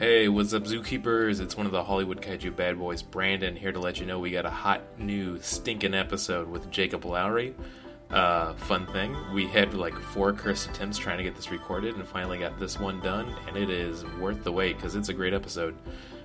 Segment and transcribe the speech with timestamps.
[0.00, 1.42] Hey, what's up, Zookeepers?
[1.42, 4.30] It's one of the Hollywood Kaiju bad boys, Brandon, here to let you know we
[4.30, 7.54] got a hot new stinking episode with Jacob Lowry.
[8.08, 12.08] Uh, fun thing, we had like four cursed attempts trying to get this recorded and
[12.08, 15.34] finally got this one done, and it is worth the wait because it's a great
[15.34, 15.76] episode.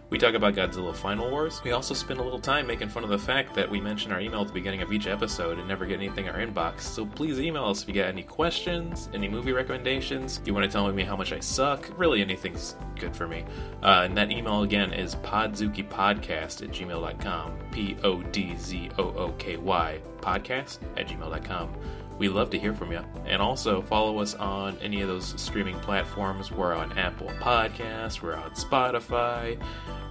[0.10, 1.62] We talk about Godzilla Final Wars.
[1.64, 4.20] We also spend a little time making fun of the fact that we mention our
[4.20, 6.82] email at the beginning of each episode and never get anything in our inbox.
[6.82, 10.72] So please email us if you got any questions, any movie recommendations, you want to
[10.72, 11.90] tell me how much I suck.
[11.98, 13.46] Really, anything's good for me.
[13.82, 17.60] Uh, and that email again is podzookypodcast at gmail.com.
[17.72, 21.74] P O D Z O O K Y podcast at gmail.com.
[22.18, 23.04] We love to hear from you.
[23.26, 26.52] And also follow us on any of those streaming platforms.
[26.52, 29.62] We're on Apple Podcasts, we're on Spotify,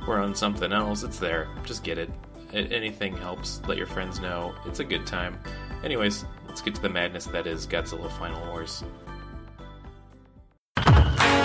[0.07, 1.03] we're on something else.
[1.03, 1.49] It's there.
[1.65, 2.11] Just get it.
[2.53, 3.61] Anything helps.
[3.67, 4.55] Let your friends know.
[4.67, 5.39] It's a good time.
[5.83, 8.85] Anyways, let's get to the madness that is Godzilla Final Wars.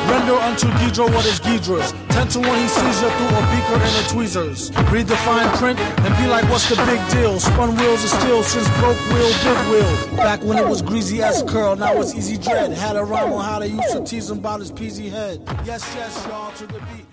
[0.10, 1.92] Render unto Ghidra what is Ghidra's.
[2.10, 4.72] Ten to one he sees you through a beaker and a tweezers.
[4.92, 7.40] Read the fine print and be like, what's the big deal?
[7.40, 10.18] Spun wheels of steel since broke wheel, big wheel.
[10.18, 12.72] Back when it was greasy as curl, now it's easy dread.
[12.72, 15.42] Had a rhyme on how they used to tease him about his peasy head.
[15.64, 17.06] Yes, yes, y'all, to the beat.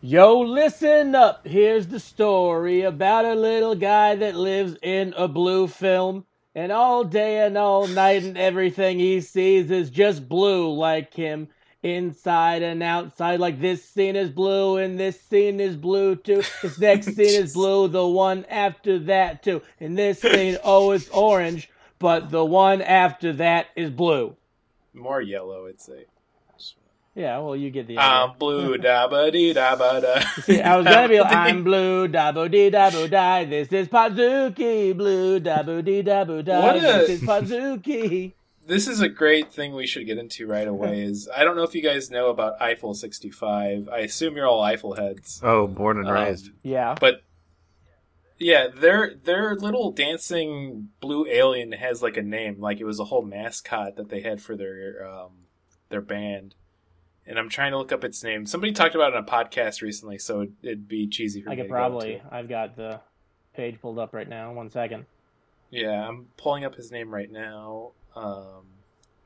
[0.00, 1.46] Yo, listen up.
[1.46, 6.26] Here's the story about a little guy that lives in a blue film.
[6.54, 11.48] And all day and all night, and everything he sees is just blue like him.
[11.82, 16.42] Inside and outside, like this scene is blue, and this scene is blue too.
[16.62, 19.60] This next scene is blue, the one after that too.
[19.80, 24.34] And this scene, oh, it's orange, but the one after that is blue.
[24.94, 26.06] More yellow, I'd say.
[27.16, 28.10] Yeah, well, you get the idea.
[28.10, 30.20] I'm blue, da ba dee da ba da.
[30.42, 33.44] See, I was gonna be like, I'm blue, dabo dee dabo die.
[33.44, 36.60] This is Pazuki, blue, dabo dee dabo die.
[36.60, 38.32] What a- This is Pazuki.
[38.66, 41.02] This is a great thing we should get into right away.
[41.02, 43.90] Is I don't know if you guys know about Eiffel 65.
[43.92, 45.38] I assume you're all Eiffel heads.
[45.44, 46.48] Oh, born and Um, raised.
[46.62, 46.94] Yeah.
[46.98, 47.22] But
[48.38, 53.04] yeah, their their little dancing blue alien has like a name, like it was a
[53.04, 55.32] whole mascot that they had for their um,
[55.90, 56.54] their band.
[57.26, 58.44] And I'm trying to look up its name.
[58.46, 61.52] Somebody talked about it on a podcast recently, so it'd, it'd be cheesy for I
[61.52, 62.14] me could to go probably.
[62.16, 62.34] to.
[62.34, 63.00] I've got the
[63.54, 64.52] page pulled up right now.
[64.52, 65.06] One second.
[65.70, 67.92] Yeah, I'm pulling up his name right now.
[68.14, 68.66] Um,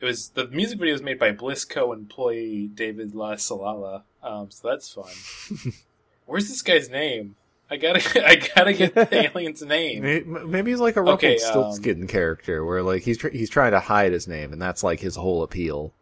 [0.01, 4.03] it was the music video was made by Blisco employee David La Salala.
[4.23, 5.73] Um, so that's fun.
[6.27, 7.35] Where's this guy's name?
[7.71, 10.03] I gotta, I gotta get the alien's name.
[10.03, 13.81] May- Maybe he's like a Okay, Rumpelstiltskin character, where like he's tr- he's trying to
[13.81, 15.93] hide his name, and that's like his whole appeal.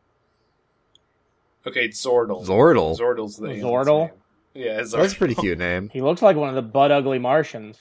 [1.67, 2.47] Okay, it's Zordel.
[2.47, 2.99] Zordel.
[2.99, 4.11] Zordal's the alien's Zordel?
[4.55, 4.91] Yeah, Zordel.
[5.03, 5.89] That's a pretty cute name.
[5.91, 7.79] He looks like one of the butt ugly Martians.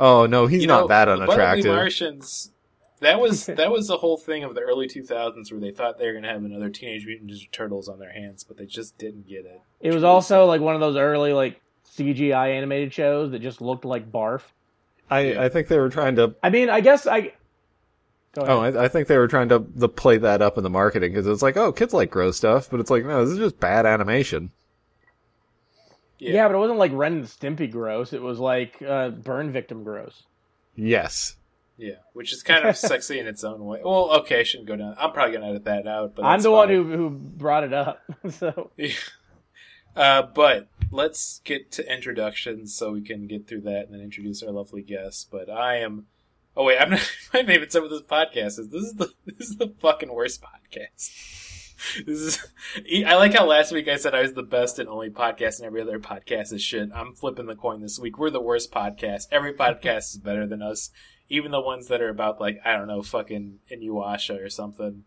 [0.00, 1.74] Oh no, he's You not know, that the Butt Ugly unattractive.
[1.74, 2.52] Martians.
[3.00, 6.06] That was that was the whole thing of the early 2000s where they thought they
[6.06, 9.28] were gonna have another Teenage Mutant Ninja Turtles on their hands, but they just didn't
[9.28, 9.60] get it.
[9.80, 11.60] It was also like one of those early like
[11.96, 14.42] CGI animated shows that just looked like barf.
[15.10, 15.42] I Yeah.
[15.42, 16.34] I think they were trying to.
[16.42, 17.32] I mean, I guess I.
[18.32, 18.76] Go ahead.
[18.76, 21.12] Oh, I, I think they were trying to the, play that up in the marketing
[21.12, 23.60] because it's like, oh, kids like gross stuff, but it's like, no, this is just
[23.60, 24.50] bad animation.
[26.18, 26.46] yeah.
[26.46, 28.12] but it wasn't like Ren and Stimpy gross.
[28.12, 30.24] It was like uh, burn victim gross.
[30.76, 31.36] Yes.
[31.78, 33.80] Yeah, which is kind of sexy in its own way.
[33.84, 34.96] Well, okay, I shouldn't go down.
[34.98, 36.16] I'm probably gonna edit that out.
[36.16, 38.02] But I'm that's the one who who brought it up.
[38.30, 38.70] so
[39.96, 44.44] Uh, but let's get to introductions so we can get through that and then introduce
[44.44, 45.24] our lovely guests.
[45.24, 46.06] But I am.
[46.58, 47.12] Oh wait, I'm not.
[47.32, 50.42] My favorite some of this podcast is this is the this is the fucking worst
[50.42, 51.44] podcast.
[52.04, 52.46] This is.
[53.06, 55.66] I like how last week I said I was the best and only podcast, and
[55.66, 56.90] every other podcast is shit.
[56.92, 58.18] I'm flipping the coin this week.
[58.18, 59.28] We're the worst podcast.
[59.30, 60.90] Every podcast is better than us,
[61.28, 65.04] even the ones that are about like I don't know, fucking Inuyasha or something.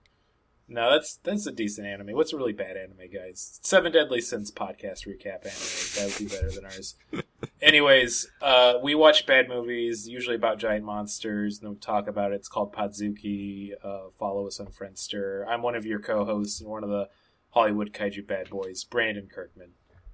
[0.72, 2.16] No, that's that's a decent anime.
[2.16, 3.60] What's a really bad anime, guys?
[3.62, 5.92] Seven Deadly Sins podcast recap anime.
[5.98, 6.96] That would be better than ours.
[7.62, 12.36] Anyways, uh, we watch bad movies, usually about giant monsters, and we talk about it.
[12.36, 13.72] It's called Podzooky.
[13.84, 15.46] Uh, follow us on Friendster.
[15.46, 17.10] I'm one of your co-hosts and one of the
[17.50, 19.72] Hollywood kaiju bad boys, Brandon Kirkman.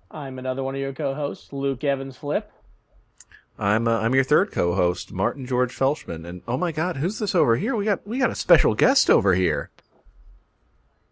[0.10, 2.52] I'm another one of your co-hosts, Luke Evans Flip.
[3.60, 7.36] I'm uh, I'm your third co-host, Martin George Felshman, and oh my God, who's this
[7.36, 7.76] over here?
[7.76, 9.70] We got we got a special guest over here.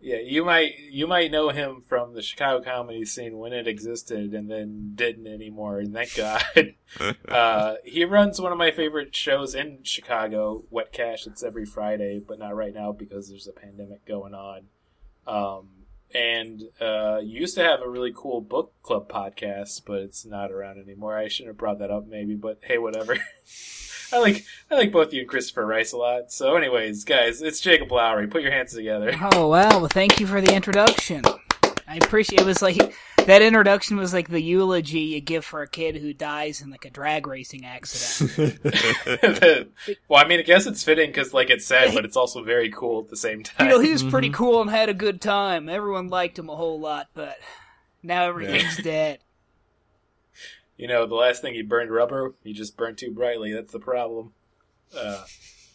[0.06, 4.36] Yeah, you might you might know him from the Chicago comedy scene when it existed,
[4.36, 5.80] and then didn't anymore.
[5.80, 6.44] And thank God.
[7.28, 11.26] uh, he runs one of my favorite shows in Chicago, Wet Cash.
[11.26, 14.66] It's every Friday, but not right now because there's a pandemic going on.
[15.26, 15.70] Um,
[16.14, 20.52] and uh, you used to have a really cool book club podcast, but it's not
[20.52, 21.18] around anymore.
[21.18, 23.18] I shouldn't have brought that up, maybe, but hey, whatever.
[24.16, 26.32] I like I like both you and Christopher Rice a lot.
[26.32, 28.28] So, anyways, guys, it's Jacob Lowry.
[28.28, 29.14] Put your hands together.
[29.22, 29.50] Oh!
[29.50, 31.24] Well, thank you for the introduction.
[31.86, 32.42] I appreciate.
[32.42, 32.78] It was like
[33.26, 36.86] that introduction was like the eulogy you give for a kid who dies in like
[36.86, 38.60] a drag racing accident.
[40.08, 42.70] well, I mean, I guess it's fitting because like it's sad, but it's also very
[42.70, 43.68] cool at the same time.
[43.68, 44.38] you know, he was pretty mm-hmm.
[44.38, 45.68] cool and had a good time.
[45.68, 47.38] Everyone liked him a whole lot, but
[48.02, 49.20] now everything's dead.
[50.78, 53.54] You know, the last thing he burned rubber, he just burned too brightly.
[53.54, 54.34] That's the problem.
[54.96, 55.24] Uh,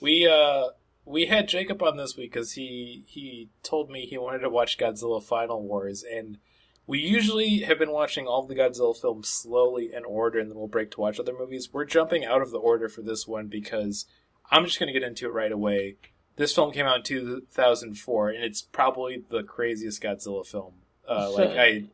[0.00, 0.68] we uh,
[1.04, 4.78] we had Jacob on this week because he he told me he wanted to watch
[4.78, 6.38] Godzilla Final Wars, and
[6.86, 10.66] we usually have been watching all the Godzilla films slowly in order, and then we'll
[10.66, 11.72] break to watch other movies.
[11.72, 14.06] We're jumping out of the order for this one because
[14.50, 15.96] I'm just going to get into it right away.
[16.36, 20.72] This film came out in 2004, and it's probably the craziest Godzilla film.
[21.08, 21.84] Uh, like I,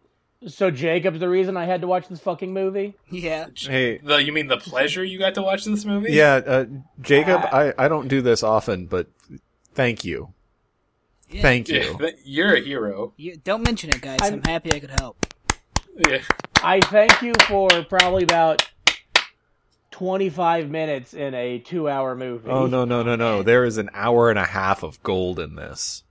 [0.47, 2.95] So Jacob's the reason I had to watch this fucking movie.
[3.11, 3.47] Yeah.
[3.57, 6.13] Hey, the you mean the pleasure you got to watch this movie?
[6.13, 6.65] yeah, uh,
[7.01, 9.09] Jacob, Uh, I, I don't do this often, but
[9.75, 10.33] thank you.
[11.31, 11.43] Yeah.
[11.43, 11.97] Thank you.
[11.99, 13.13] that- you're a hero.
[13.17, 14.19] You, don't mention it, guys.
[14.23, 15.27] I'm, I'm- happy I could help.
[16.07, 16.19] Yeah.
[16.63, 18.69] I thank you for probably about
[19.91, 22.49] 25 minutes in a two-hour movie.
[22.51, 23.43] Oh no no no no!
[23.43, 26.03] There is an hour and a half of gold in this.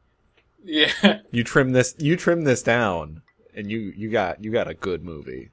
[0.63, 1.19] Yeah.
[1.31, 1.93] You trim this.
[1.99, 3.21] You trim this down,
[3.55, 5.49] and you you got you got a good movie.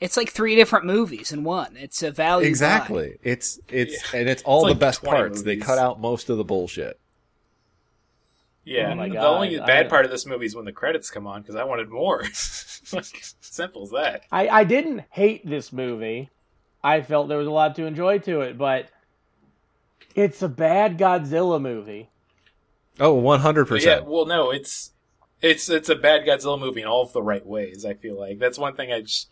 [0.00, 1.76] It's like three different movies in one.
[1.78, 2.44] It's a value.
[2.44, 2.48] buy.
[2.48, 3.18] Exactly.
[3.22, 4.20] It's it's Yeah.
[4.20, 5.42] and it's all It's the like best 20 parts.
[5.42, 6.98] They cut out most of the bullshit.
[8.64, 8.90] Yeah.
[8.92, 11.10] Oh my the God, only I- bad part of this movie is when the credits
[11.10, 12.22] come on because I wanted more.
[12.92, 14.24] like, simple as that.
[14.30, 16.30] I, I didn't hate this movie.
[16.84, 18.88] I felt there was a lot to enjoy to it, but
[20.14, 22.10] it's a bad Godzilla movie.
[23.00, 23.94] Oh, one hundred But yeah.
[23.96, 24.06] percent.
[24.06, 24.92] Well, no, it's
[25.42, 27.84] it's it's a bad Godzilla movie in all of the right ways.
[27.84, 29.28] I feel like that's one thing I just.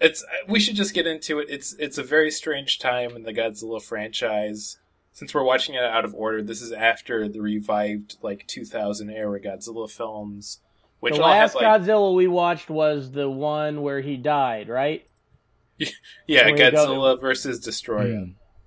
[0.00, 1.48] It's we should just get into it.
[1.48, 4.78] It's it's a very strange time in the Godzilla franchise.
[5.12, 9.40] Since we're watching it out of order, this is after the revived like 2000 era
[9.40, 10.58] Godzilla films,
[11.00, 15.06] which the last had like Godzilla we watched was the one where he died, right?
[15.78, 15.88] yeah
[16.28, 18.26] where you go- Godzilla versus Destroyer.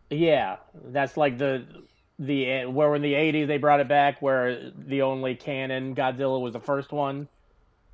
[0.10, 1.65] Yeah, that's like the
[2.19, 6.53] the where in the '80s they brought it back, where the only canon Godzilla was
[6.53, 7.27] the first one,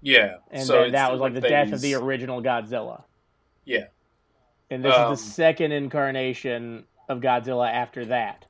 [0.01, 3.03] Yeah, and so then that was like the death of the original Godzilla.
[3.65, 3.85] Yeah,
[4.69, 8.45] And this Um, is the second incarnation of Godzilla after that.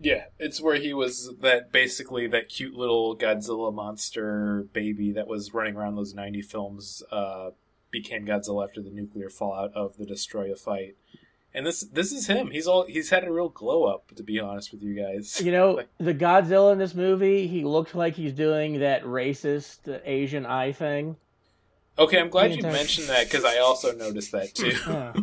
[0.00, 0.26] yeah.
[0.38, 5.74] It's where he was that basically that cute little Godzilla monster baby that was running
[5.76, 7.02] around those '90 films.
[7.10, 7.50] Uh,
[7.90, 10.94] became Godzilla after the nuclear fallout of the Destroyer fight.
[11.58, 12.52] And this this is him.
[12.52, 14.14] He's all he's had a real glow up.
[14.14, 17.64] To be honest with you guys, You know, Like- the Godzilla in this movie, he
[17.64, 21.16] looks like he's doing that racist Asian eye thing.
[21.98, 24.72] Okay, I'm glad you entire- mentioned that because I also noticed that too.
[24.88, 25.12] Yeah.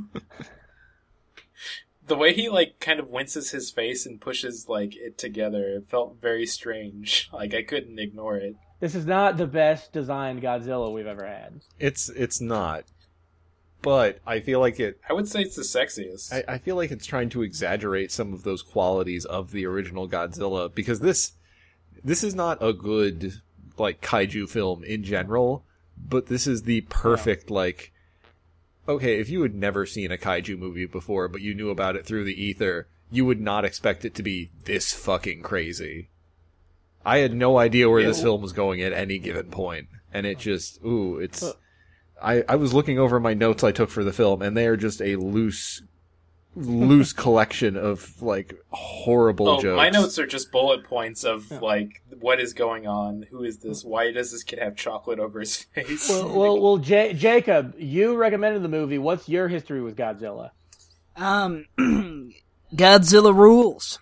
[2.08, 5.90] the way he like kind of winces his face and pushes like it together, it
[5.90, 7.30] felt very strange.
[7.32, 8.56] Like I couldn't ignore it.
[8.82, 11.62] This is not the best designed Godzilla we've ever had.
[11.80, 12.84] It's it's not,
[13.86, 15.00] but I feel like it.
[15.08, 16.34] I would say it's the sexiest.
[16.34, 20.10] I, I feel like it's trying to exaggerate some of those qualities of the original
[20.10, 21.34] Godzilla because this
[22.04, 23.42] this is not a good
[23.78, 25.66] like kaiju film in general,
[25.96, 27.94] but this is the perfect like
[28.88, 32.08] okay, if you had never seen a kaiju movie before but you knew about it
[32.08, 36.10] through the ether, you would not expect it to be this fucking crazy.
[37.06, 40.26] I had no idea where Yeah, this film was going at any given point, and
[40.26, 41.54] it just ooh, it's
[42.26, 44.76] I, I was looking over my notes I took for the film, and they are
[44.76, 45.84] just a loose,
[46.56, 49.78] loose collection of like horrible oh, jokes.
[49.78, 53.86] my notes are just bullet points of like what is going on, who is this,
[53.86, 56.10] why does this kid have chocolate over his face?
[56.10, 58.98] Well, well, well J- Jacob, you recommended the movie.
[58.98, 60.50] What's your history with Godzilla?
[61.16, 61.66] Um,
[62.74, 64.00] Godzilla rules.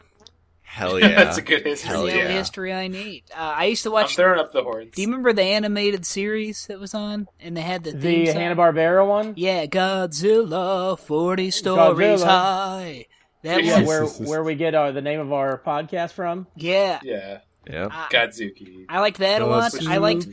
[0.73, 1.87] Hell yeah, that's a good history.
[1.87, 2.27] Hell That's the yeah.
[2.29, 3.25] history I need.
[3.31, 4.15] Uh, I used to I'm watch.
[4.15, 4.95] throwing up the horns.
[4.95, 8.25] Do you remember the animated series that was on, and they had the The theme
[8.25, 8.35] song?
[8.37, 9.33] Hanna Barbera one.
[9.37, 12.25] Yeah, Godzilla, forty stories Godzilla.
[12.25, 13.05] high.
[13.43, 16.47] That Yeah, was where where we get our the name of our podcast from.
[16.55, 16.99] yeah.
[17.03, 17.89] Yeah, yeah.
[17.91, 18.85] I, Godzooky.
[18.89, 19.73] I like that a lot.
[19.87, 20.25] I liked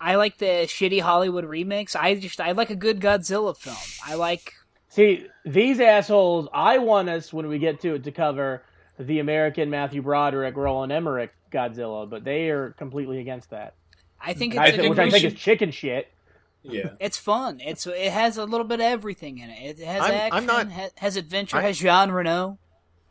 [0.00, 1.96] I like the shitty Hollywood remakes.
[1.96, 3.76] I just I like a good Godzilla film.
[4.06, 4.52] I like
[4.90, 6.48] See, these assholes.
[6.52, 8.62] I want us when we get to it to cover
[8.98, 13.74] the American Matthew Broderick, Roland Emmerich Godzilla, but they are completely against that.
[14.20, 16.08] I think I it's think think, which I think should- is chicken shit.
[16.62, 17.60] Yeah, it's fun.
[17.60, 19.78] It's it has a little bit of everything in it.
[19.80, 22.58] It has I'm- action, I'm not- ha- has adventure, I- has Jean Reno.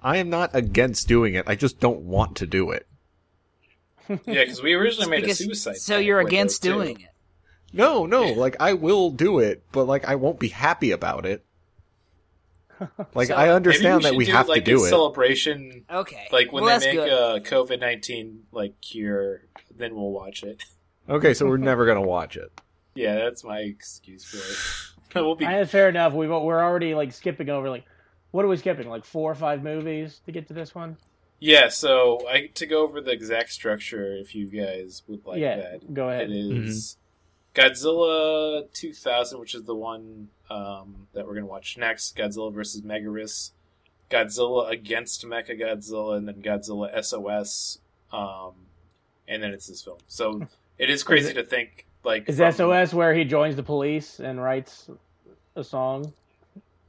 [0.01, 1.45] I am not against doing it.
[1.47, 2.87] I just don't want to do it.
[4.09, 5.77] yeah, because we originally made Because- a suicide.
[5.77, 6.73] so you're window, against too.
[6.73, 7.09] doing it.
[7.71, 8.23] No, no.
[8.33, 11.45] Like I will do it, but like I won't be happy about it.
[13.13, 14.89] Like So, I understand we that we do, have like to do a it.
[14.89, 16.27] celebration Okay.
[16.31, 17.09] Like when well, they make good.
[17.09, 19.41] a COVID nineteen like cure,
[19.75, 20.63] then we'll watch it.
[21.09, 22.51] Okay, so we're never gonna watch it.
[22.95, 25.15] Yeah, that's my excuse for it.
[25.25, 26.13] we'll be I that's fair enough.
[26.13, 27.85] We've we're already like skipping over like
[28.29, 28.87] what are we skipping?
[28.87, 30.97] Like four or five movies to get to this one?
[31.39, 35.57] Yeah, so I to go over the exact structure if you guys would like yeah,
[35.57, 35.93] that.
[35.93, 36.31] go ahead.
[36.31, 36.97] It is
[37.55, 37.61] mm-hmm.
[37.61, 42.15] Godzilla 2000, which is the one um, that we're going to watch next.
[42.17, 43.51] Godzilla versus Megaguirus.
[44.09, 47.79] Godzilla against Mecha Godzilla, and then Godzilla SOS.
[48.11, 48.51] Um,
[49.27, 49.97] and then it's this film.
[50.07, 53.63] So it is crazy it- to think like Is from- SOS where he joins the
[53.63, 54.89] police and writes
[55.55, 56.13] a song?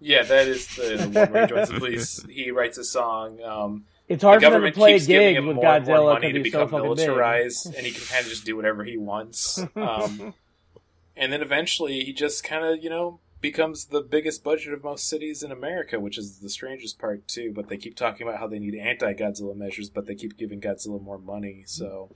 [0.01, 2.23] Yeah, that is the, the one where he joins the police.
[2.29, 3.41] He writes a song.
[3.43, 5.67] Um, It's the hard for them to government play keeps giving gigs him with more
[5.67, 7.07] and more Godzilla money to because he's so become fucking big.
[7.07, 9.59] militarized, and he can kind of just do whatever he wants.
[9.77, 10.35] Um,
[11.17, 15.07] and then eventually, he just kind of, you know, becomes the biggest budget of most
[15.07, 17.53] cities in America, which is the strangest part too.
[17.55, 20.99] But they keep talking about how they need anti-Godzilla measures, but they keep giving Godzilla
[20.99, 22.09] more money, so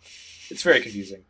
[0.49, 1.25] it's very confusing.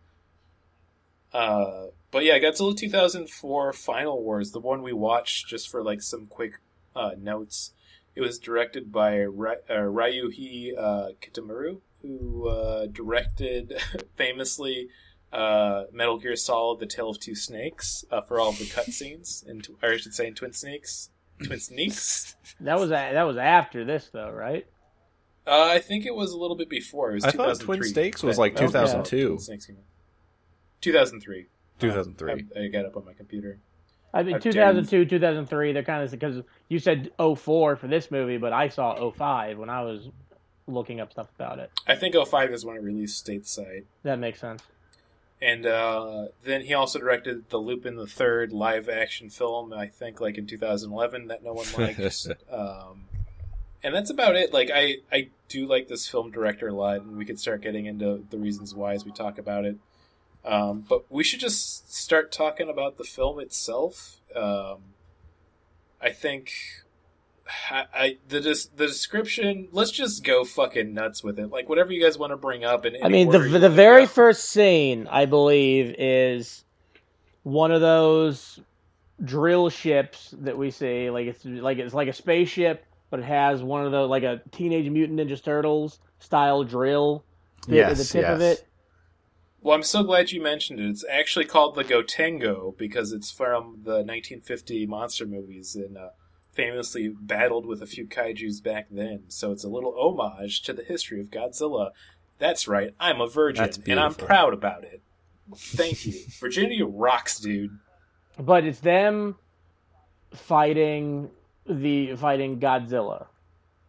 [1.33, 6.27] Uh, but yeah, Godzilla 2004 Final Wars, the one we watched just for like some
[6.27, 6.61] quick
[6.95, 7.73] uh, notes.
[8.15, 13.77] It was directed by Ry- uh, Ryuhei uh, Kitamura, who uh, directed
[14.15, 14.91] famously
[15.33, 19.47] uh, Metal Gear Solid: The Tale of Two Snakes uh, for all of the cutscenes,
[19.47, 21.11] in tw- or I should say, in Twin Snakes.
[21.45, 22.35] Twin Snakes.
[22.61, 24.67] That was a, that was after this though, right?
[25.47, 27.13] Uh, I think it was a little bit before.
[27.13, 29.27] It was I thought Twin Snakes was like 2002.
[29.29, 29.83] Twin Snakes came out.
[30.81, 31.47] 2003.
[31.79, 32.47] 2003.
[32.57, 33.61] I, I got up on my computer.
[34.13, 38.53] I mean, 2002, 2003, they're kind of because you said 04 for this movie, but
[38.53, 40.09] I saw 05 when I was
[40.67, 41.71] looking up stuff about it.
[41.87, 43.85] I think 05 is when it released stateside.
[44.03, 44.63] That makes sense.
[45.41, 50.21] And uh, then he also directed the Lupin the Third live action film, I think,
[50.21, 52.01] like in 2011, that no one liked.
[52.51, 53.05] um,
[53.83, 54.53] and that's about it.
[54.53, 57.87] Like, I, I do like this film director a lot, and we could start getting
[57.87, 59.77] into the reasons why as we talk about it.
[60.45, 64.21] Um, but we should just start talking about the film itself.
[64.35, 64.79] Um,
[66.01, 66.53] I think
[67.71, 69.69] I, I the des- the description.
[69.73, 71.49] Let's just go fucking nuts with it.
[71.51, 72.85] Like whatever you guys want to bring up.
[72.85, 76.65] And I mean, the the very first scene, I believe, is
[77.43, 78.61] one of those
[79.25, 81.11] drill ships that we see.
[81.11, 84.43] Like it's like it's like a spaceship, but it has one of the like a
[84.53, 87.25] Teenage Mutant Ninja Turtles style drill
[87.67, 88.59] bit at the Yes, tip of yes.
[88.59, 88.69] it.
[89.61, 90.89] Well, I'm so glad you mentioned it.
[90.89, 95.97] It's actually called the Gotengo because it's from the 1950 monster movies in.
[95.97, 96.11] uh,
[96.59, 99.23] famously battled with a few kaiju's back then.
[99.29, 101.91] So it's a little homage to the history of Godzilla.
[102.39, 105.01] That's right, I'm a virgin, and I'm proud about it.
[105.55, 106.15] Thank you.
[106.41, 107.79] Virginia rocks, dude.
[108.39, 109.37] But it's them
[110.33, 111.31] fighting
[111.65, 113.27] the fighting Godzilla.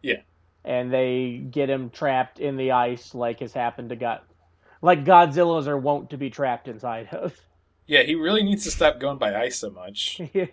[0.00, 0.22] Yeah.
[0.64, 4.20] And they get him trapped in the ice like has happened to God
[4.82, 7.34] like Godzillas are wont to be trapped inside of.
[7.86, 10.20] Yeah, he really needs to stop going by ice so much.
[10.32, 10.46] yeah.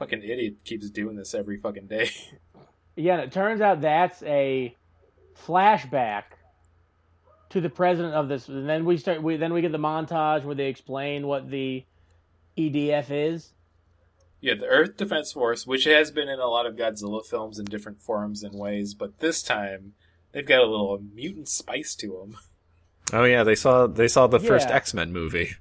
[0.00, 2.10] Fucking idiot keeps doing this every fucking day.
[2.96, 4.76] Yeah, and it turns out that's a
[5.46, 6.24] flashback
[7.50, 10.44] to the president of this and then we start we then we get the montage
[10.44, 11.84] where they explain what the
[12.58, 13.52] EDF is.
[14.40, 17.64] Yeah, the Earth Defense Force, which has been in a lot of Godzilla films in
[17.64, 19.94] different forms and ways, but this time
[20.32, 22.36] they've got a little mutant spice to them.
[23.12, 25.54] Oh yeah, they saw they saw the first X Men movie.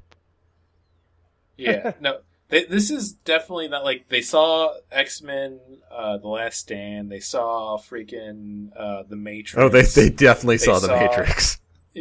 [1.58, 5.60] Yeah, no, they, this is definitely not like they saw X Men,
[5.92, 7.12] uh, The Last Stand.
[7.12, 9.58] They saw freaking uh, the Matrix.
[9.58, 11.60] Oh, they they definitely They saw the saw- Matrix.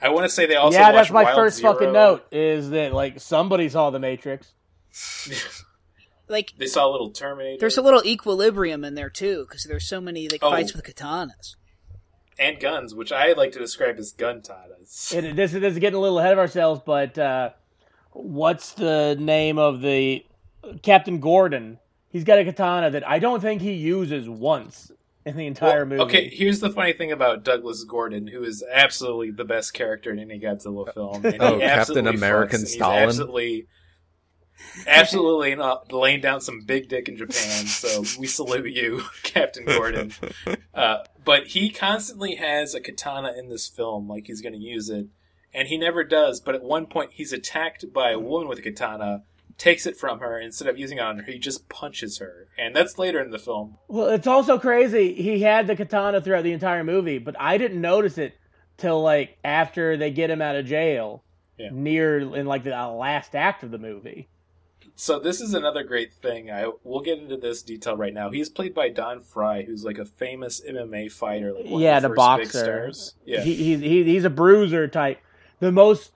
[0.00, 0.78] I want to say they also.
[0.78, 1.72] yeah, that's watched my Wild first Zero.
[1.72, 4.52] fucking note is that like somebody saw the Matrix.
[6.30, 7.56] Like, They saw a little Terminator.
[7.58, 10.50] there's a little equilibrium in there too, because there's so many like Oh.
[10.50, 11.56] fights with katanas.
[12.38, 15.14] and guns, which I like to describe as gun katas.
[15.16, 17.50] It, this, this is getting a little ahead of ourselves, but uh,
[18.18, 20.24] what's the name of the
[20.82, 21.78] Captain Gordon?
[22.10, 24.90] He's got a katana that I don't think he uses once
[25.24, 26.02] in the entire Well, movie.
[26.02, 30.18] Okay, here's the funny thing about Douglas Gordon, who is absolutely the best character in
[30.18, 31.24] any Godzilla film.
[31.24, 33.02] And Oh, Captain American fucks, he's Stalin?
[33.04, 33.66] Absolutely,
[34.86, 37.66] absolutely not laying down some big dick in Japan.
[37.66, 40.12] So we salute you, Captain Gordon.
[40.74, 44.88] Uh, but he constantly has a katana in this film, like he's going to use
[44.88, 45.08] it,
[45.54, 46.40] and he never does.
[46.40, 49.22] But at one point, he's attacked by a woman with a katana.
[49.56, 52.76] Takes it from her instead of using it on her, he just punches her, and
[52.76, 53.76] that's later in the film.
[53.88, 55.14] Well, it's also crazy.
[55.14, 58.34] He had the katana throughout the entire movie, but I didn't notice it
[58.76, 61.24] till like after they get him out of jail,
[61.58, 61.70] Yeah.
[61.72, 64.28] near in like the uh, last act of the movie.
[64.94, 66.52] So this is another great thing.
[66.52, 68.30] I we'll get into this detail right now.
[68.30, 72.14] He's played by Don Frye, who's like a famous MMA fighter, like yeah, the the,
[72.14, 72.92] boxer.
[73.24, 75.18] Yeah, He, he, he, he's a bruiser type.
[75.60, 76.12] The most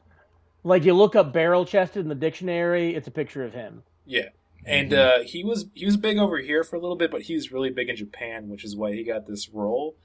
[0.65, 3.83] Like you look up barrel chested in the dictionary, it's a picture of him.
[4.07, 4.29] Yeah.
[4.65, 7.35] And uh, he was he was big over here for a little bit, but he
[7.35, 9.97] was really big in Japan, which is why he got this role.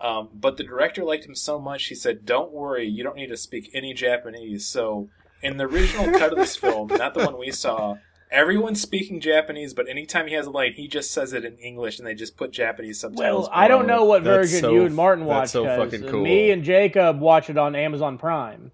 [0.00, 3.28] Um, but the director liked him so much, he said, "Don't worry, you don't need
[3.28, 5.08] to speak any Japanese." So,
[5.42, 7.96] in the original cut of this film, not the one we saw,
[8.30, 11.98] everyone's speaking Japanese, but anytime he has a line, he just says it in English,
[11.98, 13.48] and they just put Japanese subtitles.
[13.48, 15.52] Well, I don't know what That's version so- you and Martin that's watched.
[15.52, 16.22] so 'cause fucking cool.
[16.22, 18.72] Me and Jacob watch it on Amazon Prime.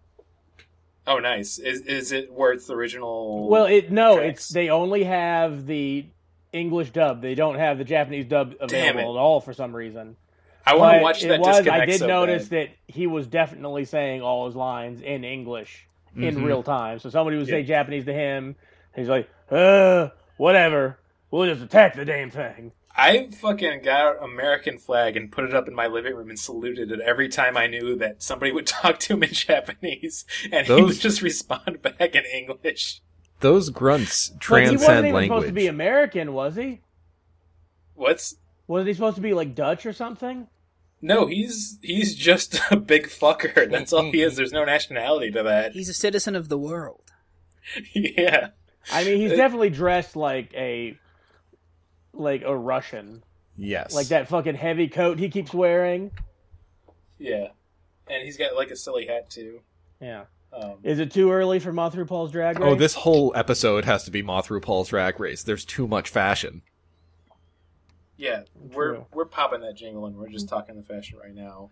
[1.06, 1.58] Oh, nice.
[1.58, 3.48] Is is it where it's the original?
[3.48, 4.40] Well, it no, tracks?
[4.40, 6.06] it's they only have the
[6.52, 7.20] English dub.
[7.22, 10.16] They don't have the Japanese dub available at all for some reason.
[10.64, 11.40] I want to watch it that.
[11.40, 11.66] was.
[11.66, 12.68] I did so notice bad.
[12.68, 16.44] that he was definitely saying all his lines in English in Mhm.
[16.44, 16.98] real time.
[17.00, 17.70] So somebody would say Mm-hmm.
[17.70, 17.78] Yeah.
[17.80, 18.54] Japanese to him.
[18.94, 20.98] He's like, uh, whatever.
[21.32, 22.70] We'll just attack the damn thing.
[22.96, 26.38] I fucking got an American flag and put it up in my living room and
[26.38, 30.66] saluted it every time I knew that somebody would talk to him in Japanese, and
[30.66, 33.00] he would just respond back in English.
[33.40, 35.26] Those grunts But he wasn't even language.
[35.28, 36.80] supposed to be American, was he?
[37.94, 40.48] What's Was he supposed to be like Dutch or something?
[41.00, 41.26] no?
[41.26, 43.68] He's he's just a big fucker.
[43.70, 44.36] That's all he is.
[44.36, 45.72] There's no nationality to that.
[45.72, 47.10] He's a citizen of the world.
[47.94, 48.48] yeah,
[48.92, 50.96] I mean, he's Uh, definitely dressed like a
[52.12, 53.22] like a Russian,
[53.56, 53.94] yes.
[53.94, 56.10] like that fucking heavy coat he keeps wearing.
[57.18, 57.48] yeah,
[58.08, 59.60] and he's got like a silly hat too.
[60.00, 60.24] Yeah.
[60.52, 62.68] Um, Is it too early for Moth RuPaul's Drag Race?
[62.68, 65.42] Oh, this whole episode has to be Moth RuPaul's Drag Race.
[65.42, 66.60] There's too much fashion.
[68.18, 69.06] Yeah, we're True.
[69.12, 71.70] we're popping that jingle and we're just talking the fashion right now.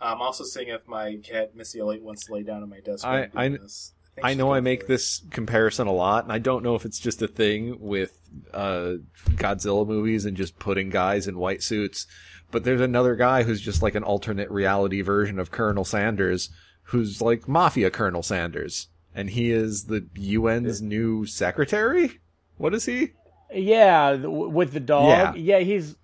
[0.00, 3.04] I'm also seeing if my cat Missy Elliott wants to lay down on my desk.
[3.04, 3.92] while I- I'm this.
[3.92, 6.98] think I know I make this comparison a lot, and I don't know if it's
[6.98, 8.18] just a thing with
[8.52, 8.94] uh,
[9.30, 12.06] Godzilla movies and just putting guys in white suits.
[12.50, 16.50] But there's another guy who's just like an alternate reality version of Colonel Sanders,
[16.84, 22.20] who's like Mafia Colonel Sanders, and he is the UN's new secretary.
[22.56, 23.12] What is he?
[23.52, 25.08] Yeah, th- with the dog.
[25.08, 25.34] Yeah.
[25.34, 25.96] Yeah, he's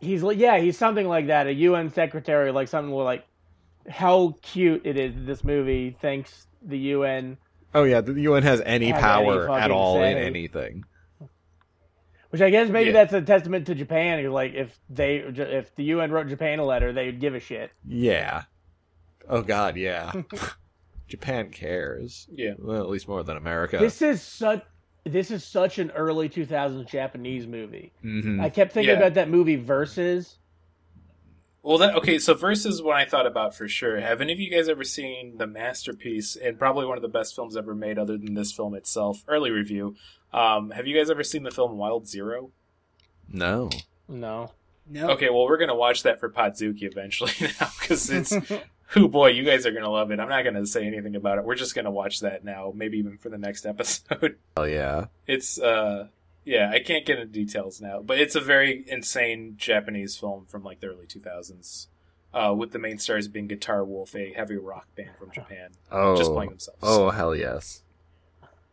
[0.00, 3.24] he's yeah, he's something like that, a UN secretary, like something like
[3.88, 7.36] how cute it is this movie thanks the UN,
[7.74, 10.84] Oh yeah, the UN has any Have any power at fucking all in anything.
[12.30, 12.92] which I guess maybe Yeah.
[13.04, 14.24] that's a testament to Japan.
[14.30, 17.70] Like if they if the UN wrote Japan a letter, they would give a shit.
[17.86, 18.42] Yeah.
[19.28, 20.12] Oh god, yeah.
[21.08, 22.26] Japan cares.
[22.32, 22.54] Yeah.
[22.58, 23.78] Well, at least more than America.
[23.78, 24.64] This is such
[25.04, 27.92] this is such an early 2000s Japanese movie.
[28.04, 28.40] Mhm.
[28.42, 28.96] I kept thinking Yeah.
[28.98, 30.38] about that movie Versus.
[31.66, 32.20] Well, that okay.
[32.20, 33.98] So versus what I thought about for sure.
[33.98, 37.34] Have any of you guys ever seen the masterpiece and probably one of the best
[37.34, 39.24] films ever made, other than this film itself?
[39.26, 39.96] Early review.
[40.32, 42.52] Um, have you guys ever seen the film Wild Zero?
[43.28, 43.70] No.
[44.06, 44.52] No.
[44.88, 45.10] No.
[45.10, 48.36] Okay, well we're gonna watch that for Podzooky eventually now because it's.
[48.90, 50.20] Who boy, you guys are gonna love it.
[50.20, 51.44] I'm not gonna say anything about it.
[51.44, 54.38] We're just gonna watch that now, maybe even for the next episode.
[54.56, 55.06] Oh yeah.
[55.26, 56.06] It's uh
[56.46, 60.62] yeah, I can't get into details now, but it's a very insane Japanese film from
[60.64, 61.88] like the early 2000s.
[62.32, 66.16] Uh, with the main stars being Guitar Wolf, a heavy rock band from Japan, Oh.
[66.16, 66.80] just playing themselves.
[66.82, 67.82] Oh hell yes.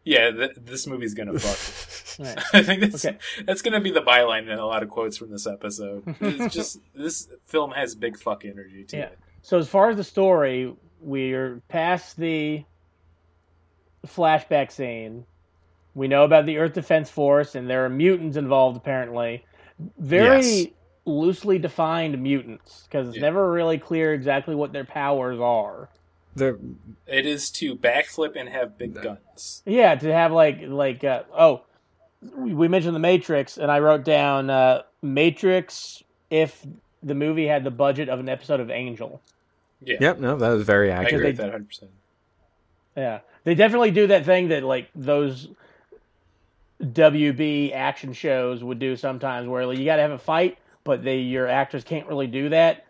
[0.05, 1.57] Yeah, th- this movie's gonna fuck.
[2.19, 2.37] Right.
[2.53, 3.17] I think that's Okay.
[3.45, 6.03] that's gonna be the byline in a lot of quotes from this episode.
[6.21, 9.03] It's just this film has big fuck energy to Yeah.
[9.05, 9.19] it.
[9.41, 12.65] So as far as the story, we're past the
[14.05, 15.25] flashback scene.
[15.95, 18.77] We know about the Earth Defense Force, and there are mutants involved.
[18.77, 19.45] Apparently,
[19.97, 20.67] very Yes.
[21.05, 23.23] loosely defined mutants because it's Yeah.
[23.23, 25.89] never really clear exactly what their powers are.
[26.35, 26.57] They're
[27.05, 29.61] It is to backflip and have big guns.
[29.65, 31.61] Yeah, to have like like uh, oh,
[32.35, 36.01] we we mentioned the Matrix, and I wrote down uh, Matrix
[36.31, 36.65] if
[37.03, 39.21] the movie had the budget of an episode of Angel.
[39.85, 41.23] Yeah, Yep, no, that was very I agree accurate.
[41.25, 41.67] with that 100.
[41.67, 41.91] percent
[42.95, 45.49] Yeah, they definitely do that thing that like those
[46.83, 51.03] WB action shows would do sometimes, where like, you got to have a fight, but
[51.03, 52.85] they your actors can't really do that.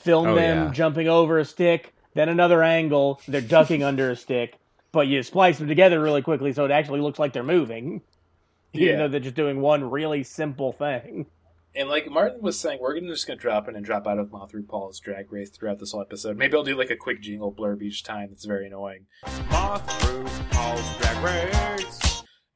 [0.00, 0.72] Film Oh, them yeah.
[0.72, 4.58] jumping over a stick, then another angle, they're ducking under a stick,
[4.92, 8.00] but you splice them together really quickly so it actually looks like they're moving,
[8.72, 8.96] even Yeah.
[8.98, 11.26] though they're just doing one really simple thing.
[11.72, 14.32] And like Martin was saying, we're gonna just gonna drop in and drop out of
[14.32, 16.36] Moth Paul's drag race throughout this whole episode.
[16.36, 18.30] Maybe I'll do like a quick jingle blurb each time.
[18.32, 19.06] It's very annoying.
[19.52, 19.86] Moth
[20.50, 22.09] Paul's Drag Race.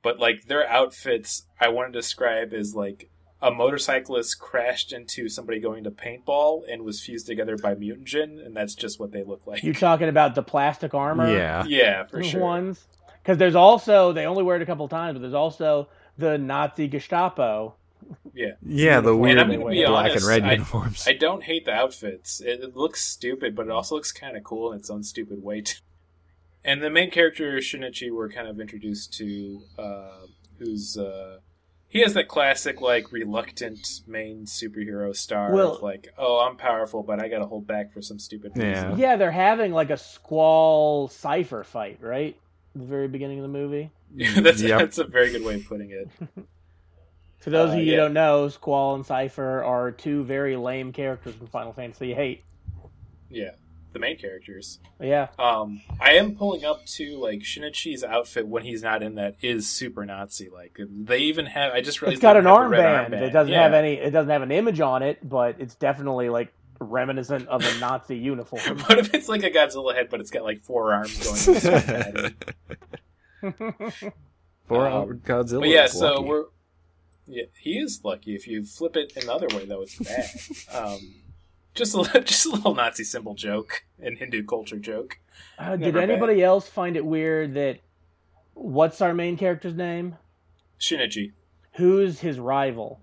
[0.05, 3.11] But like their outfits, I want to describe as like
[3.43, 8.55] a motorcyclist crashed into somebody going to paintball and was fused together by mutagen, and
[8.57, 9.63] that's just what they look like.
[9.65, 11.29] You're talking about the plastic armor?
[11.35, 11.65] Yeah.
[11.67, 12.41] yeah, for sure.
[12.41, 12.87] ones.
[13.23, 15.89] Because there's also they only wear it a couple times, but there's also
[16.19, 17.75] the Nazi Gestapo.
[18.35, 21.09] Yeah, Yeah, the And weird I'm gonna black honest, and red I- uniforms.
[21.09, 22.43] I don't hate the outfits.
[22.43, 25.43] It, it looks stupid, but it also looks kind of cool in its own stupid
[25.43, 25.63] way.
[25.63, 25.79] Too.
[26.65, 30.27] And the main character Shinichi we're kind of introduced to, uh,
[30.59, 31.39] who's uh,
[31.89, 37.03] he has that classic like reluctant main superhero star Well- of like, oh, I'm powerful,
[37.03, 38.85] but I got to hold back for some stupid Yeah.
[38.87, 38.99] reason.
[38.99, 42.37] Yeah, they're having like a squall Seifer fight, right?
[42.75, 43.91] At the very beginning of the movie.
[44.41, 44.79] that's Yep.
[44.79, 46.09] that's a very good way of putting it.
[47.41, 47.97] For those Uh, of you who yeah.
[47.99, 52.43] don't know, Squall and Seifer are two very lame characters from Final Fantasy VIII.
[53.29, 53.51] Yeah,
[53.95, 54.79] the main characters.
[55.01, 59.37] Yeah, Um, I am pulling up to like Shinichi's outfit when he's not in that
[59.41, 60.77] is super Nazi like.
[60.79, 61.73] They even have.
[61.73, 63.23] I just realized it's got an have the red armband.
[63.23, 63.63] It doesn't Yeah.
[63.63, 63.95] have any.
[63.95, 68.17] It doesn't have an image on it, but it's definitely like reminiscent of a Nazi
[68.19, 68.79] uniform.
[68.87, 71.57] What if it's like a Godzilla head, but it's got like four arms going?
[71.57, 72.35] It's
[74.67, 75.61] For Um, our Godzilla.
[75.61, 76.25] But yeah, so lucky.
[76.29, 76.45] we're.
[77.27, 78.35] Yeah, he is lucky.
[78.35, 80.29] If you flip it another way, though, it's bad.
[80.75, 81.15] um,
[81.75, 85.19] just a just a little Nazi symbol joke and Hindu culture joke.
[85.59, 86.11] Uh, did Never bad.
[86.11, 87.79] anybody else find it weird that
[88.55, 90.17] what's our main character's name?
[90.81, 91.33] Shinichi.
[91.75, 93.01] Who's his rival?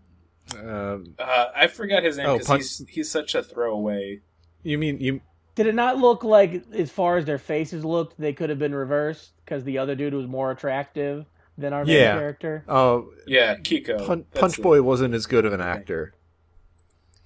[0.57, 4.21] Um, Uh, I forgot his name Oh, because Pun- he's he's such a throwaway.
[4.63, 5.21] you mean you?
[5.55, 8.73] Did it not look like, as far as their faces looked, they could have been
[8.73, 11.25] reversed because the other dude was more attractive
[11.57, 12.63] than our main character?
[12.69, 14.05] Oh, Yeah, Kiko.
[14.05, 16.13] Pun- That's Punch the- Boy wasn't as good of an actor.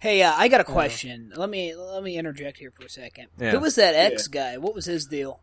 [0.05, 1.31] Hey, uh, I got a question.
[1.35, 3.29] Let me let me interject here for a second.
[3.39, 3.49] Yeah.
[3.49, 4.59] Who was that X guy?
[4.59, 5.41] What was his deal?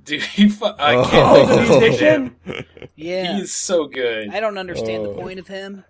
[0.00, 1.04] Dude, he fu- I Oh.
[1.04, 2.36] can't think of his Musician?
[2.46, 2.64] name.
[2.94, 4.28] Yeah, He's so good.
[4.32, 5.12] I don't understand Oh.
[5.14, 5.84] the point of him.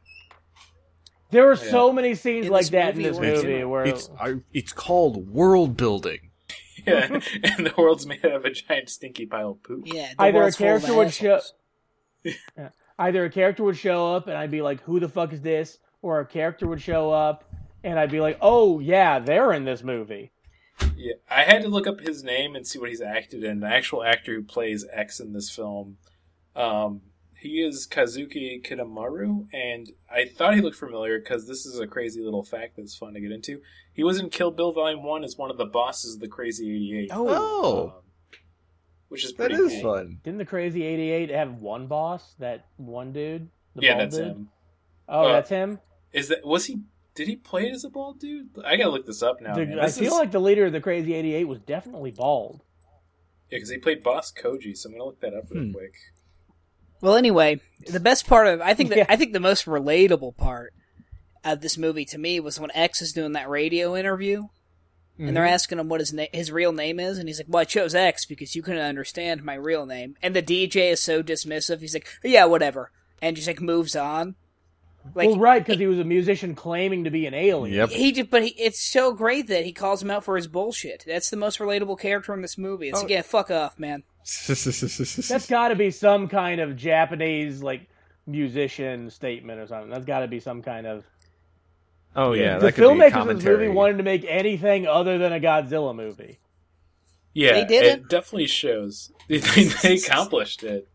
[1.31, 1.71] There were Yeah.
[1.71, 3.71] so many scenes In like that movie in this or movie general?
[3.71, 6.31] where It's I, it's called world building.
[6.87, 9.83] Yeah, and the world's made out of a giant stinky pile of poop.
[9.85, 11.41] Yeah, Either a world's full of character would show-
[12.25, 12.73] assholes.
[12.99, 15.79] either a character would show up and I'd be like, "Who the fuck is this?"
[16.03, 17.45] Or a character would show up
[17.85, 20.33] and I'd be like, "Oh yeah, they're in this movie."
[20.97, 23.61] Yeah, I had to look up his name and see what he's acted in.
[23.61, 25.97] The actual actor who plays X in this film,
[26.57, 27.03] um,
[27.39, 32.21] he is Kazuki Kitamura, and I thought he looked familiar because this is a crazy
[32.21, 33.61] little fact that's fun to get into.
[33.93, 36.69] He was in Kill Bill Volume One as one of the bosses of the Crazy
[36.71, 37.11] Eighty Eight.
[37.13, 37.95] Oh, Oh,
[39.09, 39.95] which is that pretty is cool.
[39.97, 40.19] fun.
[40.25, 42.35] Didn't the Crazy Eighty Eight have one boss?
[42.39, 43.49] That one dude?
[43.77, 44.27] The Yeah, that's dude?
[44.27, 44.49] him.
[45.09, 45.79] Oh, Uh, that's him.
[46.13, 46.79] Is that was he?
[47.15, 48.49] Did he play it as a bald dude?
[48.65, 49.55] I gotta look this up now.
[49.55, 49.79] The- man.
[49.79, 52.63] I This feel is- like the leader of the Crazy Eighty Eight was definitely bald.
[53.51, 55.73] Yeah, because he played Boss Koji, so I'm gonna look that up real Hmm.
[55.73, 55.93] quick.
[57.03, 59.07] Well, anyway, the best part of I think that Yeah.
[59.09, 60.73] I think the most relatable part
[61.45, 64.45] of this movie to me was when X is doing that radio interview,
[65.19, 67.61] and they're asking him what his na- his real name is, and he's like, "Well,
[67.61, 71.23] I chose X because you couldn't understand my real name." And the DJ is so
[71.23, 71.81] dismissive.
[71.81, 74.37] He's like, "Yeah, whatever," and just like moves on.
[75.15, 77.75] Like well, right, because he was a musician claiming to be an alien.
[77.77, 77.91] Yep.
[77.91, 81.05] he just, but he, it's so great that he calls him out for his bullshit.
[81.07, 82.89] That's the most relatable character in this movie.
[82.89, 83.03] It's Oh.
[83.03, 84.05] like, yeah, fuck off, man.
[84.49, 87.89] That's got to be some kind of Japanese like
[88.27, 89.91] musician statement or something.
[89.91, 91.05] That's got to be some kind of.
[92.15, 95.19] oh yeah, the that could be filmmakers of this movie wanted to make anything other
[95.19, 96.39] than a Godzilla movie.
[97.35, 98.09] Yeah, They did it it?
[98.09, 99.11] definitely shows.
[99.29, 100.87] they, they accomplished it.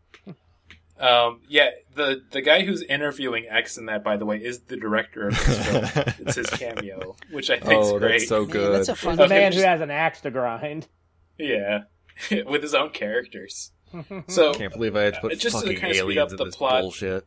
[1.00, 4.76] Um, yeah, the the guy who's interviewing X in that, by the way, is the
[4.76, 5.84] director of this film.
[6.26, 8.18] it's his cameo, which I think is oh, great.
[8.18, 8.72] that's so Man, good.
[8.74, 9.16] that's a fun.
[9.16, 10.88] The Okay, man just- who has an axe to grind.
[11.38, 11.82] Yeah,
[12.46, 13.70] with his own characters.
[14.28, 16.36] So I Can't believe I had to put Just to fucking kinda aliens up in
[16.36, 16.82] the this plot.
[16.82, 17.26] bullshit.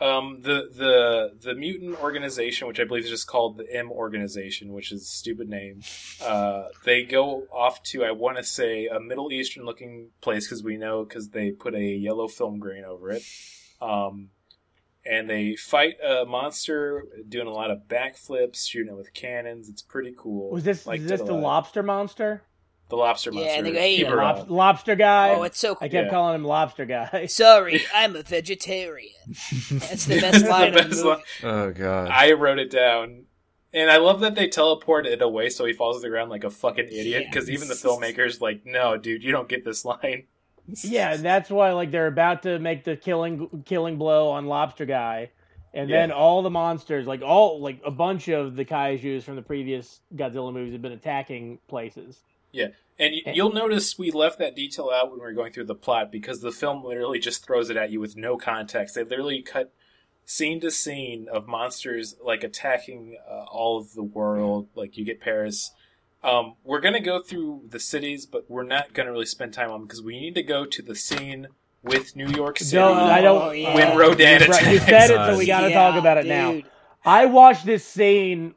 [0.00, 4.72] Um, the the the mutant organization, which I believe is just called the M organization,
[4.72, 5.82] which is a stupid name.
[6.20, 10.64] Uh, they go off to I want to say a Middle Eastern looking place because
[10.64, 13.22] we know because they put a yellow film grain over it.
[13.80, 14.30] Um,
[15.06, 19.68] and they fight a monster, doing a lot of backflips, shooting it with cannons.
[19.68, 20.50] It's pretty cool.
[20.50, 22.42] Was this Liked is this the lobster monster?
[22.94, 25.30] The lobster Yeah, and they go, "Hey, Keep Lob- lobster guy.
[25.34, 25.84] Oh, it's so cool.
[25.86, 26.10] I kept Yeah.
[26.10, 27.26] calling him lobster guy.
[27.28, 29.10] Sorry, I'm a vegetarian.
[29.26, 31.08] That's the best The line in the best movie.
[31.08, 31.18] line.
[31.42, 32.08] Oh god.
[32.10, 33.24] I wrote it down.
[33.72, 36.44] And I love that they teleport it away so he falls to the ground like
[36.44, 37.22] a fucking idiot.
[37.24, 37.28] Yeah.
[37.28, 40.24] Because even the filmmaker's like, no, dude, you don't get this line.
[40.84, 44.86] Yeah, and that's why like they're about to make the killing killing blow on Lobster
[44.86, 45.30] Guy,
[45.74, 49.42] and then all the monsters, like all like a bunch of the kaiju's from the
[49.42, 52.20] previous Godzilla movies, have been attacking places.
[52.54, 52.68] Yeah.
[52.98, 55.74] And y- you'll notice we left that detail out when we were going through the
[55.74, 58.94] plot because the film literally just throws it at you with no context.
[58.94, 59.72] They literally cut
[60.24, 64.68] scene to scene of monsters like attacking uh, all of the world.
[64.74, 65.72] Like you get Paris.
[66.22, 69.80] Um, we're gonna go through the cities, but we're not gonna really spend time on
[69.80, 71.48] them because we need to go to the scene
[71.82, 72.76] with New York City.
[72.76, 73.42] No, I don't.
[73.42, 73.74] Oh, yeah.
[73.74, 76.62] When Rodan Right, you said it, so we got to Yeah, talk about it now.
[77.04, 78.54] I watched this scene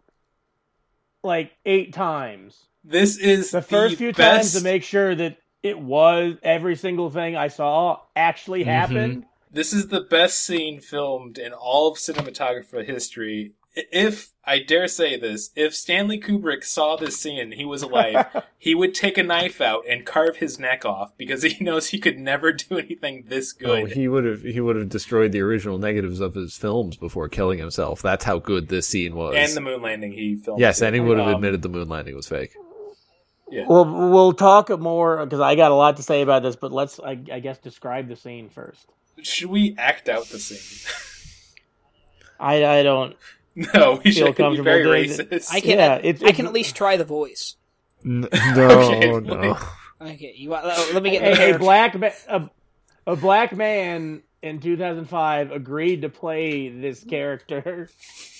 [1.23, 2.67] like eight times.
[2.89, 4.53] This is The first few best...
[4.53, 8.69] times to make sure that it was every single thing I saw actually Mm-hmm.
[8.69, 9.25] happened.
[9.51, 13.53] This is the best scene filmed in all of cinematographer history.
[13.91, 18.25] If I dare say this, if Stanley Kubrick saw this scene and he was alive,
[18.57, 21.99] he would take a knife out and carve his neck off because he knows he
[21.99, 23.69] could never do anything this good.
[23.69, 23.95] Oh, good.
[23.95, 27.59] he would have he would have destroyed the original negatives of his films before killing
[27.59, 28.01] himself.
[28.01, 29.35] That's how good this scene was.
[29.35, 30.59] and the moon landing he filmed.
[30.59, 32.53] yes, and he would have Um, admitted the moon landing was fake.
[33.49, 36.99] Well, we'll talk more because I got a lot to say about this, but let's,
[36.99, 38.85] I, I guess, describe the scene first.
[39.21, 40.91] Should we act out the scene?
[42.39, 43.15] I, I don't.
[43.73, 45.45] no, we Feel should be comfortable very doing it.
[45.51, 47.55] I can Yeah, I, it's- I can it's- at least try the voice.
[48.03, 49.57] No, Okay, no.
[49.99, 52.49] Okay, you want, uh, let me get A, a black ma- a,
[53.07, 57.89] a black man in 2005 agreed to play this character.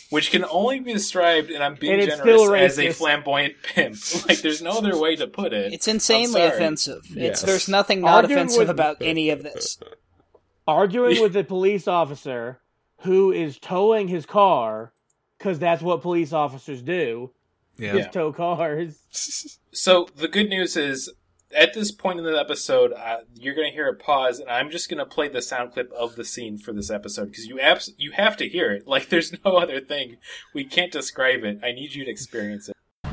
[0.09, 3.97] which can only be described, and I'm being And generous, as a flamboyant pimp.
[4.27, 5.73] Like, there's no other way to put it.
[5.73, 6.55] It's insanely I'm sorry.
[6.55, 7.03] offensive.
[7.15, 9.79] It's there's nothing not Arguing offensive with- about any of this.
[10.67, 12.59] arguing with a police officer
[13.01, 14.91] who is towing his car
[15.37, 17.31] because that's what police officers do
[17.77, 17.95] Yeah.
[17.95, 18.07] Yeah.
[18.07, 18.97] tow cars
[19.71, 21.09] So the good news is,
[21.55, 24.69] at this point in the episode, uh, you're going to hear a pause, and I'm
[24.69, 27.59] just going to play the sound clip of the scene for this episode because you
[27.59, 28.85] abs- you have to hear it.
[28.97, 30.17] Like, there's no other thing.
[30.55, 31.59] We can't describe it.
[31.61, 32.75] I need you to experience it.
[33.05, 33.11] Yo,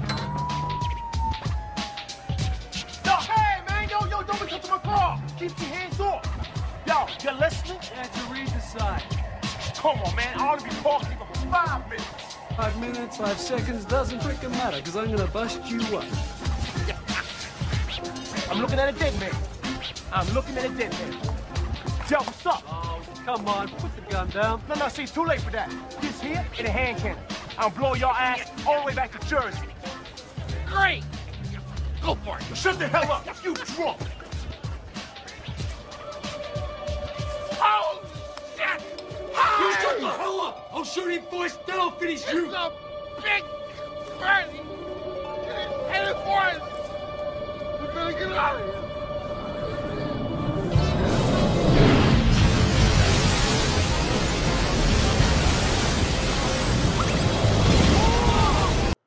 [3.13, 5.23] hey, man, yo, yo, don't be touching my car.
[5.39, 6.25] Keep your hands off.
[6.87, 7.79] Yo, you're listening?
[7.97, 9.03] And to read the sign.
[9.75, 10.39] Come on, man.
[10.39, 12.35] I ought to be parked here for five minutes.
[12.57, 16.05] Five minutes, five seconds, doesn't freaking matter, because I'm gonna bust you up.
[18.51, 19.35] I'm looking at a dead man.
[20.13, 21.13] I'm looking at a dead man.
[22.11, 22.63] Yo, what's up?
[22.69, 24.63] Oh, come on, put the gun down.
[24.69, 25.73] No, no, see, too late for that.
[26.01, 27.23] This here and a hand cannon.
[27.57, 29.67] I'll blow your ass all the way back to Jersey.
[30.67, 31.03] Great.
[32.03, 32.57] Go for it.
[32.57, 33.27] Shut the hell up.
[33.43, 33.99] You drunk.
[37.61, 38.03] Oh,
[38.57, 38.83] shit.
[39.61, 40.71] You shut the hell up.
[40.73, 42.47] I'll shoot him first, then I'll finish you.
[42.47, 42.71] It's a
[43.23, 43.43] big
[44.21, 44.61] party.
[45.89, 46.74] Headed for us.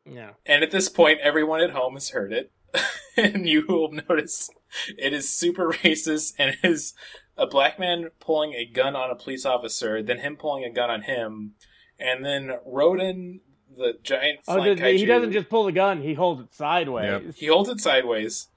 [0.06, 0.32] Yeah.
[0.45, 2.52] And at this point, everyone at home has heard it,
[3.17, 4.50] and you will notice
[4.97, 6.93] it is super racist, and it is
[7.38, 10.89] a black man pulling a gun on a police officer, then him pulling a gun
[10.89, 11.54] on him,
[12.00, 13.41] and then Rodan,
[13.76, 17.36] the giant oh, flying the- he doesn't just pull the gun he holds it sideways.
[17.36, 18.47] He holds it sideways.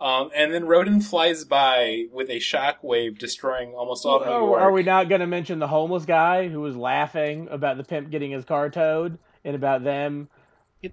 [0.00, 4.40] Um, and then Rodan flies by with a shockwave, destroying almost all of New Are,
[4.40, 4.60] York.
[4.60, 8.10] are we not going to mention the homeless guy who was laughing about the pimp
[8.10, 10.28] getting his car towed and about them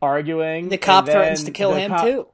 [0.02, 0.70] arguing?
[0.70, 2.28] The cop threatens to kill him cop- too.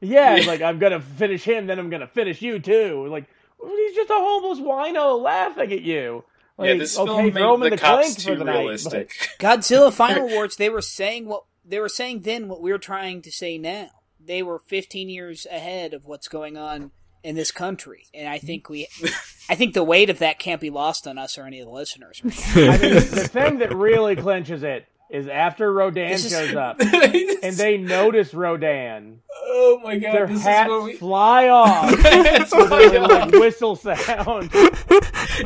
[0.00, 3.06] Yeah, it's like I'm gonna finish him, then I'm gonna finish you too.
[3.08, 3.26] Like
[3.60, 6.24] he's just a homeless wino laughing at you.
[6.56, 9.10] Like, yeah, this okay, film made the the cops too for the night, realistic.
[9.40, 13.32] Godzilla Final Wars, they were saying what they were saying then what we're trying to
[13.32, 13.88] say now.
[14.26, 16.90] They were 15 years ahead of what's going on
[17.22, 18.86] in this country, and I think we,
[19.48, 21.72] I think the weight of that can't be lost on us or any of the
[21.72, 22.20] listeners.
[22.24, 26.54] but- I mean, the thing that really clinches it is after Rodan This is- shows
[26.56, 30.92] up and they notice Rodan, oh my god, their this hats is what we.
[30.94, 34.50] fly off It's with my a like, whistle sound.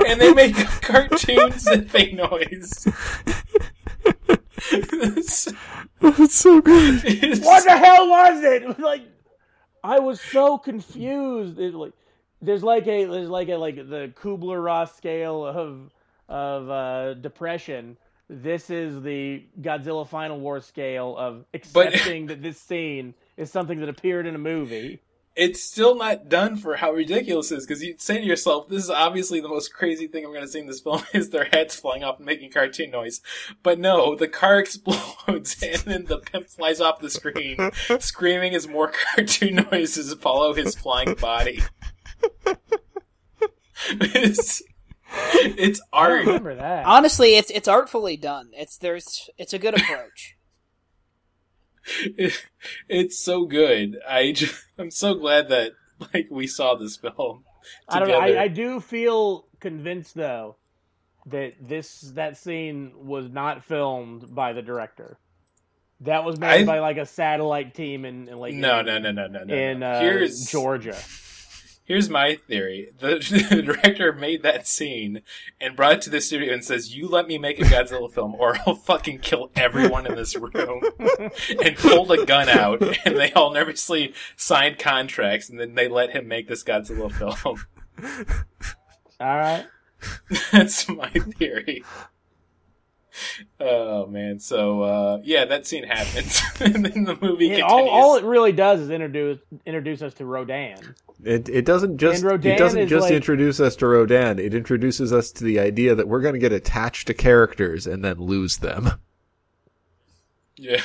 [0.06, 2.86] and they make cartoons that make noise.
[4.70, 5.48] This
[6.00, 7.04] That's so good.
[7.04, 8.62] is- what the hell was it?
[8.64, 9.02] It like
[9.82, 11.58] I was so confused.
[11.58, 11.92] It, like
[12.42, 15.90] there's like a there's like a like the Kubler Ross scale of
[16.28, 17.96] of uh, depression.
[18.30, 23.88] This is the Godzilla Final War scale of accepting that this scene is something that
[23.88, 25.00] appeared in a movie.
[25.38, 28.82] It's still not done for how ridiculous it is because you say to yourself, "This
[28.82, 31.44] is obviously the most crazy thing I'm going to see in this film is their
[31.44, 33.20] heads flying off and making cartoon noise."
[33.62, 37.70] But no, the car explodes and then the pimp flies off the screen,
[38.00, 41.62] screaming as more cartoon noises follow his flying body.
[44.00, 44.62] it's
[45.34, 46.26] it's I art.
[46.26, 46.84] remember that.
[46.84, 48.50] Honestly, it's it's artfully done.
[48.54, 50.36] It's there's it's a good approach.
[52.16, 52.46] It-
[52.88, 53.98] it's so good.
[54.08, 55.72] I just, I'm so glad that
[56.14, 57.44] like we saw this film.
[57.88, 58.18] I don't know.
[58.18, 60.56] I, I do feel convinced though
[61.26, 65.18] that this that scene was not filmed by the director.
[66.02, 68.98] That was made I- by like a satellite team in, in like no, in, no,
[68.98, 69.54] no, no, no, no.
[69.54, 69.90] in no.
[69.90, 70.96] uh, Here's Georgia.
[71.88, 75.22] Here's my theory: the, the director made that scene
[75.58, 78.34] and brought it to the studio and says, "You let me make a Godzilla film,
[78.34, 80.52] or I'll fucking kill everyone in this room."
[81.64, 86.10] and pulled a gun out, and they all nervously signed contracts, and then they let
[86.10, 87.64] him make this Godzilla film.
[89.20, 89.66] All right.
[90.52, 91.82] That's my theory.
[93.60, 97.62] Oh man, so uh, yeah, that scene happens, and then the movie And continues.
[97.62, 100.94] all, all it really does is introduce introduce us to Rodan.
[101.24, 104.38] It it doesn't just it doesn't just like- introduce us to Rodan.
[104.38, 108.04] It introduces us to the idea that we're going to get attached to characters and
[108.04, 108.90] then lose them.
[110.56, 110.80] yeah.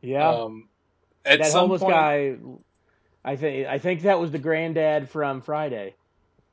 [0.00, 0.68] Yeah, Um,
[1.24, 2.36] at that some homeless point, guy.
[3.24, 5.94] I think I think that was the granddad from Friday,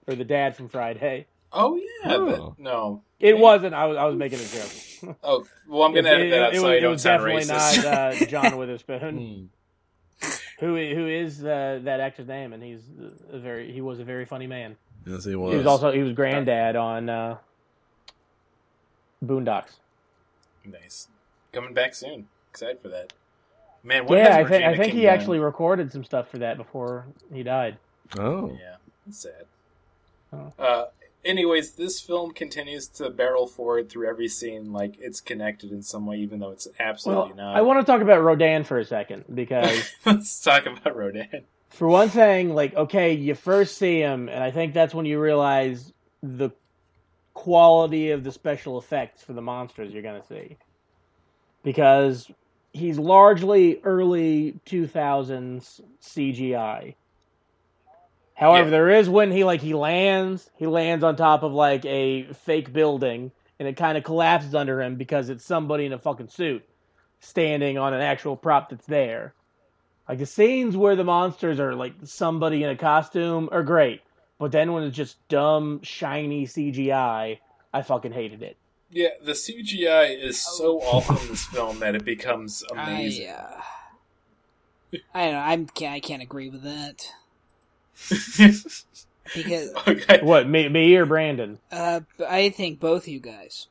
[0.08, 1.28] or the dad from Friday.
[1.57, 2.25] Oh yeah, Oh.
[2.55, 3.01] but- no.
[3.19, 3.73] It wasn't.
[3.73, 5.15] I was I was making a joke.
[5.23, 7.23] Oh well, I'm gonna edit that out it, so was, I it don't was sound
[7.23, 7.83] definitely racist.
[7.83, 9.49] not uh, John Witherspoon.
[10.59, 12.53] who who is uh, that actor's name?
[12.53, 12.81] And he's
[13.31, 14.75] a very he was a very funny man.
[15.05, 15.51] Yes, he was.
[15.51, 17.37] He was also he was granddad on uh,
[19.23, 19.73] Boondocks.
[20.65, 21.07] nice.
[21.51, 22.27] Coming back soon.
[22.51, 23.13] Excited for that.
[23.83, 25.13] Man, what yeah, I think I think he done?
[25.13, 27.77] actually recorded some stuff for that before he died.
[28.17, 28.75] Oh, Yeah,
[29.07, 29.45] it's sad.
[30.33, 30.51] Oh.
[30.57, 30.85] Uh,
[31.25, 36.05] anyways, this film continues to barrel forward through every scene like it's connected in some
[36.05, 37.55] way, even though it's Well, absolutely not.
[37.57, 41.43] I want to talk about Rodan for a second because, Let's talk about Rodan.
[41.69, 45.19] for one thing, like okay, you first see him, and I think that's when you
[45.19, 45.91] realize
[46.23, 46.51] the
[47.33, 50.57] quality of the special effects for the monsters you're gonna see,
[51.63, 52.31] because
[52.73, 56.95] he's largely early 2000s CGI.
[58.36, 58.71] However, Yeah.
[58.71, 62.71] there is when he like he lands, he lands on top of like a fake
[62.74, 66.63] building, and it kind of collapses under him because it's somebody in a fucking suit
[67.21, 69.34] standing on an actual prop that's there.
[70.08, 74.02] Like the scenes where the monsters are like somebody in a costume are great,
[74.38, 77.39] but then when it's just dumb, shiny CGI,
[77.74, 78.58] I fucking hated it.
[78.91, 80.98] Yeah, the CGI is so Oh.
[80.98, 83.30] awful in this film that it becomes amazing.
[83.30, 83.62] I, uh,
[85.13, 85.39] I don't know.
[85.39, 87.12] I'm, I can't agree with that
[88.10, 90.19] because okay.
[90.21, 91.60] What me, me or Brandon?
[91.71, 93.67] uh, I think both of you guys.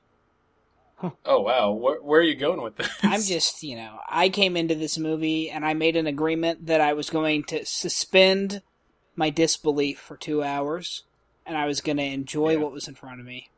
[1.26, 2.88] Oh wow, where, where are you going with this?
[3.02, 6.80] I'm just, you know, I came into this movie and I made an agreement that
[6.80, 8.62] I was going to suspend
[9.14, 11.02] my disbelief for two hours,
[11.44, 12.58] and I was going to enjoy Yeah.
[12.58, 13.50] what was in front of me.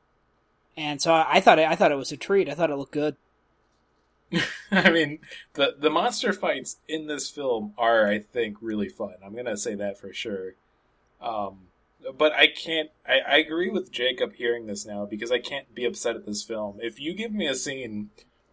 [0.76, 2.48] And so I, I thought it, I thought it was a treat.
[2.48, 3.16] I thought it looked good.
[4.70, 5.20] I mean,
[5.54, 9.14] the the monster fights in this film are, I think, really fun.
[9.24, 10.54] I'm gonna say that for sure.
[11.20, 11.68] Um,
[12.16, 12.90] but I can't.
[13.06, 16.42] I, I agree with Jacob hearing this now because I can't be upset at this
[16.42, 16.78] film.
[16.80, 18.10] If you give me a scene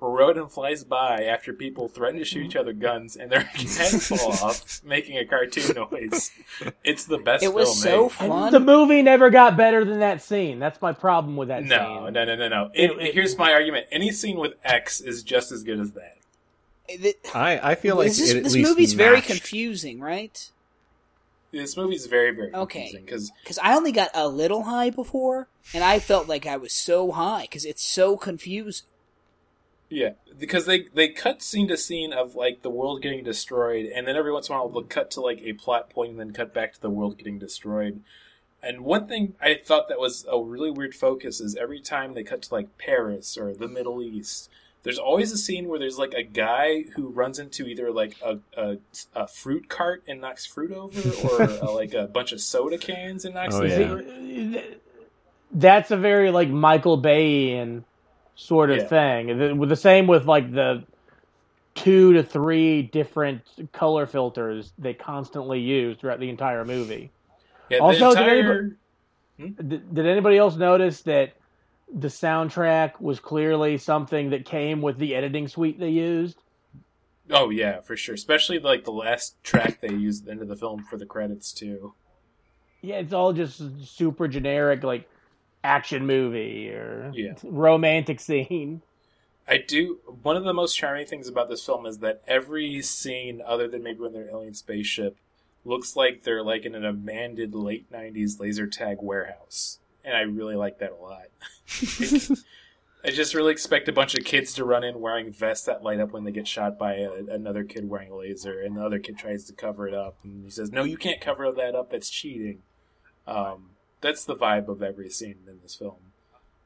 [0.09, 4.31] Rodan flies by after people threaten to shoot each other guns and their heads fall
[4.33, 6.31] off, making a cartoon noise,
[6.83, 7.43] it's the best.
[7.43, 8.29] It was film so made.
[8.29, 8.51] fun.
[8.51, 10.59] The movie never got better than that scene.
[10.59, 12.13] That's my problem with that No, scene.
[12.13, 12.71] no, no, no, no.
[12.73, 15.91] It, It- it- here's my argument: any scene with X is just as good as
[15.91, 16.17] that.
[16.87, 20.49] It- I I feel like this it at this least movie's very confusing, right?
[21.51, 22.79] This movie's very, very Okay.
[22.79, 26.57] confusing because Because I only got a little high before, and I felt like I
[26.57, 28.87] was so high because it's so confusing.
[29.93, 34.07] Yeah, because they they cut scene to scene of like the world getting destroyed, and
[34.07, 36.33] then every once in a while they'll cut to like a plot point, and then
[36.33, 38.01] cut back to the world getting destroyed.
[38.63, 42.23] And one thing I thought that was a really weird focus is every time they
[42.23, 44.49] cut to like Paris or the Middle East,
[44.81, 48.39] there's always a scene where there's like a guy who runs into either like a
[48.57, 48.77] a,
[49.15, 53.25] a fruit cart and knocks fruit over, or uh like a bunch of soda cans
[53.25, 54.57] and knocks Oh, them yeah.
[54.59, 54.63] over.
[55.51, 57.83] That's a very like Michael Bayian
[58.35, 58.87] sort of Yeah.
[58.87, 59.37] thing.
[59.37, 60.85] The, the same with like the
[61.75, 63.43] two to three different
[63.73, 67.13] color filters they constantly use throughout the entire movie.
[67.69, 68.71] Yeah, Also, did entire
[69.39, 69.51] hmm?
[69.57, 71.33] Did, did anybody else notice that
[71.93, 76.41] the soundtrack was clearly something that came with the editing suite they used?
[77.29, 78.15] Oh yeah, for sure.
[78.15, 81.05] Especially like the last track they used at the end of the film for the
[81.05, 81.95] credits too.
[82.81, 83.61] Yeah, it's all just
[83.95, 85.09] super generic, like
[85.63, 87.33] action movie or Yeah.
[87.43, 88.81] romantic scene.
[89.47, 89.99] I do.
[90.21, 93.83] One of the most charming things about this film is that every scene, other than
[93.83, 95.17] maybe when they're in an alien spaceship,
[95.65, 100.55] looks like they're like in an abandoned late '90s laser tag warehouse, and I really
[100.55, 101.27] like that a lot.
[103.05, 105.99] I just really expect a bunch of kids to run in wearing vests that light
[105.99, 108.99] up when they get shot by a, another kid wearing a laser, and the other
[108.99, 111.91] kid tries to cover it up, and he says, "No, you can't cover that up.
[111.91, 112.61] That's cheating."
[113.27, 113.71] Um,
[114.03, 115.95] that's the vibe of every scene in this film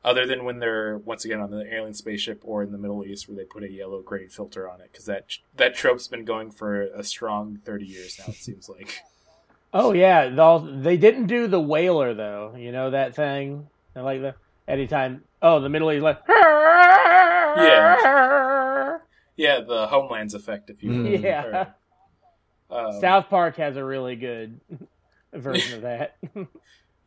[0.04, 3.28] other than when they're once again on the alien spaceship or in the Middle East
[3.28, 6.52] where they put a yellow grade filter on it because that that trope's been going
[6.52, 8.26] for a strong thirty years now.
[8.28, 9.02] It seems like.
[9.74, 12.56] Oh yeah, the, they didn't do the whaler though.
[12.58, 13.68] You know that thing,
[13.98, 14.34] I like the
[14.66, 15.26] anytime.
[15.42, 16.20] Oh, the Middle East like.
[17.58, 18.98] Yeah.
[19.36, 20.98] Yeah, the Homelands effect, if you will.
[20.98, 21.22] Mm.
[21.22, 21.66] Yeah.
[22.70, 24.60] Or, um, South Park has a really good
[25.34, 26.16] version of that.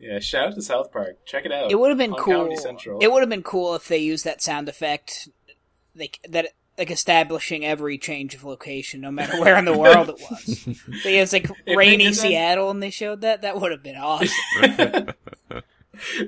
[0.00, 1.24] Yeah, shout out to South Park.
[1.26, 1.70] Check it out.
[1.70, 2.34] It would have been cool.
[2.36, 2.98] Comedy Central.
[3.00, 5.28] It would have been cool if they used that sound effect,
[5.94, 6.46] like that,
[6.78, 10.68] like establishing every change of location, no matter where in the world it was.
[11.04, 13.42] They was like they rainy did that- Seattle, and they showed that.
[13.42, 14.30] That would have been awesome.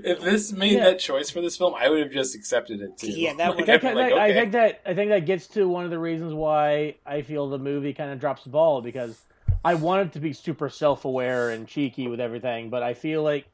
[0.04, 0.84] if this made Yeah.
[0.84, 3.08] that choice for this film, I would have just accepted it too.
[3.08, 5.24] Yeah, that Like, would- I'd That be like, of- I think that I think that
[5.26, 8.50] gets to one of the reasons why I feel the movie kind of drops the
[8.50, 9.18] ball because
[9.64, 13.46] I wanted to be super self-aware and cheeky with everything, but I feel like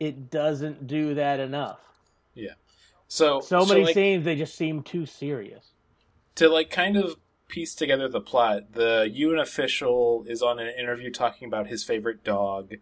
[0.00, 1.78] it doesn't do that enough.
[2.34, 2.54] Yeah.
[3.08, 5.72] So So many like, scenes they just seem too serious.
[6.36, 7.16] to like kind of
[7.48, 8.72] piece together the plot.
[8.72, 12.74] The UN official is on an interview talking about his favorite dog,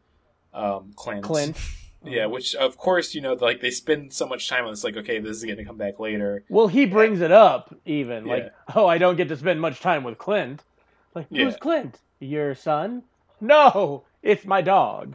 [0.54, 1.24] um, Clint.
[1.24, 1.56] Clint.
[2.04, 4.82] Yeah, which of course you know, like they spend so much time on this.
[4.82, 6.42] Like, okay, this is going to come back later.
[6.48, 10.02] Well, he brings it up even like, "Oh, I don't get to spend much time
[10.02, 10.64] with Clint."
[11.14, 11.58] Like, who's Yeah.
[11.60, 12.00] Clint?
[12.18, 13.04] Your son?
[13.40, 15.14] No, it's my dog.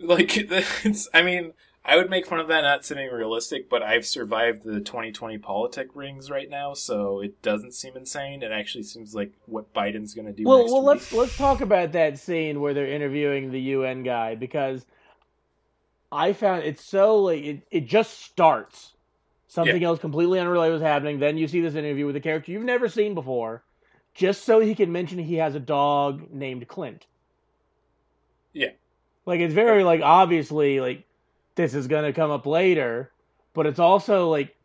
[0.00, 0.36] Like,
[0.84, 1.08] it's.
[1.12, 1.52] I mean,
[1.84, 5.88] I would make fun of that not seeming realistic, but I've survived the 2020 politic
[5.94, 8.42] rings right now, so it doesn't seem insane.
[8.42, 10.44] It actually seems like what Biden's going to do.
[10.44, 10.86] Well, well, week.
[10.86, 14.84] let's let's talk about that scene where they're interviewing the UN guy because
[16.12, 18.92] I found it's so like it, it just starts.
[19.48, 21.18] Something else completely unrelated was happening.
[21.18, 23.64] Then you see this interview with a character you've never seen before,
[24.14, 27.06] just so he can mention he has a dog named Clint.
[28.52, 28.70] Yeah.
[29.26, 31.04] Like it's very like obviously like
[31.54, 33.10] this is gonna come up later,
[33.54, 34.56] but it's also like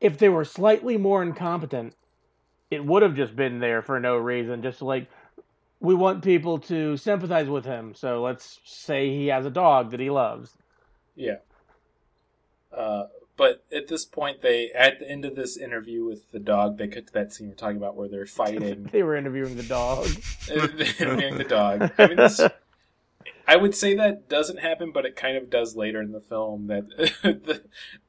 [0.00, 1.94] if they were slightly more incompetent,
[2.70, 4.62] it would have just been there for no reason.
[4.62, 5.08] Just like
[5.80, 10.00] we want people to sympathize with him, so let's say he has a dog that
[10.00, 10.56] he loves.
[11.14, 11.38] Yeah.
[12.76, 13.04] Uh,
[13.36, 16.88] but at this point, they at the end of this interview with the dog, they
[16.88, 20.06] cut to that scene we're talking about where they're fighting, They were interviewing the dog.
[20.50, 21.90] interviewing the dog.
[21.98, 22.40] I mean, this.
[23.46, 26.68] I would say that doesn't happen, but it kind of does later in the film.
[26.68, 26.88] That
[27.22, 27.62] the,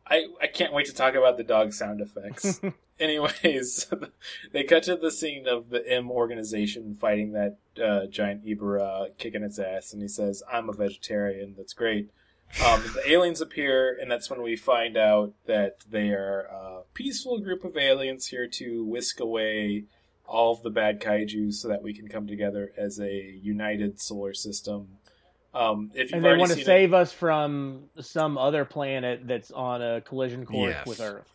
[0.08, 2.62] I I can't wait to talk about the dog sound effects.
[3.00, 3.88] Anyways,
[4.52, 9.44] they cut to the scene of the M organization fighting that uh, giant Ebirah, kicking
[9.44, 12.12] its ass, and he says, "I'm a vegetarian." That's great.
[12.64, 17.40] Um, the aliens appear, and that's when we find out that they are a peaceful
[17.40, 19.86] group of aliens here to whisk away
[20.28, 24.34] all of the bad kaiju so that we can come together as a united solar
[24.34, 25.00] system.
[25.54, 29.22] Um, if you've and they want to seen it- save us from some other planet
[29.28, 30.88] that's on a collision course Yes.
[30.88, 31.30] with Earth.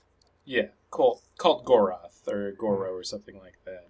[0.44, 3.86] yeah, called called Gorath or Goro or something like that.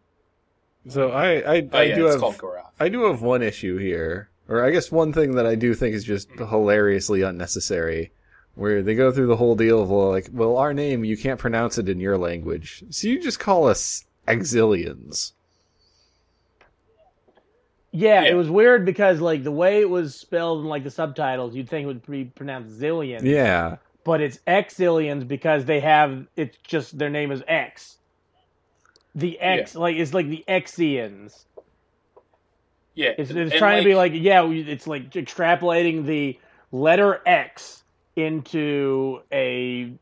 [0.88, 2.70] So I I, Oh I yeah, do it's have called Gorath.
[2.78, 5.94] I do have one issue here, or I guess one thing that I do think
[5.94, 8.12] is just hilariously unnecessary,
[8.54, 11.40] where they go through the whole deal of well, like, well, our name you can't
[11.40, 15.32] pronounce it in your language, so you just call us exilians.
[17.98, 18.30] Yeah, Yeah.
[18.30, 21.68] it was weird because like the way it was spelled in like the subtitles, you'd
[21.68, 23.22] think it would be pronounced zillion.
[23.22, 27.98] Yeah, but it's Exilians because they have it's just their name is X.
[29.16, 31.44] The X like it's like the Exians.
[32.94, 36.38] Yeah, It's, it's trying to be like yeah, it's like extrapolating the
[36.70, 37.82] letter X
[38.14, 39.92] into a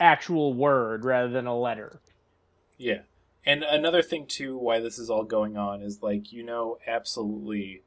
[0.00, 2.00] actual word rather than a letter.
[2.78, 3.00] Yeah.
[3.44, 7.82] And another thing too why this is all going on is like you know absolutely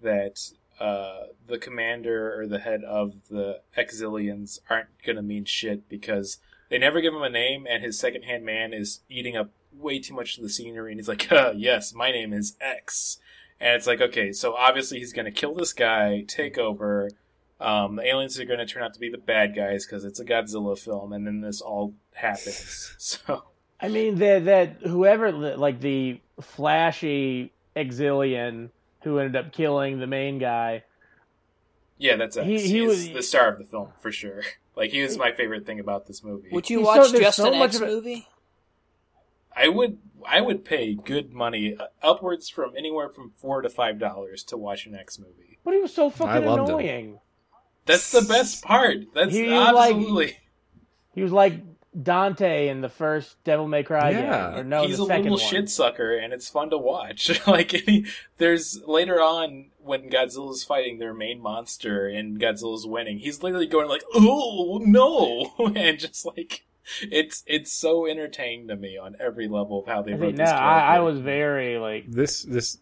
[0.00, 0.38] that
[0.80, 6.38] uh, the commander or the head of the Exilians aren't going to mean shit because
[6.70, 10.14] they never give him a name and his second-hand man is eating up way too
[10.14, 13.18] much of the scenery and he's like, "Yes, my name is X."
[13.62, 17.10] And it's like, okay, so obviously he's going to kill this guy, take over.
[17.60, 20.18] Um, the aliens are going to turn out to be the bad guys because it's
[20.18, 22.94] a Godzilla film, and then this all happens.
[22.98, 23.44] So
[23.82, 28.70] I mean that that whoever like the flashy Exilian
[29.02, 30.84] who ended up killing the main guy.
[31.98, 32.46] Yeah, that's X.
[32.46, 34.42] He- He, he He's was- the star of the film for sure.
[34.74, 36.48] Like he was my favorite thing about this movie.
[36.50, 38.26] Would you He's watch so- there's just so an much X movie?
[39.54, 43.98] I would I would pay good money, uh, upwards from anywhere from four to five
[43.98, 45.58] dollars to watch an X movie.
[45.62, 46.64] But he was so I fucking loved him.
[46.78, 47.18] annoying.
[47.84, 48.96] That's the best part.
[49.14, 50.36] That's He was like- absolutely.
[51.14, 51.52] He was like
[52.00, 54.50] Dante in the first Devil May Cry Yeah.
[54.50, 55.46] game, or no, he's the a second little one.
[55.50, 57.30] shit sucker, and it's fun to watch.
[57.46, 58.06] like he,
[58.38, 63.88] there's later on when Godzilla's fighting their main monster and Godzilla's winning, he's literally going
[63.88, 66.64] like, "Oh no!" and just like
[67.02, 70.38] it's it's so entertaining to me on every level of how they I wrote think,
[70.38, 72.78] no, this I, I was very like this this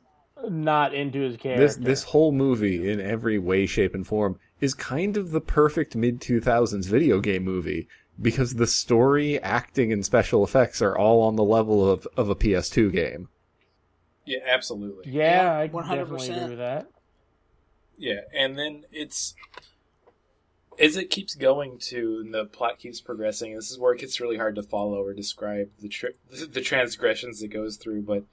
[0.49, 1.67] not into his character.
[1.67, 5.97] This this whole movie, in every way, shape, and form, is kind of the perfect
[5.97, 7.89] mid two thousands video game movie
[8.21, 12.35] because the story, acting, and special effects are all on the level of of a
[12.35, 13.29] PS2 game.
[14.27, 15.11] Yeah, absolutely.
[15.11, 15.89] yeah, Yeah, I can 100%.
[15.97, 16.87] definitely agree with that.
[17.99, 19.35] Yeah, and then it's
[20.79, 23.55] as it keeps going to and the plot keeps progressing.
[23.55, 27.43] This is where it gets really hard to follow or describe the tri- the transgressions
[27.43, 28.03] it goes through.
[28.03, 28.25] But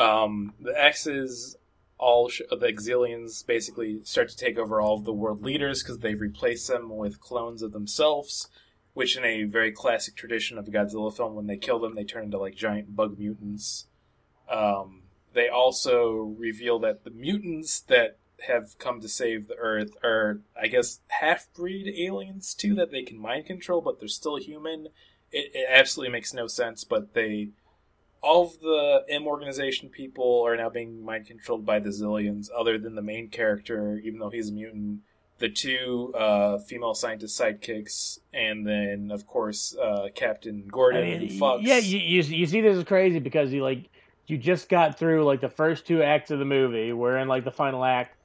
[0.00, 1.56] um, the X's,
[1.98, 5.98] all sh- the Exilians, basically start to take over all of the world leaders because
[5.98, 8.48] they've replaced them with clones of themselves.
[8.98, 12.02] Which, in a very classic tradition of a Godzilla film, when they kill them, they
[12.02, 13.86] turn into like giant bug mutants.
[14.50, 15.02] Um,
[15.34, 18.18] they also reveal that the mutants that
[18.48, 23.04] have come to save the Earth are, I guess, half breed aliens too that they
[23.04, 24.88] can mind control, but they're still human.
[25.30, 27.50] It, it absolutely makes no sense, but they.
[28.20, 32.76] All of the M organization people are now being mind controlled by the Zillions, other
[32.76, 35.02] than the main character, even though he's a mutant.
[35.38, 41.20] The two uh, female scientist sidekicks, and then, of course, uh, Captain Gordon I mean,
[41.30, 41.62] and Fox.
[41.62, 43.88] yeah, you, you you see this is crazy because you like
[44.26, 46.92] you just got through like the first two acts of the movie.
[46.92, 48.16] We're in like the final act,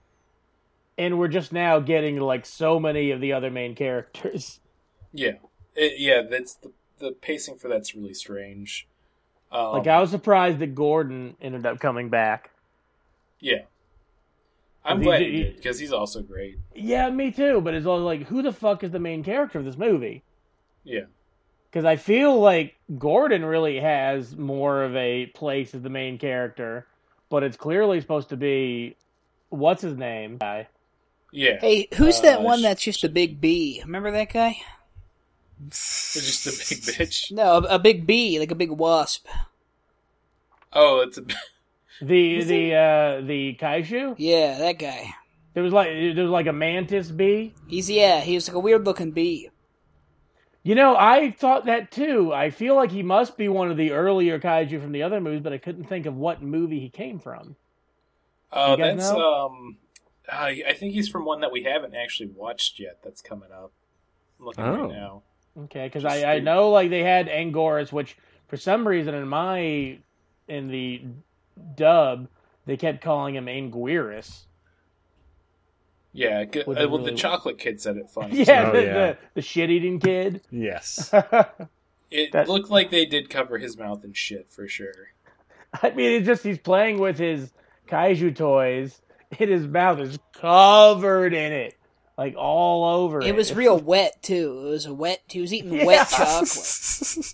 [0.98, 4.60] and we're just now getting like so many of the other main characters.
[5.16, 5.34] Yeah,
[5.76, 6.24] It- yeah.
[6.24, 8.88] That's the the pacing for that's really strange.
[9.52, 12.50] Um, Like I was surprised that Gordon ended up coming back.
[13.40, 13.66] yeah,
[14.86, 16.58] I'm glad he he- did because he's also great.
[16.76, 17.62] Yeah, me too.
[17.62, 20.24] But it's all like, who the fuck is the main character of this movie?
[20.84, 21.04] Yeah,
[21.72, 26.86] Because I feel like Gordon really has more of a place as the main character,
[27.30, 28.98] but it's clearly supposed to be
[29.50, 30.68] what's his name guy.
[31.32, 31.58] yeah.
[31.62, 33.82] Hey, who's that Uh, one sh- that's just a big B?
[33.86, 34.58] Remember that guy?
[35.68, 37.32] It's just a big bitch.
[37.32, 39.26] No, a, a big bee, like a big wasp.
[40.74, 41.24] Oh, it's a.
[42.02, 44.16] The the uh, the kaiju.
[44.18, 45.14] Yeah, that guy.
[45.54, 47.54] There was like there was like a mantis bee.
[47.68, 49.50] He's yeah, he was like a weird looking bee.
[50.64, 52.34] You know, I thought that too.
[52.34, 55.42] I feel like he must be one of the earlier kaiju from the other movies,
[55.42, 57.56] but I couldn't think of what movie he came from.
[58.52, 59.46] Uh, that's know?
[59.46, 59.78] um.
[60.32, 63.00] I I think he's from one that we haven't actually watched yet.
[63.04, 63.72] That's coming up.
[64.40, 64.82] I'm looking Oh.
[64.84, 65.24] right now.
[65.64, 68.18] Okay, because Just I, I know like they had Angoras, which
[68.48, 70.00] for some reason in my
[70.48, 71.04] in the
[71.76, 72.28] dub
[72.66, 74.46] they kept calling him Anguirus.
[76.16, 78.44] Yeah, g- uh, well, the the chocolate kid said it funny.
[78.44, 78.94] Yeah, Oh, the, yeah.
[78.94, 80.42] the the shit eating kid.
[80.52, 81.14] Yes.
[82.12, 85.10] It That- looked like they did cover his mouth in shit for sure.
[85.82, 87.52] I mean, it's just he's playing with his
[87.88, 89.02] kaiju toys,
[89.40, 91.74] and his mouth is covered in it,
[92.16, 93.26] like all over it.
[93.26, 94.62] It was real wet too.
[94.68, 95.24] It was a wet.
[95.28, 95.86] He was eating Yeah.
[95.86, 97.34] wet chocolate.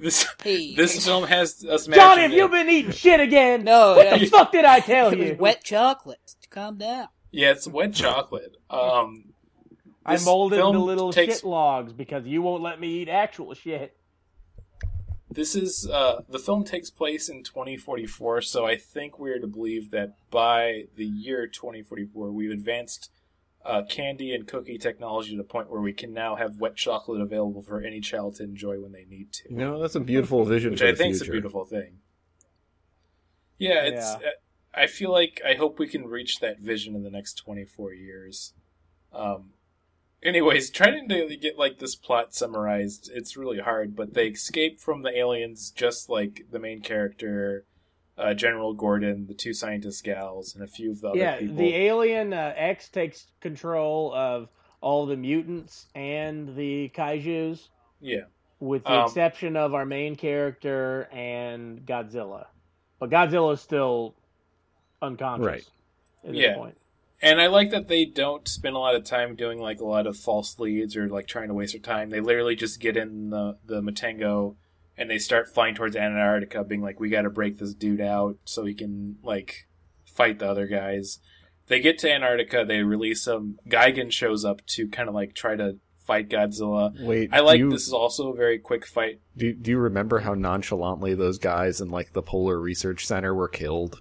[0.00, 1.86] This Hey, this film has us.
[1.86, 2.50] Johnny, matching have you it.
[2.50, 3.64] been eating shit again?
[3.64, 5.36] No, what yeah, the you- fuck did I tell it was you?
[5.36, 6.36] wet chocolate.
[6.50, 7.08] Calm down.
[7.32, 8.56] Yeah, it's wet chocolate.
[8.70, 9.32] Um,
[10.06, 13.52] I molded film the little takes- shit logs because you won't let me eat actual
[13.54, 13.96] shit.
[15.30, 19.90] This is uh, the film takes place in 2044, so I think we're to believe
[19.90, 23.10] that by the year 2044, we've advanced
[23.64, 27.20] uh, candy and cookie technology to the point where we can now have wet chocolate
[27.20, 30.70] available for any child to enjoy when they need to, no, that's a beautiful vision
[30.70, 31.98] which for I the think is a beautiful thing.
[33.58, 34.14] Yeah, it's.
[34.14, 34.20] Uh,
[34.74, 38.54] I feel like I hope we can reach that vision in the next 24 years.
[39.12, 39.50] Um,
[40.22, 43.96] anyways, trying to get like this plot summarized, it's really hard.
[43.96, 47.64] But they escape from the aliens, just like the main character,
[48.18, 51.56] uh, General Gordon, the two scientist gals, and a few of the other yeah, people.
[51.56, 54.48] the alien uh, X takes control of
[54.80, 57.68] all the mutants and the kaiju's,
[58.00, 58.22] yeah,
[58.60, 62.46] with the Um, exception of our main character and Godzilla.
[62.98, 64.14] But Godzilla is still
[65.02, 65.66] unconscious Right.
[66.24, 66.56] at this Yeah.
[66.56, 66.76] point.
[67.20, 70.06] and I like that they don't spend a lot of time doing like a lot
[70.06, 72.10] of false leads or like trying to waste their time.
[72.10, 74.54] They literally just get in the the Matango
[74.98, 78.36] and they start flying towards Antarctica, being like, "We got to break this dude out
[78.44, 79.66] so he can like
[80.04, 81.20] fight the other guys."
[81.68, 83.58] They get to Antarctica, they release him.
[83.68, 86.92] Gigan shows up to kind of like try to fight Godzilla.
[87.04, 89.20] Wait, I like you, this is also a very quick fight.
[89.36, 93.48] Do, do you remember how nonchalantly those guys in like the Polar Research Center were
[93.48, 94.00] killed?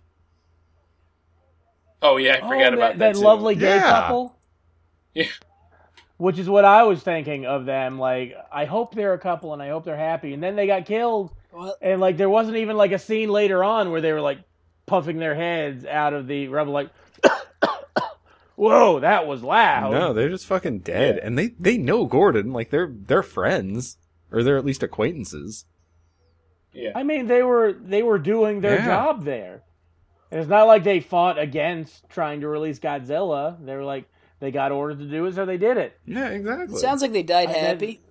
[2.01, 3.13] Oh yeah, I forgot oh, about that, that.
[3.13, 3.25] that too.
[3.25, 3.81] lovely gay Yeah.
[3.81, 4.37] couple.
[5.13, 5.25] Yeah.
[6.17, 7.99] Which is what I was thinking of them.
[7.99, 10.33] Like, I hope they're a couple and I hope they're happy.
[10.33, 13.63] And then they got killed, Well, and like there wasn't even like a scene later
[13.63, 14.39] on where they were like
[14.87, 16.89] puffing their heads out of the rubble, like,
[18.55, 21.25] "Whoa, that was loud." No, they're just fucking dead, Yeah.
[21.27, 22.51] and they they know Gordon.
[22.51, 23.97] Like they're they're friends,
[24.31, 25.65] or they're at least acquaintances.
[26.73, 26.91] Yeah.
[26.95, 28.85] I mean, they were they were doing their Yeah.
[28.85, 29.63] job there.
[30.31, 33.63] And it's not like they fought against trying to release Godzilla.
[33.63, 34.05] They were like
[34.39, 35.97] they got orders to do it, so they did it.
[36.05, 36.79] Yeah, exactly.
[36.79, 38.01] Sounds like they died I did- happy.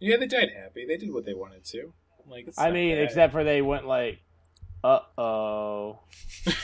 [0.00, 0.86] Yeah, they died happy.
[0.86, 1.92] They did what they wanted to.
[2.26, 3.04] Like, it's I mean, bad.
[3.04, 4.20] except for they went like,
[4.82, 5.98] uh oh,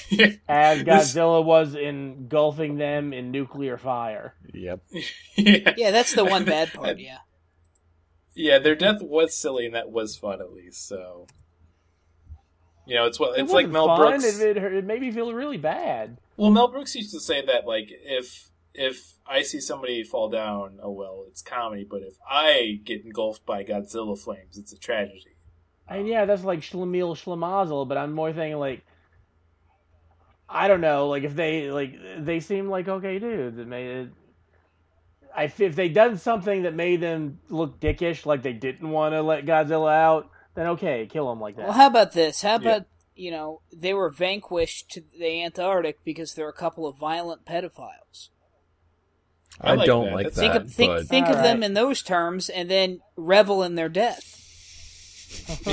[0.08, 4.34] yeah, as This- Godzilla was engulfing them in nuclear fire.
[4.54, 4.80] Yep.
[5.36, 6.98] yeah, Yeah, that's the one bad part.
[6.98, 7.18] Yeah.
[8.34, 8.58] yeah.
[8.58, 10.88] Their death was silly, and that was fun at least.
[10.88, 11.26] So,
[12.86, 13.98] you know, it's what It it's like wasn't Mel fun.
[14.20, 14.40] Brooks.
[14.40, 16.16] It, it, it made me feel really bad.
[16.38, 18.48] Well, Mel Brooks used to say that like if
[18.78, 21.86] if I see somebody fall down, oh well, it's comedy.
[21.88, 25.36] But if I get engulfed by Godzilla flames, it's a tragedy.
[25.88, 28.84] And yeah, that's like Schlemiel Schlemazel, but I'm more thinking like,
[30.48, 33.58] I don't know, like if they like they seem like okay dudes.
[33.58, 34.10] It made it.
[35.34, 39.22] I if they done something that made them look dickish, like they didn't want to
[39.22, 41.64] let Godzilla out, then okay, kill him like that.
[41.66, 42.42] Well, how about this?
[42.42, 42.56] How Yeah.
[42.56, 47.44] about you know they were vanquished to the Antarctic because they're a couple of violent
[47.44, 48.28] pedophiles.
[49.60, 50.14] I I, like don't that.
[50.14, 50.62] like That's- Think that.
[50.62, 54.34] of think but think of them in those terms, and then revel in their death.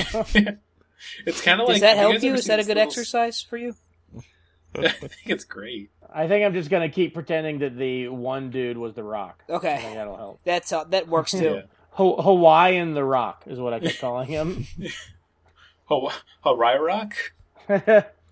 [1.25, 1.81] it's kind of Does like.
[1.81, 2.34] that help guys you?
[2.34, 3.75] Is that a good little- exercise for you?
[4.75, 5.89] I think it's great.
[6.15, 9.43] I think I'm just gonna keep pretending that the one dude was the Rock.
[9.47, 10.39] I think Okay, that'll help.
[10.43, 11.43] that's uh, that works too.
[11.43, 11.61] Yeah.
[11.91, 14.65] Ho- Hawaiian the Rock is what I kept calling him.
[15.86, 17.15] Hawaii Rock.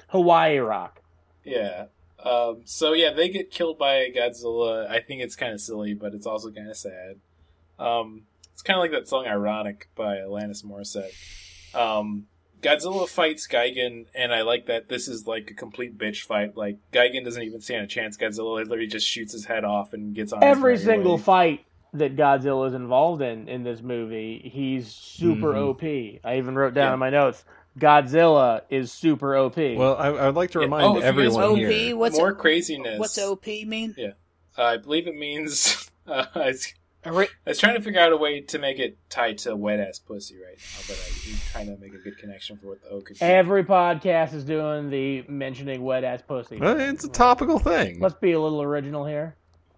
[0.08, 1.02] Hawaii Rock.
[1.44, 1.86] Yeah.
[2.24, 4.88] Um, so yeah, they get killed by Godzilla.
[4.90, 7.20] I think it's kind of silly, but it's also kind of sad.
[7.80, 11.14] Um, it's kind of like that song "Ironic" by Alanis Morissette.
[11.76, 12.28] Um,
[12.62, 16.56] Godzilla fights Gigan, and I like that this is like a complete bitch fight.
[16.56, 18.18] Like Gigan doesn't even stand a chance.
[18.18, 20.44] Godzilla literally just shoots his head off and gets on.
[20.44, 21.24] Every merry single way.
[21.24, 25.68] fight that Godzilla is involved in in this movie, he's super Mhm.
[25.70, 26.20] OP.
[26.24, 26.94] I even wrote down Yeah.
[26.94, 27.44] in my notes,
[27.80, 29.56] Godzilla is super OP.
[29.58, 30.66] well, I, I'd like to Yeah.
[30.66, 31.96] remind Oh, if you guys everyone OP, here.
[31.96, 33.00] what's more craziness.
[33.00, 33.96] what's OP mean?
[34.58, 35.88] Uh, I believe it means.
[36.08, 36.74] Uh, I, was,
[37.06, 37.12] I
[37.46, 40.36] was trying to figure out a way to make it tied to wet ass pussy
[40.36, 40.98] right now, but
[41.32, 43.24] I'm trying to make a good connection for what the O could be.
[43.24, 46.60] Every podcast is doing the mentioning wet ass pussy.
[46.60, 48.00] Uh, it's a topical thing.
[48.00, 49.36] Let's be a little original here.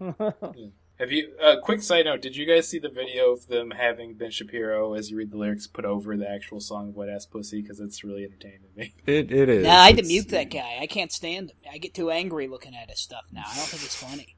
[0.98, 1.32] Have you?
[1.42, 4.94] Uh, quick side note: Did you guys see the video of them having Ben Shapiro,
[4.94, 7.62] as you read the lyrics, put over the actual song "Wet Ass Pussy"?
[7.62, 8.94] Because it's really entertaining to me.
[9.06, 9.64] It it is.
[9.64, 10.78] Nah, I had to mute that guy.
[10.80, 11.56] I can't stand him.
[11.70, 13.42] I get too angry looking at his stuff now.
[13.44, 14.36] I don't think it's funny.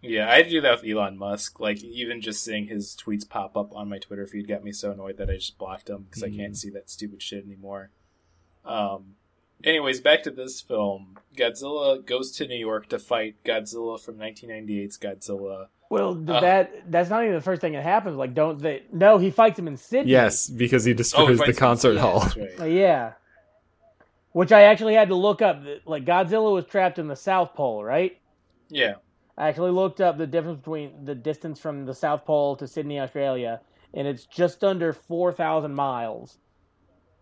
[0.00, 1.60] Yeah, I had to do that with Elon Musk.
[1.60, 4.92] Like, even just seeing his tweets pop up on my Twitter feed got me so
[4.92, 7.90] annoyed that I just blocked him because I can't see that stupid shit anymore.
[8.64, 9.16] Um.
[9.64, 11.16] Anyways, back to this film.
[11.36, 15.68] Godzilla goes to New York to fight Godzilla from 1998's Godzilla.
[15.90, 16.40] Well, th- Uh.
[16.40, 18.16] that that's not even the first thing that happens.
[18.16, 18.82] Like, don't they?
[18.92, 20.12] No, he fights him in Sydney.
[20.12, 22.20] Yes, because he Oh, he destroys the concert yeah, hall.
[22.20, 22.70] That's right.
[22.70, 23.12] Yeah.
[24.32, 25.62] Which I actually had to look up.
[25.86, 28.18] Like, Godzilla was trapped in the South Pole, right?
[28.68, 28.94] Yeah.
[29.38, 32.98] I actually looked up the difference between the distance from the South Pole to Sydney,
[33.00, 33.60] Australia,
[33.94, 36.38] and it's just under 4,000 miles.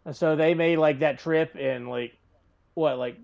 [0.05, 2.12] And so they made like that trip in like,
[2.75, 3.18] what, like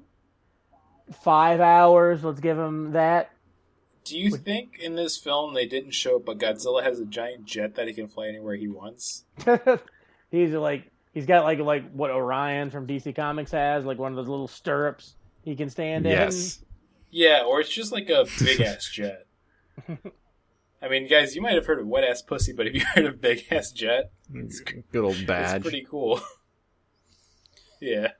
[1.22, 2.24] five hours?
[2.24, 3.30] Let's give him that.
[4.04, 7.44] Do you think in this film they didn't show it, but Godzilla has a giant
[7.44, 9.24] jet that he can fly anywhere he wants?
[10.30, 14.16] he's like, he's got like like what Orion from DC Comics has, like one of
[14.16, 16.12] those little stirrups he can stand in.
[16.12, 16.64] Yes.
[17.10, 19.26] Yeah, or it's just like a big ass jet.
[20.82, 23.04] I mean, guys, you might have heard of wet ass pussy, but have you heard
[23.04, 24.12] of big ass jet?
[24.34, 25.62] It's Good old It's badge.
[25.62, 26.20] pretty cool.
[27.80, 28.12] yeah.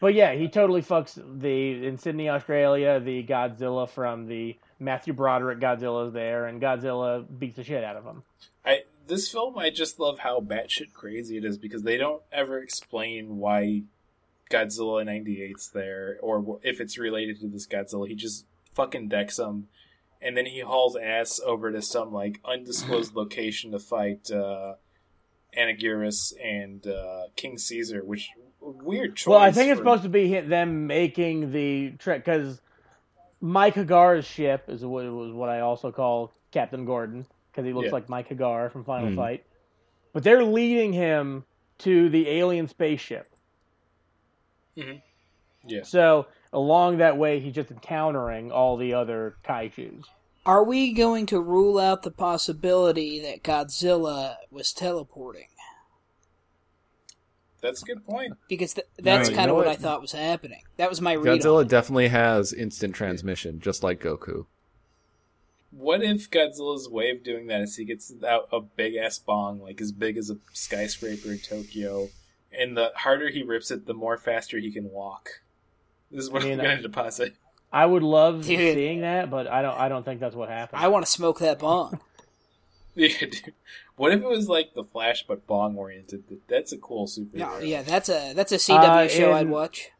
[0.00, 3.00] But yeah, he totally fucks the in Sydney, Australia.
[3.00, 8.04] The Godzilla from the Matthew Broderick Godzilla's there, and Godzilla beats the shit out of
[8.04, 8.22] him.
[8.64, 12.58] I this film I just love how batshit crazy it is because they don't ever
[12.58, 13.84] explain why
[14.50, 18.08] Godzilla 98's there or if it's related to this Godzilla.
[18.08, 19.68] He just fucking decks him
[20.20, 24.74] and then he hauls ass over to some like undisclosed location to fight uh
[25.56, 28.30] Anaguirus and uh King Caesar, which
[28.70, 29.26] weird choice.
[29.30, 32.60] Well, I think it's supposed to be them making the trek because
[33.40, 37.86] Mike Haggar's ship is what was what I also call Captain Gordon because he looks
[37.86, 37.92] Yeah.
[37.92, 39.16] like Mike Haggar from Final Mhm.
[39.16, 39.44] Fight.
[40.12, 41.44] But they're leading him
[41.78, 43.28] to the alien spaceship.
[44.74, 45.82] Yeah.
[45.82, 50.04] So along that way, he's just encountering all the other kaiju's.
[50.44, 55.48] Are we going to rule out the possibility that Godzilla was teleporting?
[57.66, 58.34] That's a good point.
[58.48, 59.72] Because th- that's you kind of what what?
[59.72, 60.62] I thought was happening.
[60.76, 61.32] That was my read.
[61.32, 61.68] on Godzilla it.
[61.68, 64.46] definitely has instant transmission, just like Goku.
[65.72, 69.60] What if Godzilla's way of doing that is he gets out a big ass bong,
[69.60, 72.08] like as big as a skyscraper in Tokyo,
[72.56, 75.28] and the harder he rips it, the more faster he can walk.
[76.10, 77.34] This is what I mean, I'm going to deposit.
[77.72, 78.58] I would love Dude.
[78.58, 79.78] seeing that, but I don't.
[79.78, 80.80] I don't think that's what happened.
[80.80, 82.00] I want to smoke that bong.
[82.98, 83.52] Yeah, dude.
[83.96, 86.24] What if it was like the Flash but bong oriented?
[86.48, 87.36] That's a cool superhero.
[87.36, 89.90] No, yeah, that's a that's a CW Uh, show I'd watch.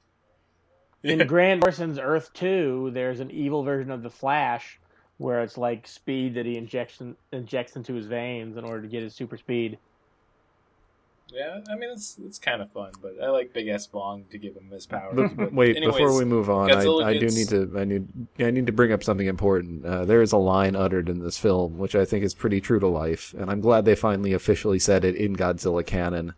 [1.02, 4.80] in Grant Morrison's Earth Two, there's an evil version of the Flash
[5.18, 8.88] where it's like speed that he injects in, injects into his veins in order to
[8.88, 9.78] get his super speed.
[11.32, 14.38] Yeah, I mean it's it's kind of fun, but I like Big S Bong to
[14.38, 15.16] give him his powers.
[15.16, 17.84] But But wait, anyways, before we move on, Godzilla I, I do need to I
[17.84, 18.08] need
[18.38, 19.84] I need to bring up something important.
[19.84, 22.78] Uh, there is a line uttered in this film which I think is pretty true
[22.78, 26.34] to life, and I'm glad they finally officially said it in Godzilla canon.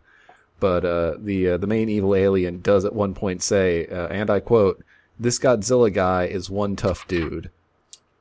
[0.59, 4.29] But uh, the uh, the main evil alien does at one point say, uh, and
[4.31, 4.83] I quote,
[5.19, 7.51] "This Godzilla guy is one tough dude."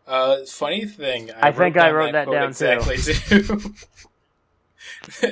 [0.07, 2.67] Uh, funny thing, I think I wrote that down, too.
[2.67, 3.15] exactly too.
[3.31, 3.73] I wrote,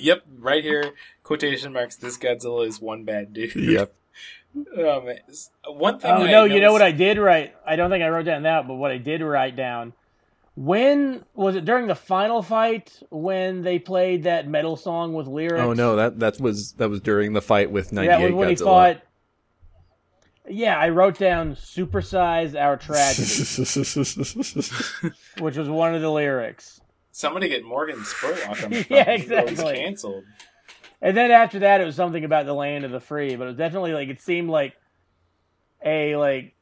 [0.00, 0.92] yep, right here,
[1.22, 1.96] quotation marks.
[1.96, 3.54] This Godzilla is one bad dude.
[3.54, 3.94] Yep.
[4.52, 5.08] Um,
[5.68, 6.10] one thing.
[6.10, 7.54] Oh I no, you know what I did write?
[7.64, 9.92] I don't think I wrote down that, but what I did write down.
[10.56, 15.62] When was it during the final fight when they played that metal song with lyrics?
[15.62, 18.48] Oh no, that that was that was during the fight with that 98 was when
[18.48, 18.64] he Godzilla.
[18.64, 19.02] fought.
[20.48, 23.44] Yeah, I wrote down "Supersize Our Tragedy,"
[25.40, 26.79] which was one of the lyrics.
[27.20, 28.96] Somebody get Morgan Spurlock on the phone.
[28.96, 29.74] Yeah, was exactly.
[29.74, 30.24] Canceled.
[31.02, 33.48] And then after that, it was something about the land of the free, but it
[33.48, 34.74] was definitely like it seemed like
[35.84, 36.54] a like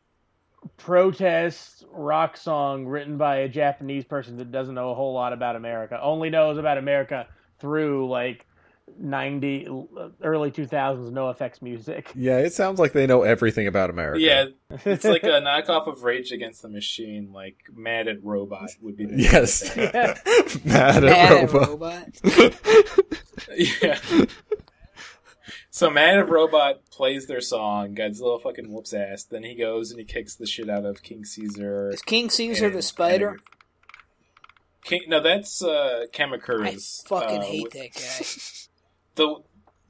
[0.77, 5.55] protest rock song written by a Japanese person that doesn't know a whole lot about
[5.55, 7.29] America, only knows about America
[7.61, 8.45] through like
[8.99, 9.67] ninety
[10.23, 12.11] early two thousands no effects music.
[12.15, 14.21] yeah, it sounds like they know everything about America.
[14.21, 14.47] Yeah,
[14.85, 17.33] it's like a knockoff of Rage Against the Machine.
[17.33, 19.07] Like Mad at Robot would be.
[19.07, 19.77] The Yes.
[19.77, 20.65] name of it.
[20.65, 22.09] Mad at Mad at Robot.
[22.25, 23.19] robot.
[23.57, 23.99] yeah.
[25.71, 27.95] So Man of Robot plays their song.
[27.95, 29.25] Godzilla fucking whoops ass.
[29.25, 31.91] Then he goes and he kicks the shit out of King Caesar.
[31.91, 33.39] Is King Caesar and- the spider?
[34.85, 36.77] King, no, that's uh, I
[37.07, 38.69] fucking uh, hate with- that guy.
[39.19, 39.43] The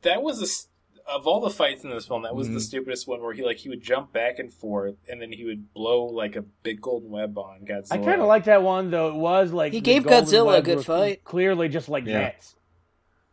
[0.02, 0.66] that was a s
[1.06, 2.22] of all the fights in this film.
[2.22, 2.60] That was the Mhm.
[2.60, 5.72] stupidest one where he like he would jump back and forth and then he would
[5.72, 7.92] blow like a big golden web on Godzilla.
[7.92, 9.08] I kind of like that one though.
[9.08, 11.24] It was like He gave Godzilla a good fight.
[11.24, 12.18] Clearly, just like Yeah.
[12.18, 12.56] nets.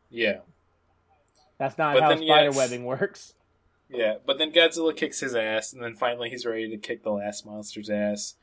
[0.09, 0.39] Yeah,
[1.57, 3.33] That's not But how then, yeah, spider webbing works.
[3.89, 4.15] yeah.
[4.25, 7.45] But then Godzilla kicks his ass, and then finally he's ready to kick the last
[7.45, 8.35] monster's ass.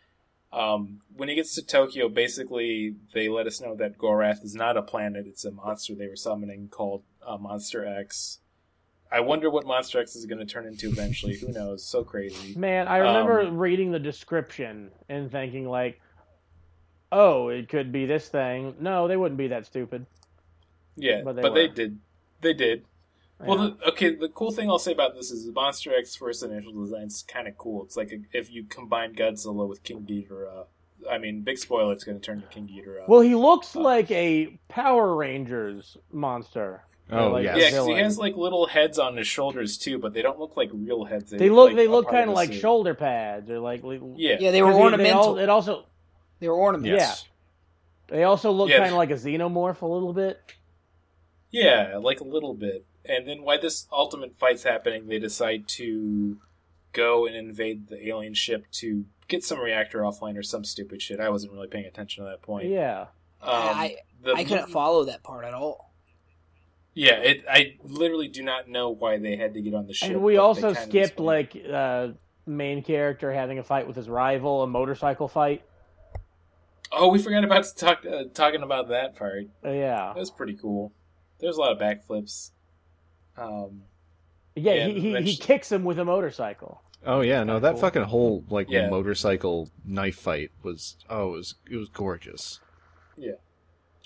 [0.53, 4.77] Um, when he gets to Tokyo, basically they let us know that Gorath is not
[4.77, 8.39] a planet; it's a monster they were summoning called uh, Monster X.
[9.11, 11.37] I wonder what Monster X is going to turn into eventually.
[11.37, 11.85] Who knows?
[11.85, 12.59] So crazy.
[12.59, 16.01] Man, I remember Um, reading the description and thinking like,
[17.11, 20.07] "Oh, it could be this thing." No, they wouldn't be that stupid.
[20.97, 21.99] Yeah, But but they they, did.
[22.43, 22.85] They did.
[23.47, 24.15] Well, the, okay.
[24.15, 27.25] The cool thing I'll say about this is the Monster X first initial design is
[27.27, 27.83] kind of cool.
[27.85, 30.67] It's like a, if you combine Godzilla with King Ghidorah.
[31.11, 31.93] I mean, big spoiler.
[31.93, 33.09] It's going to turn to King Ghidorah.
[33.09, 36.85] well, he looks uh, like a Power Rangers monster.
[37.11, 37.57] Oh, Like yes.
[37.57, 40.39] a yeah, 'cause he has like little heads on his shoulders too, but they don't
[40.39, 41.31] look like real heads.
[41.31, 41.69] They look.
[41.71, 42.61] like they look kind of like suit.
[42.61, 43.83] shoulder pads, or like.
[44.17, 45.35] Yeah, Yeah, they were ornamental.
[45.35, 45.85] They, all, it also.
[46.39, 46.97] They were ornamental.
[46.99, 47.27] yes.
[48.09, 48.79] They also look Yeah.
[48.79, 50.39] kind of like a xenomorph a little bit.
[51.51, 52.85] Yeah, like a little bit.
[53.05, 56.39] And then while this ultimate fight's happening, they decide to
[56.93, 61.19] go and invade the alien ship to get some reactor offline or some stupid shit.
[61.21, 62.69] I wasn't really paying attention to that point.
[62.69, 63.07] Yeah.
[63.41, 65.91] Um, I- the I couldn't movie- follow that part at all.
[66.95, 67.45] Yeah, it.
[67.51, 70.11] I literally do not know why they had to get on the ship.
[70.11, 72.09] And we also skipped like uh,
[72.47, 75.63] main character having a fight with his rival, a motorcycle fight.
[76.93, 79.47] Oh, we forgot about to talk, uh, talking about that part.
[79.65, 80.13] Uh, yeah.
[80.13, 80.93] That was pretty cool.
[81.41, 82.51] There's a lot of backflips.
[83.37, 83.83] Um,
[84.55, 86.83] Yeah, Yeah, he, he, he kicks him with a motorcycle.
[87.05, 87.81] Oh yeah, no, that Cool.
[87.81, 88.89] fucking whole like Yeah.
[88.89, 92.61] motorcycle knife fight was oh, it was it was gorgeous.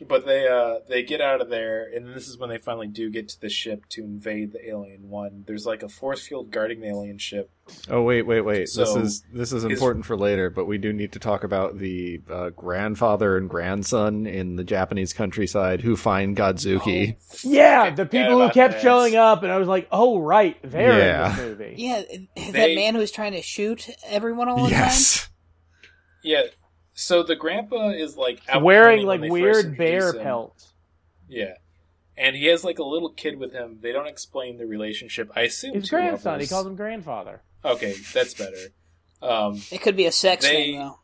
[0.07, 3.09] But they uh, they get out of there, and this is when they finally do
[3.09, 5.44] get to the ship to invade the alien one.
[5.47, 7.51] There's like a force field guarding the alien ship.
[7.88, 8.68] Oh wait, wait, wait.
[8.74, 11.78] this is this is is- important for later, but we do need to talk about
[11.78, 17.16] the uh, grandfather and grandson in the Japanese countryside who find Godzooky.
[17.16, 18.82] Oh, Yeah, the people who kept that.
[18.82, 21.30] showing up, and I was like, "Oh, right, they're Yeah.
[21.30, 22.03] in this movie." Yeah,
[22.36, 25.30] that They- man who's trying to shoot everyone all the yes.
[26.22, 26.42] Yeah.
[26.99, 30.22] So the grandpa is like out Wearing like weird bear introduce him.
[30.22, 30.72] pelts.
[31.28, 31.55] Yeah.
[32.16, 33.78] And he has like a little kid with him.
[33.82, 35.30] They don't explain the relationship.
[35.36, 36.40] I assume His two grandson.
[36.40, 37.42] He calls him grandfather.
[37.64, 38.57] Okay, that's better.
[39.22, 39.61] Um.
[39.70, 40.99] It could be a sex They- thing though.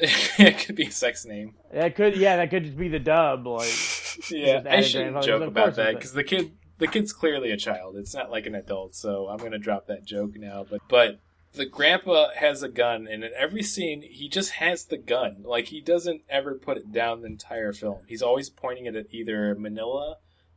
[0.00, 1.54] it could be a sex name.
[1.72, 3.46] That could, yeah, that could just be the dub.
[3.48, 3.68] Like,
[4.30, 7.96] Yeah, I shouldn't joke about that because the kid, the kid's clearly a child.
[7.96, 10.64] It's not like an adult, so I'm gonna drop that joke now.
[10.68, 11.18] But but
[11.54, 15.42] the grandpa has a gun, and in every scene, he just has the gun.
[15.44, 17.98] Like he doesn't ever put it down the entire film.
[18.06, 20.16] He's always pointing it at either Minilla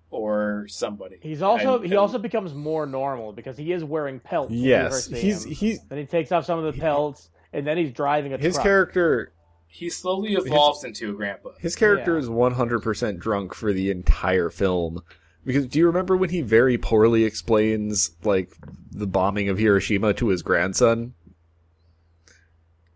[0.09, 1.17] or somebody.
[1.21, 4.49] He's also And- he and- also becomes more normal because he is wearing pelts.
[4.51, 5.51] when Yes, he's him.
[5.53, 8.55] he's Then he takes off some of the pelts, and then he's driving a his
[8.55, 8.63] truck.
[8.65, 9.31] character
[9.67, 11.51] he slowly evolves into a grandpa.
[11.59, 12.19] his character Yeah.
[12.19, 15.01] is 100% drunk for the entire film.
[15.45, 18.55] Because do you remember when he very poorly explains like
[18.91, 21.13] the bombing of Hiroshima to his grandson?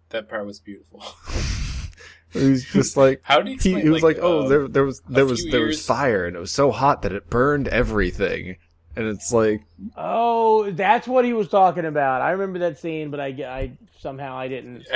[0.10, 1.04] That part was beautiful.
[2.32, 3.84] He's just like How do you he, explain?
[3.84, 6.36] he was like, oh, uh, there, there was there was few there was fire and
[6.36, 8.58] it was so hot that it burned everything,
[8.96, 9.64] and it's like,
[9.96, 12.22] Oh, that's what he was talking about.
[12.22, 14.86] I remember that scene, but I, I somehow I didn't.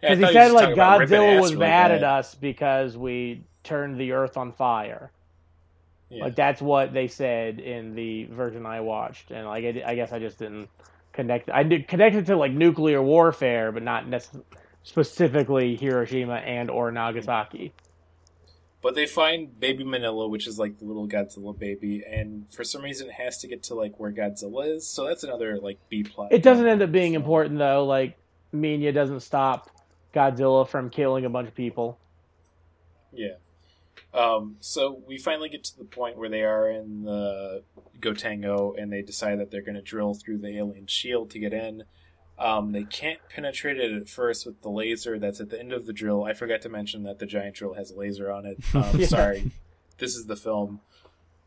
[0.00, 4.12] Because thought he said like talking Godzilla was mad at us because we turned the
[4.12, 5.10] Earth on fire.
[6.08, 6.24] Yeah.
[6.24, 10.12] Like that's what they said in the version I watched, and like I, I guess
[10.12, 10.68] I just didn't
[11.12, 11.50] connect.
[11.50, 14.42] I did connect it to like nuclear warfare, but not necess-
[14.84, 17.72] specifically Hiroshima and or Nagasaki.
[18.82, 22.82] But they find baby Minilla, which is like the little Godzilla baby, and for some
[22.82, 24.86] reason it has to get to like where Godzilla is.
[24.86, 26.32] So that's another like B plot.
[26.32, 27.84] It doesn't end up being important though.
[27.84, 28.16] Like
[28.54, 29.70] Minya doesn't stop
[30.14, 31.98] Godzilla from killing a bunch of people.
[33.12, 33.34] Yeah.
[34.14, 37.64] Um, so we finally get to the point where they are in the
[38.00, 41.52] Gotengo, and they decide that they're going to drill through the alien shield to get
[41.52, 41.84] in.
[42.38, 45.86] Um, they can't penetrate it at first with the laser that's at the end of
[45.86, 46.24] the drill.
[46.24, 48.58] I forgot to mention that the giant drill has a laser on it.
[48.74, 49.06] Um, Yeah.
[49.06, 49.50] Sorry,
[49.98, 50.80] this is the film.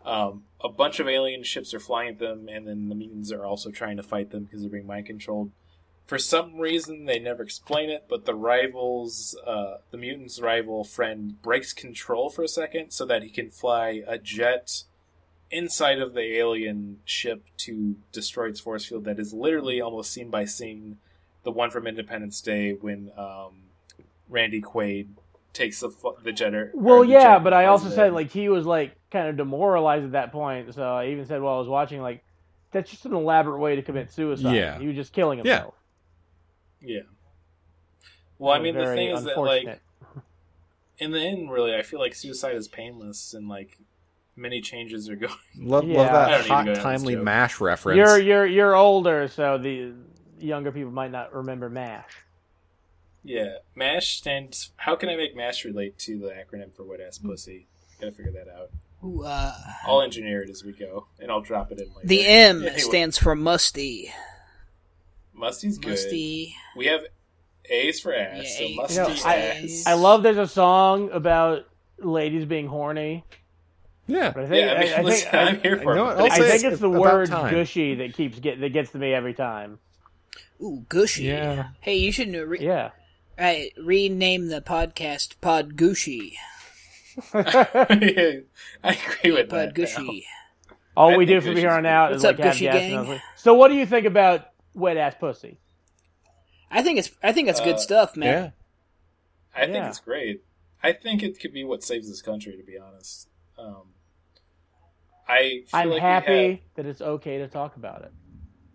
[0.06, 3.46] Um, a bunch of alien ships are flying at them, and then the mutants are
[3.46, 5.52] also trying to fight them because they're being mind controlled.
[6.10, 11.40] For some reason, they never explain it, but the rivals, uh, the mutant's rival friend,
[11.44, 14.86] breaks control for a second so that he can fly a jet
[15.52, 20.32] inside of the alien ship to destroy its force field that is literally almost scene
[20.32, 20.98] by scene
[21.44, 23.66] the one from Independence Day when um,
[24.28, 25.10] Randy Quaid
[25.54, 26.56] takes the fu- the jet.
[26.56, 29.28] or- Well, the yeah, jet but I also flies said like he was like kind
[29.28, 30.74] of demoralized at that point.
[30.74, 32.24] So I even said while I was watching, like
[32.72, 34.56] that's just an elaborate way to commit suicide.
[34.56, 34.80] Yeah.
[34.80, 35.74] he was just killing himself.
[35.76, 35.79] yeah.
[38.38, 39.82] Well, I mean, the thing is that like
[40.98, 43.78] in the end, really, I feel like suicide is painless and like
[44.36, 45.34] many changes are going.
[45.58, 45.98] love, Yeah.
[45.98, 47.98] love that don't need to hot go down this timely mash reference.
[47.98, 49.94] you're you're you're older, so the
[50.40, 52.10] younger people might not remember Mash.
[53.24, 54.72] Yeah, Mash stands.
[54.78, 57.68] How can I make Mash relate to the acronym for wet ass pussy?
[58.00, 58.70] Gotta figure that out.
[59.04, 59.54] Ooh, uh,
[59.86, 62.08] I'll engineer it as we go, and I'll drop it in later.
[62.08, 64.14] the M Anyway, stands for musty.
[65.40, 65.90] Musty's good.
[65.92, 66.56] Musty.
[66.76, 67.02] We have
[67.70, 68.60] A's for ass.
[68.60, 69.84] Yeah, so Musty You know, I- ass.
[69.88, 71.66] I love there's a song about
[71.98, 73.24] ladies being horny,
[74.08, 74.32] yeah.
[74.32, 75.96] but I think Yeah, I mean, I, I listen, think, I, I'm here for I
[75.98, 76.00] it.
[76.00, 76.20] it.
[76.20, 77.54] I'll I say think it's it's the word time.
[77.54, 79.80] gushy that keeps get that gets to me every time.
[80.62, 81.24] Ooh, gushy.
[81.24, 81.70] Yeah.
[81.82, 82.92] Hey, you should re- Yeah.
[83.38, 86.34] right, rename the podcast Pod Gushy.
[87.34, 88.44] I
[88.84, 89.74] agree with Pod that.
[89.74, 90.26] Gushy.
[90.98, 92.66] All I we do from Gushy's here on out What's is like up, have Gushy
[92.66, 92.80] guests.
[92.82, 92.90] gang?
[92.92, 95.60] and I was like, So, what do you think about wet ass pussy?
[96.72, 98.28] I think it's I think that's Uh, good stuff, man.
[98.28, 98.50] Yeah.
[99.56, 99.88] I think Yeah.
[99.90, 100.44] it's great.
[100.84, 103.28] I think it could be what saves this country, to be honest.
[103.58, 103.94] Um,
[105.28, 108.12] I feel I'm like we happy that it's okay to talk about it.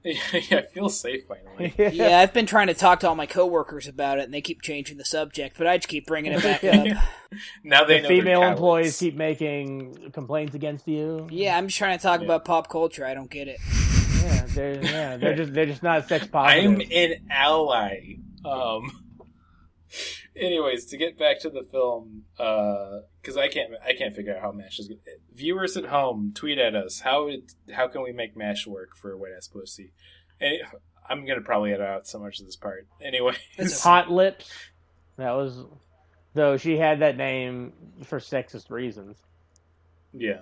[0.51, 1.72] yeah, I feel safe finally.
[1.97, 4.61] Yeah, I've been trying to talk to all my coworkers about it, and they keep
[4.61, 6.86] changing the subject, but I just keep bringing it back up.
[7.64, 11.26] now they the know female employees keep making complaints against you.
[11.30, 12.26] Yeah, I'm just trying to talk Yeah.
[12.26, 13.07] about pop culture.
[13.07, 13.59] I don't get it.
[14.25, 16.72] Yeah, they're, yeah, they're just they're just not sex positive.
[16.72, 18.16] I'm an ally.
[18.45, 18.91] Um.
[20.37, 24.51] Anyways, to get back to the film, because I can't, I can't figure out how
[24.51, 24.89] Mash is.
[24.89, 25.01] Gonna,
[25.33, 27.01] viewers at home, tweet at us.
[27.01, 29.93] How it, how can we make Mash work for wet ass pussy?
[30.41, 30.59] And
[31.09, 32.89] I'm gonna probably edit out so much of this part.
[33.01, 34.51] Anyway, That's Hot lips.
[35.16, 35.64] That was
[36.35, 37.72] though she had that name
[38.03, 39.16] for sexist reasons.
[40.12, 40.41] yeah.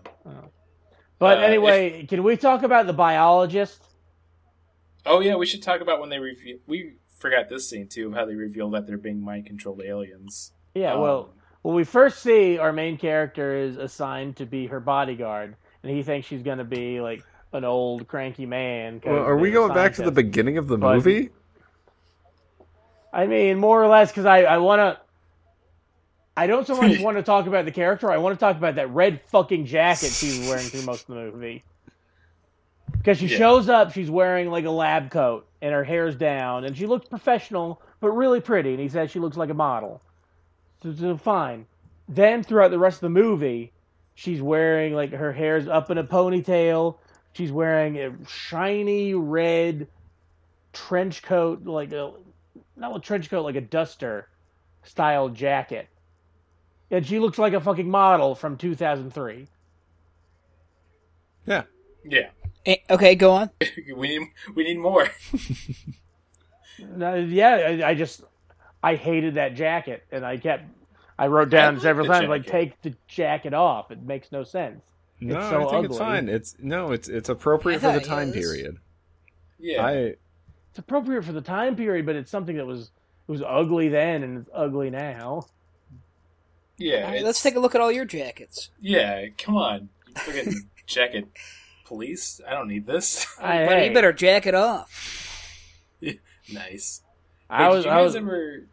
[1.22, 3.80] But Uh, anyway, can we talk about the biologist?
[5.06, 6.58] Oh yeah, we should talk about when they reveal.
[6.66, 10.50] We forgot this scene too of how they reveal that they're being mind controlled aliens.
[10.74, 14.80] Yeah, Um, well, well, we first see our main character is assigned to be her
[14.80, 15.54] bodyguard,
[15.84, 19.00] and he thinks she's going to be like an old cranky man.
[19.06, 21.30] Well, are we they're going back to the beginning of the But- movie?
[23.12, 24.98] I mean, more or less, because I, I want to.
[26.37, 28.11] I don't so much want to talk about the character.
[28.11, 31.14] I want to talk about that red fucking jacket she was wearing through most of
[31.14, 31.64] the movie.
[32.93, 33.39] Because she Yeah.
[33.39, 37.09] shows up, she's wearing like a lab coat and her hair's down, and she looks
[37.09, 38.70] professional but really pretty.
[38.70, 40.01] And he says she looks like a model.
[40.83, 41.66] So, so fine.
[42.09, 43.72] Then throughout the rest of the movie,
[44.14, 46.97] she's wearing like her hair's up in a ponytail.
[47.33, 49.87] She's wearing a shiny red
[50.72, 52.12] trench coat, like a
[52.76, 54.28] not a trench coat, like a duster
[54.83, 55.89] style jacket,
[56.93, 59.49] and she looks like a fucking model from 2003.
[61.47, 61.62] Yeah.
[62.05, 62.28] Yeah,
[62.66, 63.51] Eh, Okay, go on.
[63.97, 65.09] we need we need more.
[66.78, 68.22] No, yeah, I, I just
[68.82, 70.64] I hated that jacket, and I kept
[71.18, 73.90] I wrote down like several the times like take the jacket off.
[73.90, 74.82] It makes no sense.
[75.20, 76.28] No, It's so I think it's fine.
[76.28, 78.78] It's no, it's it's appropriate for the time yeah, this- period.
[79.61, 79.93] Yeah, I
[80.70, 82.90] It's appropriate for the time period, but it's something that was
[83.28, 85.47] it was ugly then and it's ugly now.
[86.83, 86.97] Yeah.
[86.97, 88.70] All right, it's- let's take a look at all your jackets.
[88.80, 91.28] Yeah, come on, you fucking jacket,
[91.85, 92.41] police.
[92.47, 93.26] I don't need this.
[93.41, 95.99] I, But hey, you better jack it off.
[96.53, 97.03] nice.
[97.49, 98.66] I Hey, was did you I guys was ever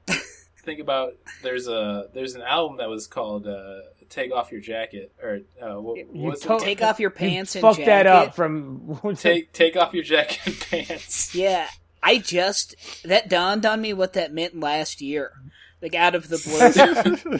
[0.64, 3.80] think about there's a there's an album that was called uh,
[4.10, 6.60] "Take Off Your Jacket" or uh, what, what was to- it?
[6.62, 7.76] Take off your pants and Jacket.
[7.78, 7.86] fuck jacket.
[7.86, 11.36] that up from take take off your jacket and pants.
[11.36, 11.68] Yeah,
[12.02, 15.32] I just that dawned on me what that meant last year.
[15.82, 17.40] Like out of the blue.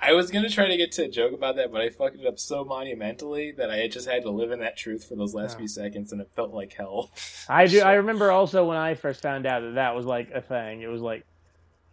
[0.00, 2.26] I was gonna try to get to a joke about that, but I fucked it
[2.26, 5.58] up so monumentally that I just had to live in that truth for those last
[5.58, 7.10] few seconds, and it felt like hell.
[7.48, 7.80] I do.
[7.80, 10.82] I remember also when I first found out that that was like a thing.
[10.82, 11.24] It was like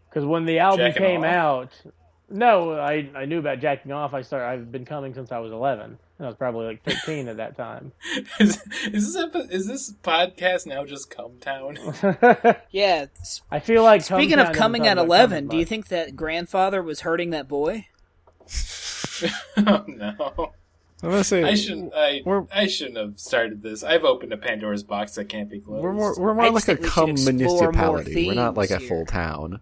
[0.09, 1.25] because when the album Jacking came off?
[1.25, 1.71] out,
[2.33, 4.13] no, I I knew about jacking off.
[4.13, 4.45] I started.
[4.47, 5.99] I've been coming since I was eleven.
[6.19, 7.91] I was probably like thirteen at that time.
[8.39, 8.61] is,
[8.91, 11.77] is this epi- is this podcast now just Cum Town?
[12.71, 13.05] Yeah.
[13.51, 16.15] I feel like Speaking Cum of Town coming at eleven, cum do you think that
[16.15, 17.87] grandfather was hurting that boy?
[19.57, 20.53] oh no.
[21.03, 21.93] I'm gonna say I shouldn't.
[21.93, 22.21] I,
[22.51, 23.83] I shouldn't have started this.
[23.83, 25.83] I've opened a Pandora's box that can't be closed.
[25.83, 28.27] we're more we're more I like a think we should cum municipality.
[28.27, 29.05] We're not like a full here.
[29.05, 29.59] town.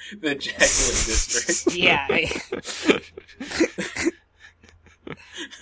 [0.20, 1.74] the ejaculate district.
[1.76, 2.06] Yeah.
[2.10, 3.00] I-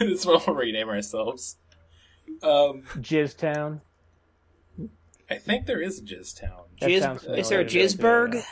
[0.00, 1.56] That's what we'll rename ourselves.
[2.42, 3.80] Um, Jizz Town?
[5.30, 6.62] I think there is a Jizz Town.
[6.80, 7.64] Jizz- is there a.
[7.64, 8.42] Jizzburg?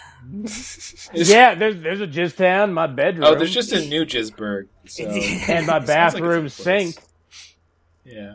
[1.12, 2.72] Yeah, there's there's a Jizz Town.
[2.74, 3.26] My bedroom.
[3.26, 4.68] Oh, there's just a new Jizzburg.
[4.86, 6.96] So and my Sounds like bathroom sink.
[8.04, 8.34] yeah.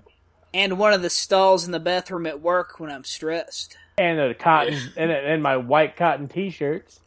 [0.53, 3.77] And one of the stalls in the bathroom at work when I'm stressed.
[3.97, 6.99] And a cotton and, and my white cotton T-shirts.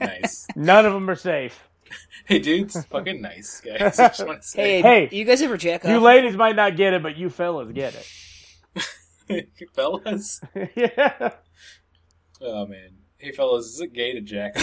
[0.00, 0.46] Nice.
[0.56, 1.68] None of them are safe.
[2.24, 3.98] hey, dudes, fucking nice, guys.
[3.98, 6.76] I just want to Hey, say, Hey, you guys ever jack You ladies might not
[6.76, 7.94] get it, but you fellas get
[9.26, 9.48] it.
[9.74, 10.40] fellas.
[10.76, 11.30] yeah.
[12.40, 12.96] Oh man.
[13.18, 14.54] Hey, fellas, is it gay to jack?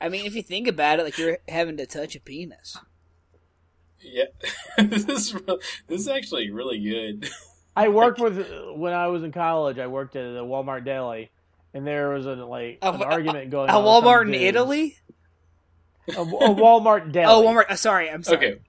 [0.00, 2.76] I mean, if you think about it, like you're having to touch a penis.
[4.00, 4.24] yeah.
[4.78, 7.28] this is real, this is actually really good.
[7.76, 8.36] I worked with
[8.74, 9.78] when I was in college.
[9.78, 11.30] I worked at a Walmart deli,
[11.74, 13.84] and there was a like A- an a- argument going A on.
[13.84, 14.34] with Walmart in.
[14.34, 14.96] Italy?
[16.08, 17.26] A, a Walmart deli.
[17.32, 17.70] Oh, Walmart.
[17.70, 18.36] uh, Sorry, I'm sorry.
[18.36, 18.60] Okay.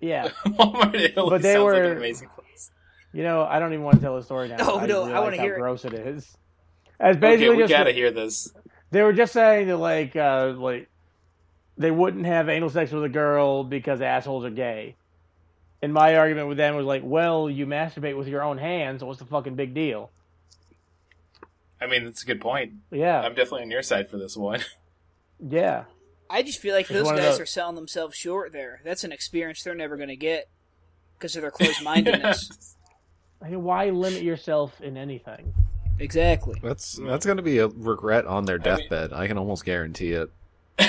[0.00, 0.28] Yeah.
[0.46, 2.70] Walmart Italy But they sounds like were- an amazing place.
[3.12, 4.56] You know, I don't even want to tell the story now.
[4.60, 5.58] Oh, I no, I realize wanna how hear it.
[5.58, 6.36] gross it is.
[6.98, 8.52] As Okay, basically we just gotta hear this.
[8.90, 10.88] they were just saying that like uh like
[11.76, 14.94] they wouldn't have anal sex with a girl because assholes are gay.
[15.82, 19.06] And my argument with them was like, well, you masturbate with your own hands, so
[19.06, 20.10] what's the fucking big deal?
[21.82, 22.74] I mean, that's a good point.
[22.90, 24.60] Yeah, I'm definitely on your side for this one.
[25.50, 25.84] yeah.
[26.30, 28.80] I just feel like It's those guys those- are selling themselves short there.
[28.84, 30.48] That's an experience they're never going to get
[31.18, 32.74] because of their closed mindedness.
[33.42, 35.52] I mean, why limit yourself in anything?
[35.98, 36.58] exactly.
[36.62, 39.12] That's that's gonna be a regret on their I mean- deathbed.
[39.12, 40.30] I can almost guarantee it.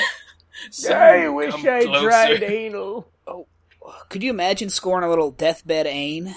[0.70, 2.08] So, I wish I closer.
[2.08, 3.08] tried anal.
[3.28, 3.48] Oh,
[4.10, 6.34] Could you imagine scoring a little deathbed ain?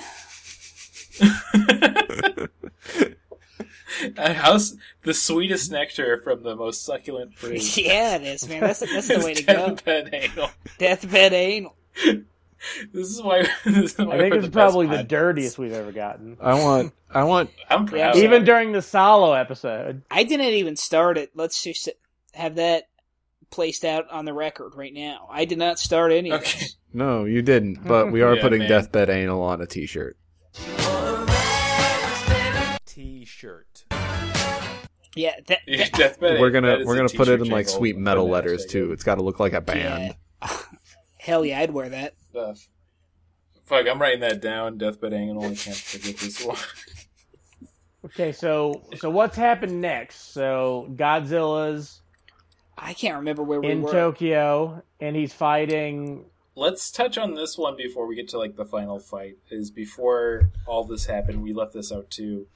[4.17, 4.75] A house,
[5.05, 7.77] the sweetest nectar from the most succulent fruit.
[7.77, 8.61] yeah, it is, man.
[8.61, 9.53] That's, that's the way to go.
[9.69, 10.51] deathbed anal.
[10.79, 11.77] Deathbed anal.
[12.93, 13.47] This is why.
[13.65, 16.37] This is why I think it's the probably the dirtiest we've ever gotten.
[16.41, 17.99] I want I want I'm proud.
[17.99, 18.11] Yeah.
[18.11, 20.03] of Even during the solo episode.
[20.11, 21.31] I didn't even start it.
[21.35, 21.89] Let's just
[22.35, 22.89] have that
[23.51, 25.29] placed out on the record right now.
[25.31, 26.77] I did not start any of this.
[26.93, 27.87] no, you didn't.
[27.87, 28.69] But we are Yeah, putting man.
[28.69, 30.17] deathbed anal on a T-shirt.
[32.87, 33.66] T-shirt.
[35.17, 36.39] Yeah, that, Yeah, that- deathbed.
[36.41, 38.93] we're gonna we're gonna put it t-shirt in like sweet metal that letters shit too.
[38.93, 40.15] It's got to look like a band.
[40.43, 40.57] yeah.
[41.19, 42.15] Hell yeah, I'd wear that.
[42.31, 42.69] Stuff.
[43.65, 44.79] Fuck, I'm writing that down.
[44.79, 45.43] Deathbed anal.
[45.43, 46.57] I can't forget this one.
[48.05, 50.33] Okay, so so what's happened next?
[50.33, 52.01] So Godzilla's
[52.79, 53.73] I can't remember where we were.
[53.73, 53.91] in were.
[53.91, 56.27] Tokyo, and he's fighting.
[56.55, 59.37] Let's touch on this one before we get to like the final fight.
[59.51, 62.47] Is before all this happened, we left this out too.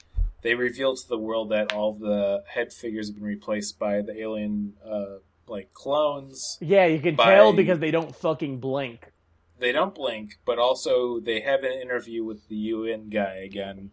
[0.41, 4.19] They reveal to the world that all the head figures have been replaced by the
[4.19, 5.17] alien, uh,
[5.47, 6.57] like clones.
[6.61, 9.11] Yeah, you can By- tell because they don't fucking blink.
[9.59, 13.91] they don't blink, but also they have an interview with the UN guy again,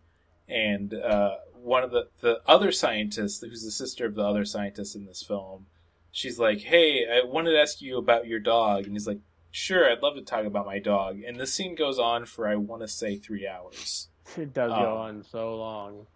[0.48, 4.96] and uh, one of the the other scientists, who's the sister of the other scientist
[4.96, 5.66] in this film,
[6.10, 9.20] she's like, "Hey, I wanted to ask you about your dog," and he's like,
[9.50, 12.54] "Sure, I'd love to talk about my dog." And this scene goes on for I
[12.56, 14.08] want to say three hours.
[14.38, 14.80] It does Oh.
[14.82, 16.06] go on so long.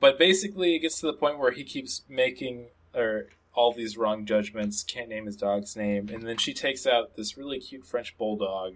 [0.00, 4.26] But basically, it gets to the point where he keeps making or all these wrong
[4.26, 4.82] judgments.
[4.82, 8.74] Can't name his dog's name, and then she takes out this really cute French bulldog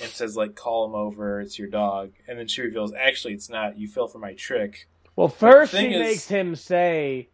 [0.00, 1.40] and says, "Like, call him over.
[1.40, 3.78] It's your dog." And then she reveals, "Actually, it's not.
[3.78, 7.28] You fell for my trick." Well, first she is- makes him say,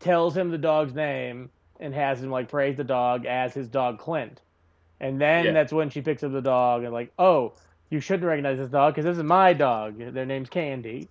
[0.00, 3.98] tells him the dog's name, and has him like praise the dog as his dog
[3.98, 4.40] Clint.
[5.00, 5.52] And then Yeah.
[5.52, 7.52] that's when she picks up the dog and like, oh,
[7.90, 9.98] you shouldn't recognize this dog because this is my dog.
[9.98, 11.08] Their name's Candy.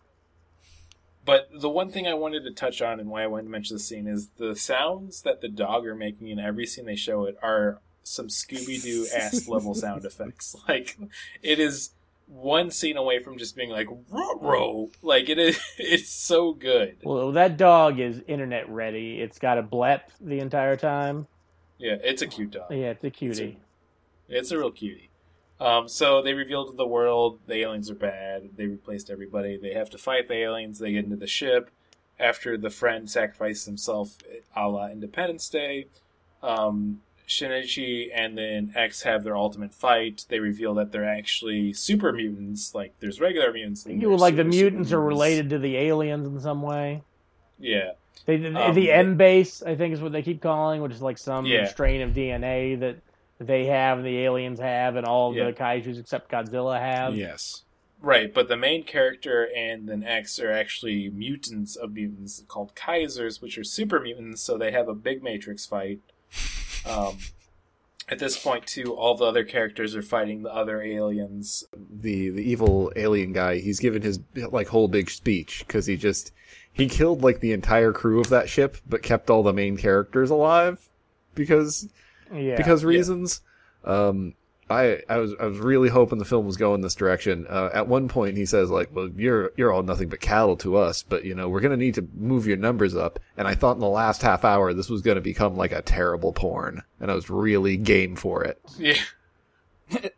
[1.25, 3.77] But the one thing I wanted to touch on and why I wanted to mention
[3.77, 7.25] the scene is the sounds that the dog are making in every scene they show
[7.25, 10.55] it are some Scooby Doo ass level sound effects.
[10.67, 10.97] Like
[11.41, 11.91] it is
[12.27, 16.97] one scene away from just being like row Like it is, it's so good.
[17.03, 19.21] Well, that dog is internet ready.
[19.21, 21.27] It's got a blep the entire time.
[21.77, 22.71] Yeah, it's a cute dog.
[22.71, 23.59] Yeah, it's a cutie.
[24.29, 25.09] It's a real cutie.
[25.63, 28.49] Um, so they revealed to the world the aliens are bad.
[28.57, 29.55] They replaced everybody.
[29.55, 30.79] They have to fight the aliens.
[30.79, 31.69] They get into the ship
[32.19, 34.17] after the friend sacrifices himself,
[34.55, 35.87] a la Independence Day.
[36.41, 40.25] Um, Shinichi and then X have their ultimate fight.
[40.27, 42.75] They reveal that they're actually super mutants.
[42.75, 43.85] Like there's regular mutants.
[43.87, 47.03] You like the mutants are related to the aliens in some way.
[47.57, 47.91] Yeah,
[48.25, 51.01] They, the, Um, the M base, I think, is what they keep calling, which is
[51.01, 51.65] like some Yeah.
[51.65, 52.97] strain of DNA that
[53.47, 55.45] they have and the aliens have, and all Yeah.
[55.45, 57.15] the kaiju's except Godzilla have.
[57.15, 57.63] Yes.
[58.01, 63.41] Right, but the main character and then X are actually mutants of mutants called Kaisers,
[63.41, 65.99] which are super mutants, so they have a big Matrix fight.
[66.85, 67.17] Um,
[68.09, 71.63] at this point, too, all the other characters are fighting the other aliens.
[71.89, 76.33] The the evil alien guy, he's given his like whole big speech because he just
[76.73, 80.29] he killed like the entire crew of that ship, but kept all the main characters
[80.29, 80.89] alive
[81.35, 81.87] because
[82.33, 82.57] Yeah.
[82.57, 83.41] because reasons.
[83.83, 84.33] Um,
[84.69, 87.45] I I was I was really hoping the film was going this direction.
[87.49, 90.77] Uh, at one point, he says like, "Well, you're you're all nothing but cattle to
[90.77, 93.75] us, but you know we're gonna need to move your numbers up." And I thought
[93.75, 97.13] in the last half hour this was gonna become like a terrible porn, and I
[97.15, 98.59] was really game for it.
[98.79, 98.95] Yeah,
[99.91, 100.11] And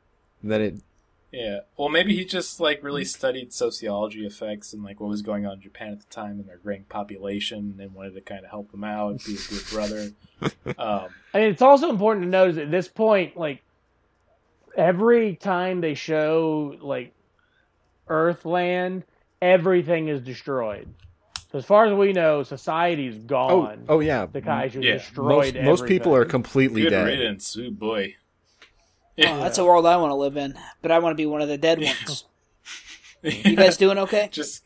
[0.44, 0.76] then it
[1.36, 1.60] yeah.
[1.78, 5.54] Well, maybe he just like really studied sociology effects and like what was going on
[5.54, 8.72] in Japan at the time and their growing population, and wanted to kind of help
[8.72, 10.12] them out, be a good brother.
[10.78, 13.64] Um, I mean, it's also important to notice at this point, like
[14.76, 17.14] every time they show like
[18.10, 19.04] Earthland,
[19.42, 20.88] everything is destroyed.
[21.52, 23.86] So as far as we know, society's oh gone.
[23.88, 24.94] oh yeah, the kaiju Yeah.
[24.96, 25.56] destroyed.
[25.56, 27.06] most most people are completely good dead.
[27.06, 28.16] riddance, ooh boy.
[29.18, 31.42] Oh, that's a world I want to live in, but I want to be one
[31.42, 32.26] of the dead ones.
[33.24, 34.30] You guys doing okay?
[34.32, 34.64] just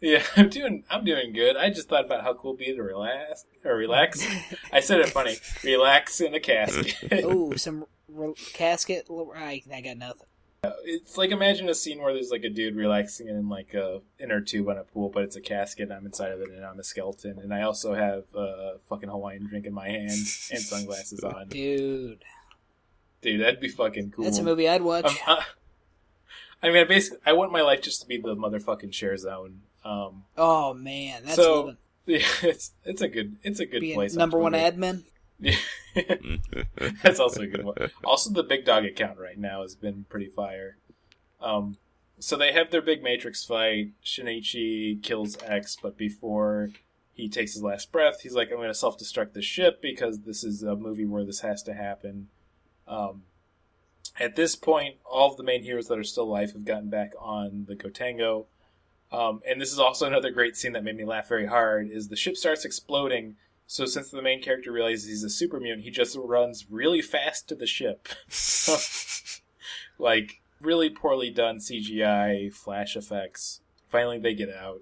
[0.00, 2.82] yeah i'm doing i'm doing good i just thought about how cool it'd be to
[2.82, 4.24] relax or relax
[4.72, 6.94] i said it funny relax in a casket
[7.24, 9.08] Ooh, some re- casket.
[9.36, 10.26] I, I got nothing.
[10.62, 14.00] Uh, it's like imagine a scene where there's like a dude relaxing in like a
[14.18, 16.64] inner tube on a pool but it's a casket and i'm inside of it and
[16.64, 20.60] i'm a skeleton and i also have a fucking hawaiian drink in my hand and
[20.60, 22.24] sunglasses on Dude,
[23.24, 25.06] dude that'd be fucking cool that's a movie I'd watch.
[25.26, 25.42] Um, uh,
[26.62, 29.62] I mean, I basically, I want my life just to be the motherfucking share zone.
[29.84, 31.76] Um, oh man, that's so living.
[32.06, 34.14] yeah, it's it's a good it's a good Being place.
[34.14, 35.02] number one admin.
[35.38, 35.56] Yeah.
[37.02, 37.76] That's also a good one.
[38.04, 40.76] Also, the big dog account right now has been pretty fire.
[41.40, 41.76] Um,
[42.18, 43.92] so they have their big Matrix fight.
[44.04, 46.70] Shinichi kills X, but before
[47.12, 50.44] he takes his last breath, he's like, "I'm going to self-destruct the ship because this
[50.44, 52.28] is a movie where this has to happen."
[52.86, 53.22] Um,
[54.18, 57.12] at this point, all of the main heroes that are still alive have gotten back
[57.18, 58.46] on the Gotengo.
[59.10, 61.88] Um, and this is also another great scene that made me laugh very hard.
[61.88, 63.36] Is the ship starts exploding,
[63.66, 67.48] so since the main character realizes he's a super mutant, he just runs really fast
[67.48, 68.08] to the ship.
[69.98, 73.60] like really poorly done CGI flash effects.
[73.88, 74.80] Finally, they get out.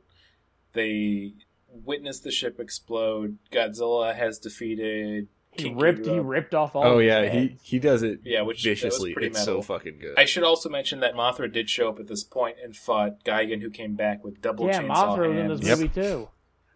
[0.72, 1.34] They
[1.68, 3.38] witness the ship explode.
[3.50, 5.28] Godzilla has defeated.
[5.54, 6.06] He ripped.
[6.06, 6.84] He ripped off all.
[6.84, 7.34] Oh the yeah, heads.
[7.62, 9.14] he he does it Yeah, which- viciously.
[9.20, 9.60] It's metal.
[9.60, 10.18] so fucking good.
[10.18, 13.60] I should also mention that Mothra did show up at this point and fought Gigan,
[13.60, 15.60] who came back with double Yeah, chainsaw Mothra was in hands.
[15.60, 15.78] this Yep.
[15.78, 16.28] movie too.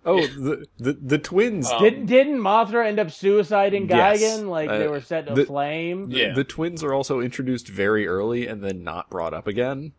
[0.05, 1.71] oh, the the the twins.
[1.71, 4.23] Um, Didn't didn't Mothra end up suiciding Yes.
[4.23, 4.49] Gigan?
[4.49, 6.09] Like they Uh, were set to the- flame.
[6.11, 6.35] Yeah.
[6.35, 9.93] The twins are also introduced very early and then not brought up again.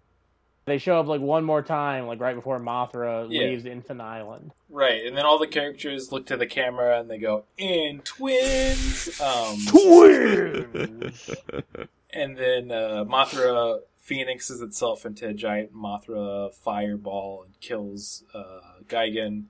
[0.67, 3.43] They show up like one more time, like right before Mothra Yeah.
[3.43, 4.51] leaves Infant Island.
[4.69, 9.19] Right, and then all the characters look to the camera and they go, "In twins."
[9.21, 11.29] Um, Twins.
[12.13, 19.45] and then uh, Mothra phoenixes itself into a giant Mothra fireball and kills uh, Gigan.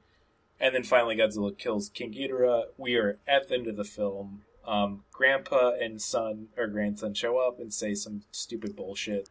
[0.60, 2.66] And then finally, Godzilla kills King Ghidorah.
[2.78, 4.44] We are at the end of the film.
[4.68, 9.30] Um, Grandpa and son or grandson show up and say some stupid bullshit.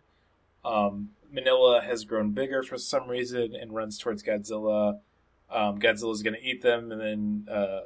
[0.64, 5.00] Um, Minilla has grown bigger for some reason and runs towards Godzilla.
[5.50, 7.80] Um, Godzilla's going to eat them, and then uh,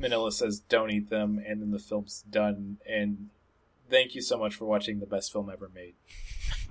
[0.00, 2.78] Minilla says, "Don't eat them," and then the film's done.
[2.88, 3.28] And
[3.90, 5.94] thank you so much for watching the best film ever made.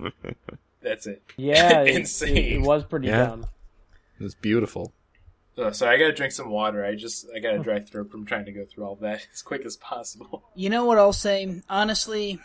[0.82, 1.22] That's it.
[1.36, 2.36] Yeah, it, Insane.
[2.36, 3.26] it, it was pretty Yeah.
[3.26, 3.46] dumb.
[4.18, 4.92] It was beautiful.
[5.56, 6.84] Uh, so I gotta drink some water.
[6.84, 9.42] I just I got a dry throat from trying to go through all that as
[9.42, 10.42] quick as possible.
[10.54, 11.60] You know what I'll say?
[11.68, 12.40] Honestly,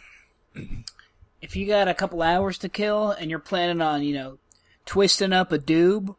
[1.42, 4.38] if you got a couple hours to kill and you're planning on, you know,
[4.86, 6.16] twisting up a doob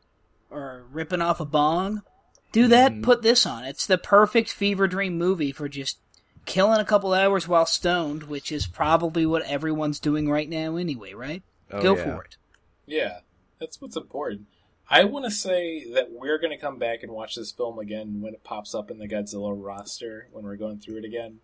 [0.50, 2.02] or ripping off a bong,
[2.52, 2.92] do that.
[2.92, 3.02] Mm-hmm.
[3.02, 3.64] Put this on.
[3.64, 5.98] It's the perfect fever dream movie for just
[6.46, 11.12] killing a couple hours while stoned, which is probably what everyone's doing right now anyway,
[11.12, 11.42] right?
[11.70, 12.04] Oh, Go yeah.
[12.04, 12.36] for it.
[12.86, 13.18] Yeah,
[13.58, 14.46] that's what's important.
[14.90, 18.32] I want to say that we're gonna come back and watch this film again when
[18.32, 21.40] it pops up in the Godzilla roster when we're going through it again.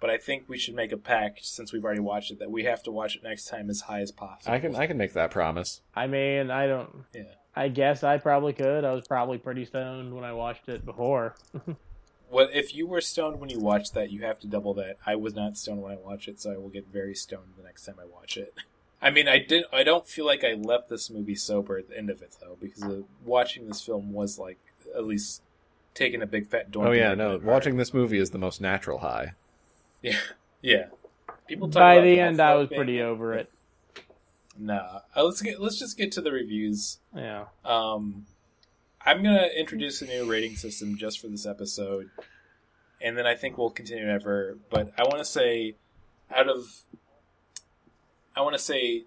[0.00, 2.64] But I think we should make a pact since we've already watched it that we
[2.64, 4.54] have to watch it next time as high as possible.
[4.54, 5.80] I can I can make that promise.
[5.94, 7.04] I mean, I don't.
[7.14, 7.22] Yeah.
[7.56, 8.84] I guess I probably could.
[8.84, 11.34] I was probably pretty stoned when I watched it before.
[12.30, 14.12] well, if you were stoned when you watched that?
[14.12, 14.98] You have to double that.
[15.04, 17.64] I was not stoned when I watched it, so I will get very stoned the
[17.64, 18.54] next time I watch it.
[19.02, 19.64] I mean, I did.
[19.72, 22.56] I don't feel like I left this movie sober at the end of it though,
[22.60, 24.58] because uh, watching this film was like
[24.96, 25.42] at least
[25.94, 26.86] taking a big fat doink.
[26.86, 27.38] Oh yeah, no.
[27.42, 29.32] Watching this movie is the most natural high.
[30.02, 30.18] Yeah,
[30.62, 30.86] yeah.
[31.46, 33.50] People talk By about the end, I was pretty over it.
[34.58, 36.98] Nah, Uh, let's get let's just get to the reviews.
[37.14, 37.46] Yeah.
[37.64, 38.26] Um,
[39.06, 42.10] I'm gonna introduce a new rating system just for this episode,
[43.00, 44.58] and then I think we'll continue ever.
[44.68, 45.76] But I want to say,
[46.34, 46.66] out of,
[48.36, 49.04] I want to say,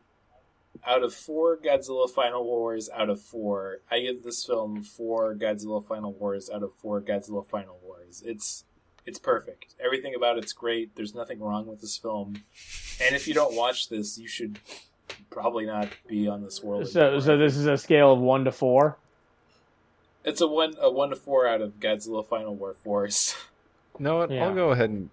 [0.88, 5.85] out of four Godzilla Final Wars out of four, I give this film four Godzilla
[5.85, 8.23] Final Wars out of four Godzilla Final Wars.
[8.26, 8.63] It's
[9.06, 9.76] it's perfect.
[9.84, 10.95] Everything about it's great.
[10.95, 12.44] There's nothing wrong with this film,
[13.03, 14.60] and if you don't watch this, you should
[15.30, 16.88] probably not be on this world.
[16.88, 17.22] So, anymore.
[17.22, 18.98] so this is a scale of one to four.
[20.23, 23.36] It's a one a one to four out of Godzilla Final War Force.
[23.99, 24.32] No, what?
[24.32, 24.45] Yeah.
[24.45, 25.10] I'll go ahead and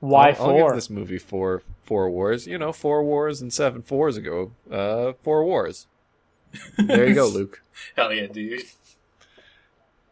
[0.00, 2.46] Why I'll, I'll 4 give this movie four four wars.
[2.46, 4.52] You know, four wars and seven fours ago.
[4.70, 5.86] Uh, four wars.
[6.76, 7.62] There you go, Luke.
[7.96, 8.62] Hell yeah, dude.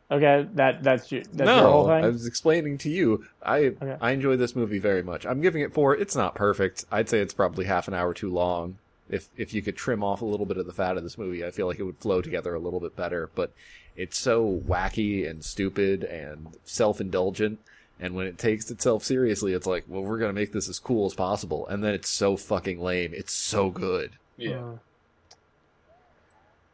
[0.09, 2.05] Okay, that that's your, that's no, your whole thing.
[2.05, 3.27] I was explaining to you.
[3.45, 5.27] I I enjoy this movie very much.
[5.27, 5.97] I'm giving it four.
[5.97, 6.85] It's not perfect.
[6.93, 8.79] I'd say it's probably half an hour too long.
[9.09, 11.45] If if you could trim off a little bit of the fat of this movie,
[11.45, 13.31] I feel like it would flow together a little bit better.
[13.35, 13.53] But
[13.97, 17.59] it's so wacky and stupid and self indulgent.
[17.99, 21.07] And when it takes itself seriously, it's like, well, we're gonna make this as cool
[21.07, 21.67] as possible.
[21.67, 23.13] And then it's so fucking lame.
[23.13, 24.13] It's so good.
[24.37, 24.75] Yeah.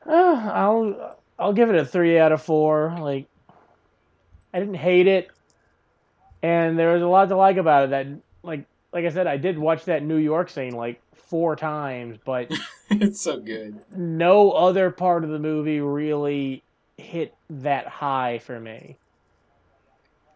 [0.06, 2.96] Uh, I'll I'll give it a three out of four.
[3.00, 3.26] Like,
[4.54, 5.28] I didn't hate it,
[6.42, 7.90] and there was a lot to like about it.
[7.90, 8.06] That
[8.42, 12.52] like like I said, I did watch that New York scene like four times, but
[12.90, 13.80] it's so good.
[13.96, 16.62] no other part of the movie really
[16.98, 18.96] hit that high for me.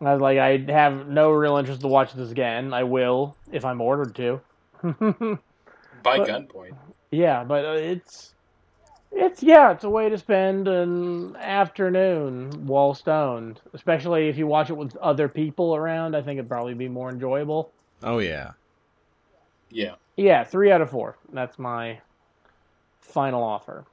[0.01, 2.75] I was like, I have no real interest to watch this again.
[2.75, 4.41] I will if I'm ordered to.
[4.83, 6.77] By But- gunpoint.
[7.11, 8.35] Yeah, but uh, it's
[9.13, 14.71] it's yeah, it's a way to spend an afternoon while stoned, especially if you watch
[14.71, 16.15] it with other people around.
[16.17, 17.71] I think it'd probably be more enjoyable.
[18.03, 18.53] Oh yeah.
[19.71, 19.95] Yeah.
[20.17, 21.17] Yeah, three out of four.
[21.33, 22.01] That's my
[23.01, 23.85] final offer.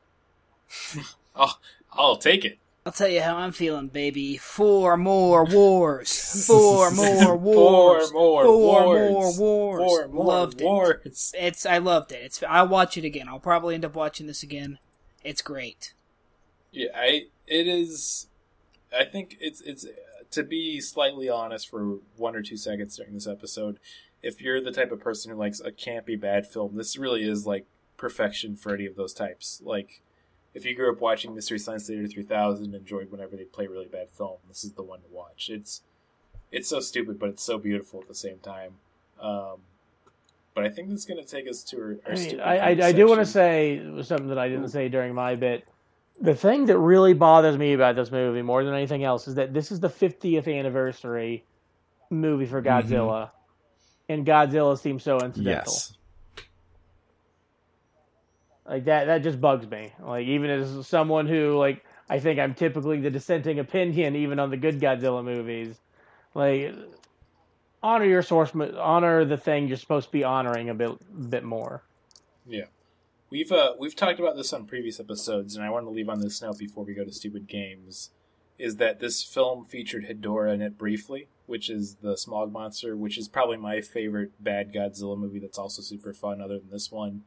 [1.35, 1.57] Oh,
[1.91, 2.59] I'll take it.
[2.85, 4.37] I'll tell you how I'm feeling, baby.
[4.37, 6.45] Four more wars.
[6.45, 8.13] Four more Four wars.
[8.13, 9.11] more Four wars.
[9.11, 9.79] more wars.
[9.79, 10.63] Four more Loved it.
[10.63, 11.33] wars.
[11.35, 12.21] It's I loved it.
[12.23, 13.27] It's I'll watch it again.
[13.27, 14.77] I'll probably end up watching this again.
[15.23, 15.93] It's great.
[16.71, 18.27] Yeah, I it is.
[18.97, 19.85] I think it's it's
[20.31, 23.79] to be slightly honest for one or two seconds during this episode.
[24.21, 27.45] If you're the type of person who likes a campy bad film, this really is
[27.45, 27.65] like
[27.97, 29.61] perfection for any of those types.
[29.63, 30.01] Like,
[30.53, 33.87] if you grew up watching Mystery Science Theater 3000 and enjoyed whenever they play really
[33.87, 35.49] bad film, this is the one to watch.
[35.49, 35.81] It's
[36.51, 38.75] it's so stupid, but it's so beautiful at the same time.
[39.19, 39.61] Um,
[40.55, 42.69] but I think that's going to take us to our, our I, mean, I, I,
[42.87, 45.67] I do want to say something that I didn't say during my bit.
[46.21, 49.53] The thing that really bothers me about this movie more than anything else is that
[49.53, 51.43] this is the 50th anniversary
[52.09, 52.93] movie for mm-hmm.
[52.93, 53.31] Godzilla,
[54.09, 55.73] and Godzilla seems so incidental.
[55.73, 55.93] Yes.
[58.65, 59.91] Like that that just bugs me.
[59.99, 64.51] Like even as someone who like I think I'm typically the dissenting opinion even on
[64.51, 65.75] the good Godzilla movies.
[66.33, 66.73] Like
[67.83, 71.83] honor your source honor the thing you're supposed to be honoring a bit bit more.
[72.47, 72.65] Yeah.
[73.29, 76.21] We've uh, we've talked about this on previous episodes, and I want to leave on
[76.21, 78.11] this note before we go to stupid games.
[78.59, 83.17] Is that this film featured Hedorah in it briefly, which is the smog monster, which
[83.17, 85.39] is probably my favorite bad Godzilla movie.
[85.39, 87.23] That's also super fun, other than this one.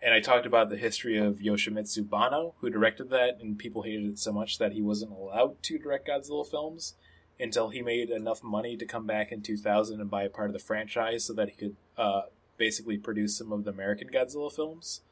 [0.00, 4.04] And I talked about the history of Yoshimitsu Banno, who directed that, and people hated
[4.04, 6.94] it so much that he wasn't allowed to direct Godzilla films
[7.40, 10.52] until he made enough money to come back in 2000 and buy a part of
[10.52, 12.22] the franchise so that he could uh,
[12.56, 15.02] basically produce some of the American Godzilla films.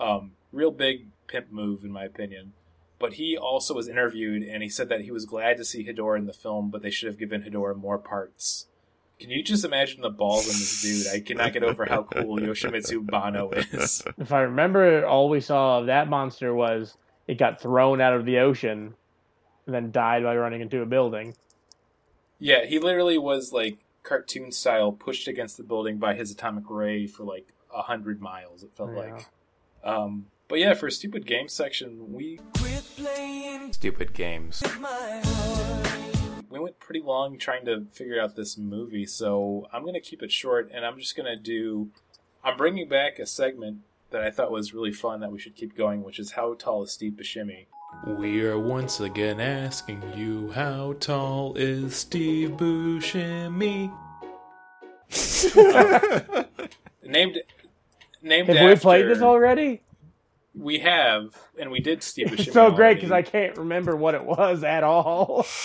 [0.00, 2.52] Um, real big pimp move, in my opinion.
[2.98, 6.18] But he also was interviewed, and he said that he was glad to see Hedorah
[6.18, 8.66] in the film, but they should have given Hedorah more parts.
[9.20, 11.12] Can you just imagine the balls in this dude?
[11.12, 14.02] I cannot get over how cool Yoshimitsu Banno is.
[14.18, 16.96] If I remember, all we saw of that monster was
[17.26, 18.94] it got thrown out of the ocean
[19.66, 21.34] and then died by running into a building.
[22.38, 27.06] Yeah, he literally was like cartoon style pushed against the building by his atomic ray
[27.06, 28.62] for like a hundred miles.
[28.62, 28.96] It felt Yeah.
[29.14, 29.26] like.
[29.84, 34.62] Um, but yeah, for a stupid games section, we quit playing stupid games.
[36.50, 40.32] We went pretty long trying to figure out this movie, so I'm gonna keep it
[40.32, 41.90] short, and I'm just gonna do.
[42.42, 45.76] I'm bringing back a segment that I thought was really fun that we should keep
[45.76, 47.66] going, which is how tall is Steve Buscemi?
[48.06, 53.92] We are once again asking you how tall is Steve Buscemi?
[57.04, 57.38] named
[58.22, 59.82] named Have after we played this already?
[60.54, 62.40] We have, and we did Steve Buscemi.
[62.40, 65.46] It's so great because I can't remember what it was at all.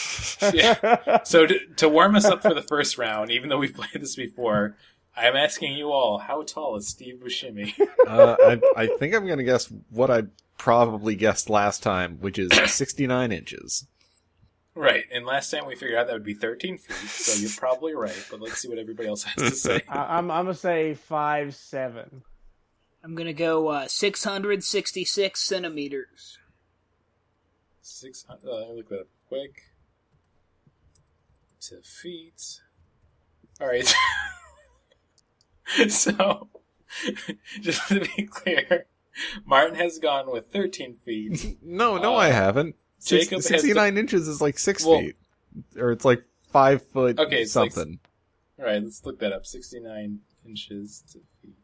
[0.51, 1.23] Yeah.
[1.23, 4.17] So to, to warm us up for the first round, even though we've played this
[4.17, 4.75] before,
[5.15, 7.73] I am asking you all, how tall is Steve Buscemi?
[8.05, 10.23] uh, I, I think I'm going to guess what I
[10.63, 13.85] probably guessed last time, which is 69 inches.
[14.75, 17.93] right, and last time we figured out that would be 13 feet, so you're probably
[17.93, 19.81] right, but let's see what everybody else has to say.
[19.89, 22.23] I, I'm I'm gonna say five seven.
[23.03, 26.39] I'm gonna go uh, 666 centimeters.
[27.81, 28.47] Six hundred.
[28.49, 29.63] Uh, let me look that up quick.
[31.67, 32.61] To feet.
[33.59, 33.93] All right.
[35.89, 36.47] so,
[37.61, 38.85] just to be clear,
[39.45, 41.57] Martin has gone with 13 feet.
[41.63, 42.75] No, no, Uh, I haven't.
[42.99, 45.15] Six- Jacob has 69 inches is like 6 Well- feet.
[45.77, 47.99] Or it's like 5 foot Okay, it's like- something.
[48.59, 49.45] All right, let's look that up.
[49.45, 51.55] 69 inches to feet.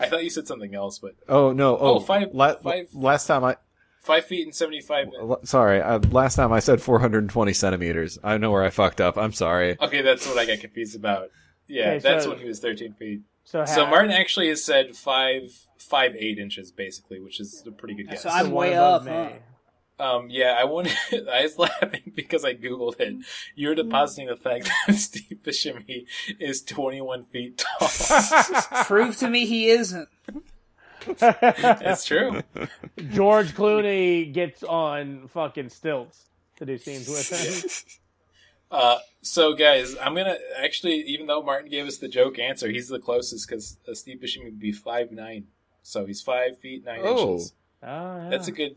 [0.00, 1.76] I thought you said something else, but oh, no.
[1.76, 3.56] Oh, Oh, five- la- five- Last time I.
[4.02, 5.08] five feet and 75.
[5.20, 8.18] l- Sorry, uh, last time I said 420 centimeters.
[8.22, 9.18] I know where I fucked up.
[9.18, 9.76] I'm sorry.
[9.80, 11.30] Okay, that's what I got confused about.
[11.66, 13.20] Yeah, Okay, that's so- when he was 13 feet.
[13.50, 17.70] So, So ha- Martin actually has said five, five, eight inches basically, which is a
[17.72, 18.22] pretty good guess.
[18.24, 19.12] So I'm one way above off, me.
[19.98, 20.04] huh?
[20.16, 20.92] Um, yeah, I wanted.
[21.32, 23.16] I was laughing because I googled it.
[23.56, 26.04] You're depositing the fact that Steve Buscemi
[26.38, 27.88] is 21 feet tall.
[28.84, 30.08] Prove to me he isn't.
[31.06, 32.42] it's true.
[33.10, 36.26] George Clooney gets on fucking stilts
[36.56, 37.70] to do scenes with him.
[38.70, 42.88] Uh, so guys, I'm gonna actually, even though Martin gave us the joke answer, he's
[42.88, 45.44] the closest because uh, Steve Buscemi would be five nine.
[45.82, 47.32] So he's five feet nine Oh.
[47.32, 47.54] inches.
[47.82, 48.28] Oh, yeah.
[48.30, 48.76] That's a good.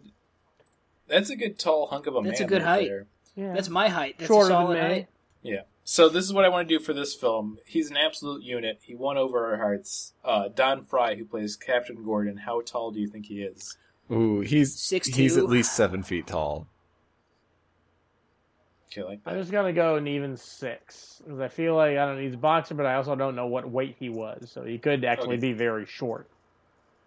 [1.07, 2.29] That's a good tall hunk of a man.
[2.29, 2.87] That's a good right height.
[2.87, 3.05] there.
[3.35, 3.53] yeah.
[3.53, 4.15] That's my height.
[4.17, 4.79] That's Shorter a than solid me.
[4.81, 5.07] height.
[5.41, 5.61] Yeah.
[5.83, 7.57] So this is what I want to do for this film.
[7.65, 8.79] He's an absolute unit.
[8.83, 10.13] He won over our hearts.
[10.23, 13.75] Uh, Don Frye, who plays Captain Gordon, how tall do you think he is?
[14.11, 15.15] Ooh, he's 6'2".
[15.15, 16.67] he's at least 7 feet tall.
[18.91, 22.19] Okay, like I'm just gonna go an even six because I feel like I don't.
[22.21, 25.05] He's a boxer, but I also don't know what weight he was, so he could
[25.05, 25.47] actually Okay.
[25.47, 26.27] be very short.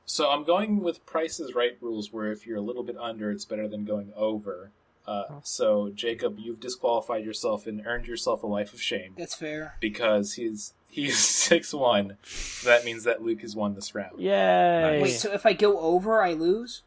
[0.06, 3.44] So I'm going with Price's Right rules, where if you're a little bit under, it's
[3.44, 4.70] better than going over.
[5.06, 9.76] Uh, so Jacob, you've disqualified yourself and earned yourself a life of shame That's fair.
[9.80, 12.16] because he's he's six one.
[12.24, 14.18] So that means that Luke has won this round.
[14.18, 15.00] Yay!
[15.02, 16.80] Wait, so if I go over, I lose?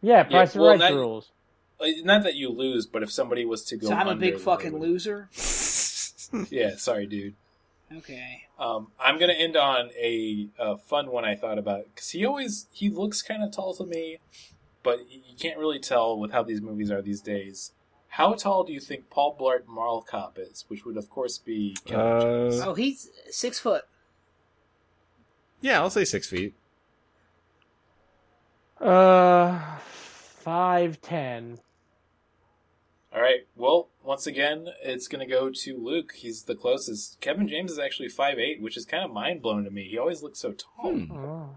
[0.00, 1.32] yeah, Price well, Right not- rules.
[1.80, 4.72] Not that you lose, but if somebody was to go, So I'm a big fucking
[4.72, 5.28] would- loser?
[6.50, 7.34] Yeah, sorry, dude.
[7.96, 8.44] Okay.
[8.58, 12.66] Um, I'm gonna end on a, uh fun one I thought about because he always
[12.70, 14.18] he looks kind of tall to me,
[14.82, 17.72] but you can't really tell with how these movies are these days.
[18.08, 20.66] How tall do you think Paul Blart Mall Cop is?
[20.68, 22.60] Which would of course be Kevin Uh, James.
[22.60, 23.84] Oh, he's six foot.
[25.62, 26.54] Yeah, I'll say 6 feet.
[28.80, 31.58] Uh, five ten.
[33.14, 33.46] All right.
[33.56, 36.12] Well, once again, it's gonna go to Luke.
[36.16, 37.20] He's the closest.
[37.20, 39.88] Kevin James is actually five eight, which is kind of mind blowing to me.
[39.88, 40.92] He always looks so tall.
[40.92, 41.12] Hmm.
[41.12, 41.50] Oh.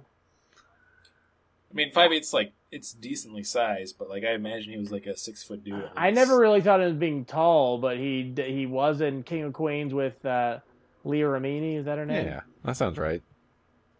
[1.69, 5.05] I mean, five eight's like it's decently sized, but like I imagine he was like
[5.05, 5.75] a six foot dude.
[5.83, 9.43] at I never really thought of him being tall, but he he was in King
[9.43, 10.59] of Queens with uh,
[11.03, 11.77] Leah Remini.
[11.77, 12.27] Is that her name?
[12.27, 13.21] Yeah, that sounds right.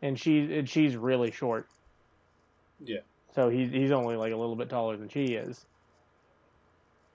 [0.01, 1.67] And she's and she's really short,
[2.79, 2.99] Yeah.
[3.35, 5.65] so he's he's only like a little bit taller than she is.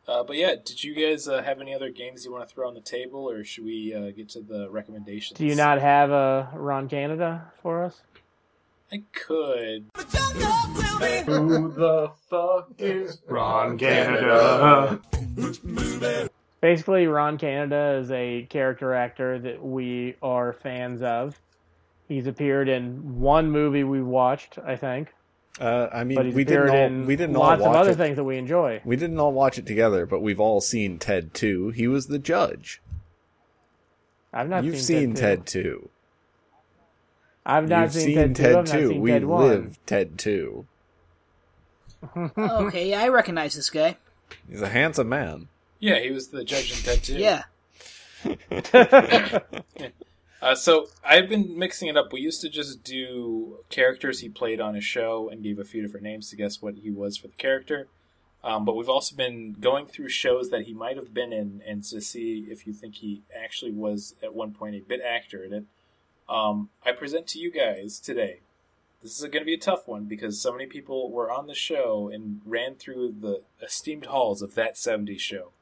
[0.09, 2.69] Uh, but yeah, did you guys uh, have any other games you want to throw
[2.69, 5.37] on the table, or should we uh, get to the recommendations?
[5.37, 8.03] Do you not have a Ron Canada for us?
[8.93, 9.87] I could.
[11.27, 15.01] Who the fuck is Ron Canada?
[16.61, 21.39] Basically, Ron Canada is a character actor that we are fans of.
[22.07, 25.13] He's appeared in one movie we watched, I think,
[25.59, 27.97] Uh, I mean, we didn't appeared all we didn't all lots watch of other it.
[27.97, 28.83] things that we enjoy.
[28.85, 31.71] We didn't all watch it together, but we've all seen Ted 2.
[31.71, 32.83] He was the judge.
[34.35, 35.39] I've not You've seen, seen Ted.
[35.39, 35.63] Ted 2.
[35.63, 35.89] 2.
[37.47, 38.45] I've not You've seen, seen Ted 2.
[38.49, 38.89] I've not Ted 2.
[38.89, 39.49] seen We Ted 1.
[39.49, 40.67] lived Ted 2.
[42.37, 43.97] okay, yeah, I recognize this guy.
[44.51, 45.49] He's a handsome man.
[45.79, 47.15] Yeah, he was the judge in Ted 2.
[47.15, 47.43] Yeah.
[50.43, 52.13] Uh, so I've been mixing it up.
[52.13, 55.83] We used to just do characters he played on a show and gave a few
[55.83, 57.89] different names to guess what he was for the character.
[58.45, 61.83] Um, but we've also been going through shows that he might have been in and
[61.85, 65.53] to see if you think he actually was at one point a bit actor in
[65.53, 65.65] it.
[66.29, 68.41] Um, I present to you guys today.
[69.03, 71.55] This is going to be a tough one because so many people were on the
[71.55, 75.53] show and ran through the esteemed halls of that 70s show.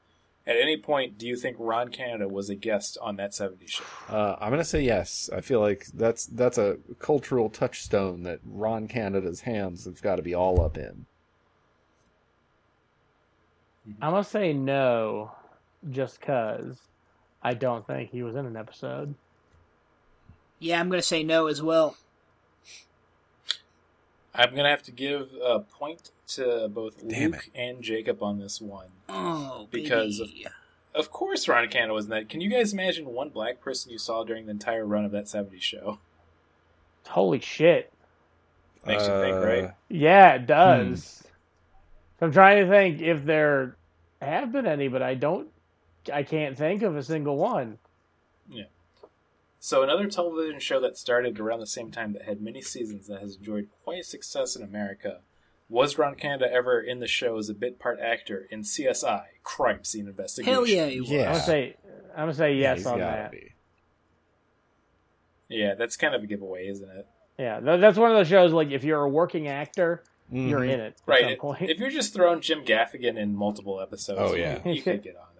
[0.46, 3.84] At any point, do you think Ron Canada was a guest on that 70s show?
[4.08, 5.30] Uh, I'm gonna say yes.
[5.32, 10.22] I feel like that's that's a cultural touchstone that Ron Canada's hands have got to
[10.22, 11.06] be all up in.
[14.02, 15.32] I'm gonna say no,
[15.90, 16.78] just cause
[17.44, 19.14] I don't think he was in an episode.
[20.58, 21.94] Yeah, I'm going to say no as well.
[24.34, 28.60] I'm gonna have to give a point to both Damn Luke and Jacob on this
[28.60, 28.88] one.
[29.08, 30.46] Oh, Because of- baby.
[30.94, 32.28] Of course, Ron Canada was in that.
[32.28, 35.24] Can you guys imagine one black person you saw during the entire run of that
[35.24, 35.98] '70s show?
[37.08, 37.92] Holy shit!
[38.86, 39.70] Makes you think, Uh, right?
[39.88, 41.24] Yeah, it does.
[42.20, 43.76] I'm trying to think if there
[44.22, 45.48] have been any, but I don't.
[46.12, 47.78] I can't think of a single one.
[49.64, 53.22] So another television show that started around the same time that had many seasons that
[53.22, 55.20] has enjoyed quite a success in America.
[55.70, 59.82] Was Ron Canada ever in the show as a bit part actor in CSI Crime
[59.82, 60.52] Scene Investigation?
[60.52, 61.10] Hell yeah, he was.
[61.10, 61.20] Yeah.
[61.20, 61.76] I'm gonna say.
[62.14, 63.32] I'm gonna say yes he's on that.
[63.32, 63.54] be.
[65.48, 67.06] Yeah, that's kind of a giveaway, isn't it?
[67.38, 68.52] Yeah, that's one of those shows.
[68.52, 70.64] Like, if you're a working actor, you're Mhm.
[70.74, 71.24] in it at Right.
[71.24, 71.70] some point.
[71.70, 74.60] If you're just throwing Jim Gaffigan in multiple episodes, Oh, yeah.
[74.62, 75.33] you, you could get on there.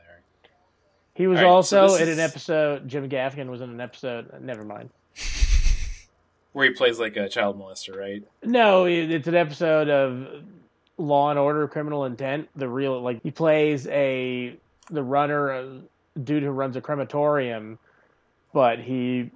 [1.14, 2.88] He was right, also so in is- an episode.
[2.88, 4.32] Jim Gaffigan was in an episode.
[4.40, 4.90] Never mind.
[6.52, 8.22] Where he plays like a child molester, right?
[8.44, 10.42] No, it's an episode of
[10.98, 12.48] Law and Order: Criminal Intent.
[12.54, 14.56] The real like he plays a
[14.90, 15.80] the runner, a
[16.22, 17.78] dude who runs a crematorium,
[18.52, 19.30] but he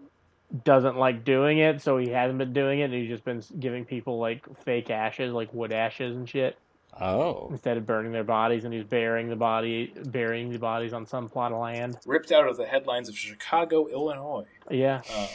[0.64, 2.84] doesn't like doing it, so he hasn't been doing it.
[2.84, 6.56] And he's just been giving people like fake ashes, like wood ashes and shit,
[7.00, 8.64] Oh, instead of burning their bodies.
[8.64, 11.98] And he's burying the body, burying the bodies on some plot of land.
[12.06, 14.46] Ripped out of the headlines of Chicago, Illinois.
[14.70, 15.26] Yeah, Um,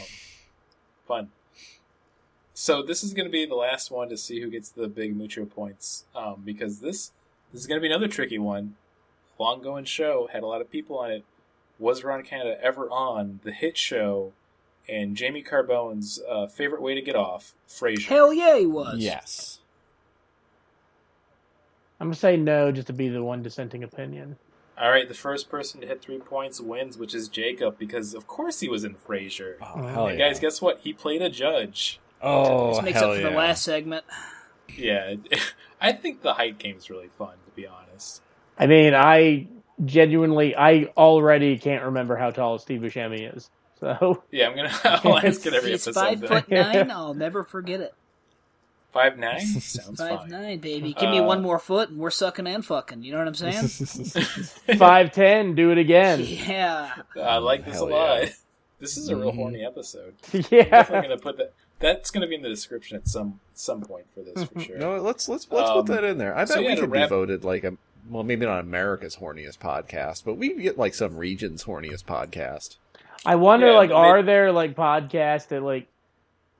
[1.06, 1.30] fun.
[2.52, 5.16] So this is going to be the last one to see who gets the big
[5.16, 7.10] mucho points, um, because this
[7.52, 8.76] this is going to be another tricky one.
[9.38, 11.24] Long going show had a lot of people on it.
[11.80, 14.32] Was Ron Canada ever on the hit show
[14.88, 18.06] and Jamie Carbone's uh, favorite way to get off, Frasier?
[18.06, 18.98] Hell yeah, he was.
[18.98, 19.58] yes.
[22.04, 24.36] I'm gonna say no, just to be the one dissenting opinion.
[24.76, 28.26] All right, the first person to hit three points wins, which is Jacob, because of
[28.26, 29.54] course he was in Frasier.
[29.62, 30.28] Oh, hell And yeah.
[30.28, 30.80] guys, guess what?
[30.80, 32.00] He played a judge.
[32.20, 33.30] oh, This makes hell up for yeah.
[33.30, 34.04] the last segment.
[34.76, 35.14] Yeah,
[35.80, 38.20] I think the height game's really fun, to be honest.
[38.58, 39.46] I mean, I
[39.84, 43.50] genuinely, I already can't remember how tall Steve Buscemi is.
[43.80, 46.00] So Yeah, I'm gonna I'll ask it every He's episode.
[46.00, 46.28] five then.
[46.28, 46.90] foot nine.
[46.90, 47.94] I'll never forget it.
[48.94, 50.30] Five nine sounds Five fine.
[50.30, 50.94] nine, baby.
[50.94, 53.02] Give me Uh, one more foot, and we're sucking and fucking.
[53.02, 53.66] You know what I'm saying?
[54.78, 56.20] five ten, do it again.
[56.24, 56.92] yeah.
[57.20, 58.22] I like this Hell a lot.
[58.22, 58.28] yeah.
[58.80, 59.36] This is a real Mhm.
[59.36, 60.14] horny episode.
[60.32, 60.64] yeah.
[60.64, 61.52] Definitely gonna put that.
[61.78, 64.76] That's gonna be in the description at some some point for this for sure.
[64.78, 66.36] No, let's let's let's Um, put that in there.
[66.36, 67.76] I bet yeah, we to could wrap- be voted like a
[68.10, 72.76] well, maybe not America's horniest podcast, but we get like some region's horniest podcast.
[73.24, 75.86] I wonder, Yeah, like, but are there like podcasts that like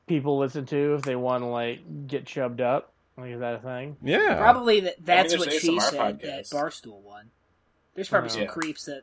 [0.07, 2.93] people listen to if they want to like get chubbed up?
[3.17, 3.97] Like, is that a thing?
[4.03, 4.97] Yeah, Probably that.
[5.05, 6.21] That's there's what she ASMR said.
[6.23, 7.31] That barstool one.
[7.95, 8.33] There's probably Oh.
[8.33, 8.49] some Yeah.
[8.49, 9.03] creeps that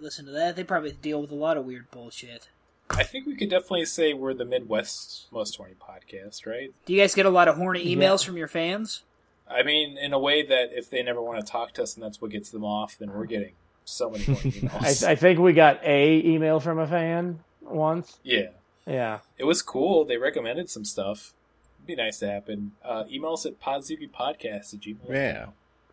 [0.00, 0.56] listen to that.
[0.56, 2.48] They probably deal with a lot of weird bullshit.
[2.90, 6.72] I think we could definitely say we're the Midwest most horny podcast, right?
[6.84, 9.04] Do you guys get a lot of horny emails from your fans?
[9.48, 12.02] I mean, in a way that if they never want to talk to us and
[12.04, 13.52] that's what gets them off, then we're getting
[13.84, 14.88] so many horny I.
[15.12, 18.18] I think we got a email from a fan once.
[18.22, 18.48] yeah.
[18.86, 19.20] Yeah.
[19.38, 20.04] It was cool.
[20.04, 21.32] They recommended some stuff.
[21.78, 22.72] It'd be nice to happen.
[22.84, 25.08] Uh, email us at podzookypodcast at gmail.
[25.08, 25.46] Yeah.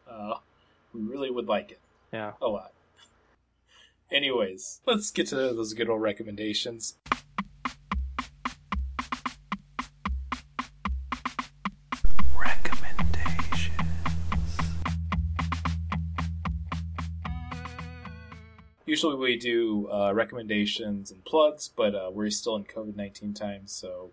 [0.10, 0.36] Uh,
[0.94, 1.80] we really would like it
[2.12, 2.34] Yeah.
[2.42, 2.74] a lot.
[4.12, 6.96] Anyways, let's get to those good old recommendations.
[18.92, 23.72] Usually we do uh, recommendations and plugs, but uh, we're still in COVID 19 times,
[23.72, 24.12] so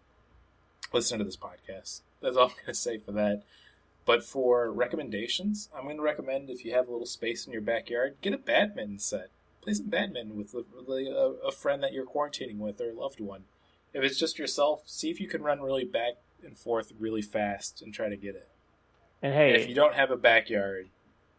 [0.92, 2.02] listen to this podcast.
[2.20, 3.42] That's all I'm going to say for that.
[4.04, 7.60] But for recommendations, I'm going to recommend if you have a little space in your
[7.60, 9.30] backyard, get a badminton set.
[9.62, 13.18] Play some badminton with a, a, a friend that you're quarantining with or a loved
[13.18, 13.46] one.
[13.92, 17.82] If it's just yourself, see if you can run really back and forth really fast
[17.82, 18.48] and try to get it.
[19.22, 20.90] And hey, If you don't have a backyard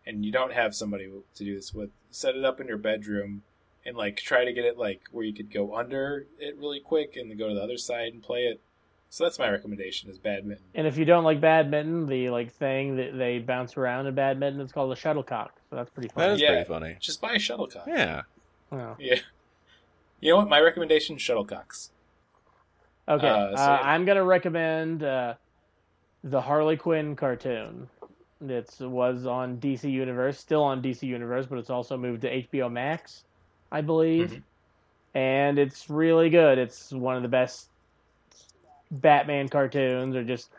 [0.10, 1.06] and you don't have somebody
[1.36, 3.44] to do this with, set it up in your bedroom
[3.86, 7.16] and like try to get it like where you could go under it really quick
[7.16, 8.60] and then go to the other side and play it.
[9.12, 10.66] So that's my recommendation is badminton.
[10.76, 14.62] and if you don't like badminton, the like thing that they bounce around in badminton,
[14.62, 15.54] it's called a shuttlecock.
[15.70, 16.32] So that's pretty That fun.
[16.32, 16.50] is Yeah.
[16.50, 16.98] pretty funny.
[17.00, 17.88] Just buy a shuttlecock.
[17.88, 18.22] Yeah.
[18.72, 18.96] Yeah.
[19.00, 19.16] Yeah.
[20.20, 20.50] You know what?
[20.50, 21.90] My recommendation is shuttlecocks.
[23.08, 23.82] Okay, Uh, uh, so yeah.
[23.84, 25.36] I'm gonna recommend uh,
[26.24, 27.90] the Harley Quinn cartoon.
[28.42, 32.70] It was on DC Universe, still on DC Universe, but it's also moved to HBO
[32.70, 33.24] Max,
[33.72, 34.44] I believe, Mhm.
[35.14, 36.58] and it's really good.
[36.58, 37.70] It's one of the best
[38.92, 40.50] Batman cartoons or just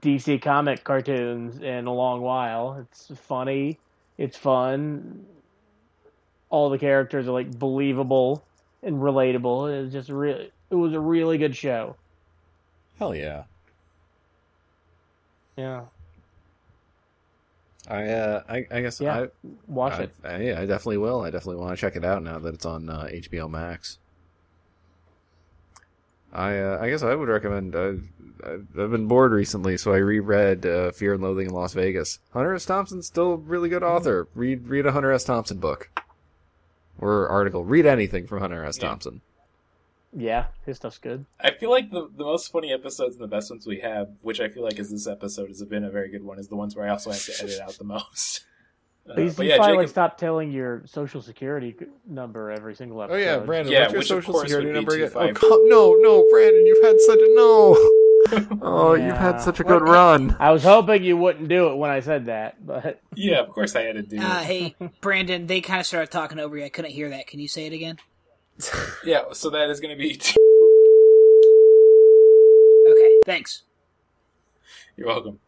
[0.00, 2.74] DC comic cartoons in a long while.
[2.74, 3.78] It's funny,
[4.18, 5.26] it's fun.
[6.50, 8.44] All the characters are like believable
[8.82, 9.84] and relatable.
[9.84, 11.96] It's just really, it was a really good show.
[12.98, 13.44] Hell yeah.
[15.56, 15.86] Yeah,
[17.88, 19.22] I uh, I, I guess Yeah.
[19.22, 19.28] I,
[19.66, 20.14] watch I, it.
[20.24, 21.22] I, yeah, I definitely will.
[21.22, 23.98] I definitely want to check it out now that it's on uh, HBO Max.
[26.32, 27.74] I uh, I guess I would recommend.
[27.74, 27.92] Uh,
[28.44, 32.18] I've I've been bored recently, so I reread uh, Fear and Loathing in Las Vegas.
[32.32, 32.64] Hunter S.
[32.64, 34.28] Thompson's still a really good author.
[34.34, 35.24] Read read a Hunter S.
[35.24, 35.90] Thompson book
[36.98, 37.64] or article.
[37.64, 38.78] Read anything from Hunter S.
[38.78, 38.88] Yeah.
[38.88, 39.20] Thompson.
[40.16, 41.24] Yeah, his stuff's good.
[41.40, 44.40] I feel like the, the most funny episodes and the best ones we have, which
[44.40, 46.74] I feel like is this episode, has been a very good one, is the ones
[46.74, 48.44] where I also have to edit out the most.
[49.08, 51.74] Uh, But you, but yeah, finally Jacob, stop telling your social security
[52.06, 53.16] number every single episode.
[53.16, 53.72] Oh yeah, Brandon.
[53.72, 55.08] Yeah, what's your social security number again?
[55.14, 55.34] Oh 25.
[55.40, 58.58] co- no, no, Brandon, you've had such a no.
[58.62, 60.36] oh, you've had such a good run.
[60.38, 63.74] I was hoping you wouldn't do it when I said that, but yeah, of course
[63.74, 64.22] I had to do it.
[64.22, 66.64] Uh, hey, Brandon, they kind of started talking over you.
[66.64, 67.26] I couldn't hear that.
[67.26, 67.96] Can you say it again?
[69.04, 70.20] Yeah, so that is going to be.
[72.88, 73.62] Okay, thanks.
[74.96, 75.38] You're welcome.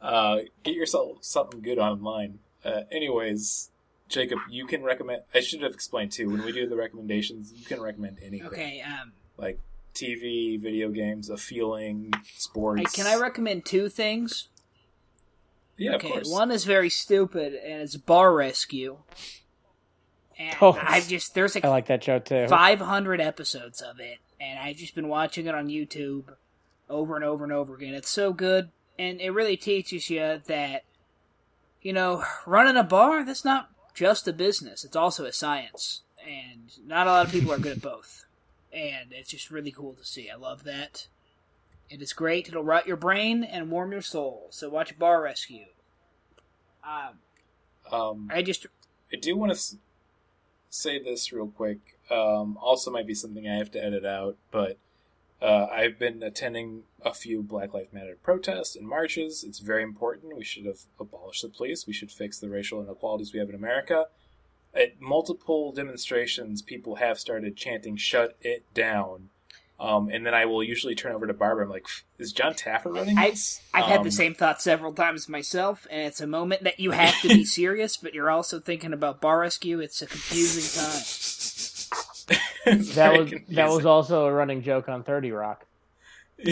[0.00, 2.40] Uh, get yourself something good online.
[2.64, 3.70] Uh, anyways,
[4.08, 5.22] Jacob, you can recommend.
[5.34, 6.28] I should have explained too.
[6.28, 8.46] When we do the recommendations, you can recommend anything.
[8.48, 9.60] Okay, um, Like
[9.94, 12.92] TV, video games, a feeling, I, sports.
[12.94, 14.48] can I recommend two things?
[15.76, 16.28] Yeah, of Okay, course.
[16.30, 18.98] one is very stupid, and it's Bar Rescue.
[20.38, 20.78] And Oh.
[20.80, 22.46] I've just there's like I like that show too.
[22.48, 26.34] 500 episodes of it, and I've just been watching it on YouTube
[26.88, 27.94] over and over and over again.
[27.94, 30.84] It's so good, and it really teaches you that,
[31.82, 36.02] you know, running a bar, that's not just a business, it's also a science.
[36.24, 38.24] And not a lot of people are good at both.
[38.72, 40.28] And it's just really cool to see.
[40.30, 41.06] I love that.
[41.88, 42.48] It is great.
[42.48, 44.48] It'll rot your brain and warm your soul.
[44.50, 45.64] So watch Bar Rescue.
[46.84, 47.18] Um,
[47.90, 48.66] Um, I just
[49.12, 49.76] I do want to s-
[50.70, 51.78] say this real quick.
[52.10, 54.78] Um, also, might be something I have to edit out, but
[55.40, 59.44] uh, I've been attending a few Black Lives Matter protests and marches.
[59.44, 60.36] It's very important.
[60.36, 61.86] We should have abolished the police.
[61.86, 64.06] We should fix the racial inequalities we have in America.
[64.74, 69.30] At multiple demonstrations, people have started chanting "Shut it down,"
[69.80, 71.64] um, and then I will usually turn over to Barbara.
[71.64, 71.86] I'm like,
[72.18, 75.86] "Is John Taffer running I, this?" I've had Um, the same thought several times myself,
[75.90, 79.20] and it's a moment that you have to be serious, but you're also thinking about
[79.20, 79.78] bar rescue.
[79.80, 81.02] It's a confusing time.
[82.66, 85.64] that very was that was also a running joke on Thirty Rock.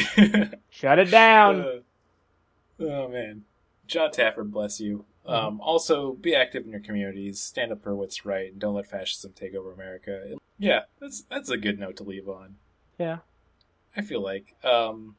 [0.70, 1.60] Shut it down.
[1.60, 1.80] Uh,
[2.80, 3.44] oh man,
[3.86, 5.04] John Taffer, bless you.
[5.26, 7.40] Um, also, be active in your communities.
[7.40, 10.36] Stand up for what's right, and don't let fascism take over America.
[10.58, 12.56] Yeah, that's that's a good note to leave on.
[12.98, 13.18] Yeah.
[13.96, 14.54] I feel like.
[14.64, 15.16] Um,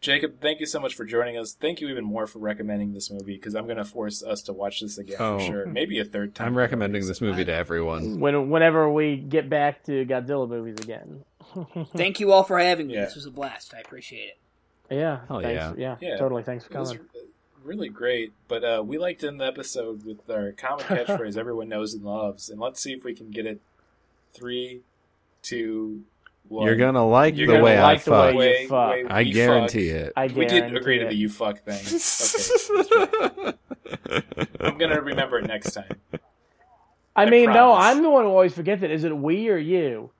[0.00, 1.52] Jacob, thank you so much for joining us.
[1.52, 4.52] Thank you even more for recommending this movie because I'm going to force us to
[4.54, 5.38] watch this again Oh.
[5.38, 5.66] for sure.
[5.66, 6.48] Maybe a third time.
[6.48, 8.18] I'm recommending this movie to everyone.
[8.18, 11.24] When whenever we get back to Godzilla movies again.
[11.94, 12.94] Thank you all for having me.
[12.94, 13.04] Yeah.
[13.06, 13.74] This was a blast.
[13.74, 14.38] I appreciate it.
[14.94, 15.20] Yeah.
[15.28, 15.54] Hell thanks.
[15.78, 15.96] yeah.
[16.00, 16.08] yeah.
[16.08, 16.16] Yeah.
[16.16, 16.42] Totally.
[16.44, 16.98] Thanks for coming.
[17.62, 21.92] really great, but uh, we liked in the episode with our common catchphrase everyone knows
[21.94, 23.60] and loves, and let's see if we can get it.
[24.32, 24.80] Three,
[25.42, 26.04] two,
[26.50, 26.66] one.
[26.66, 28.32] You're gonna like You're the gonna way I like the way fuck.
[28.32, 28.90] you Way- fuck.
[28.92, 30.00] way I we guarantee fuck.
[30.06, 30.12] it.
[30.16, 31.08] I we did guarantee agree to it.
[31.08, 31.80] the you fuck thing.
[31.80, 33.54] Okay, that's right.
[34.60, 35.96] I'm gonna remember it next time.
[37.16, 37.84] I I mean, no, promise.
[37.86, 38.90] I'm the one who always forgets it.
[38.90, 40.10] Is it we or you?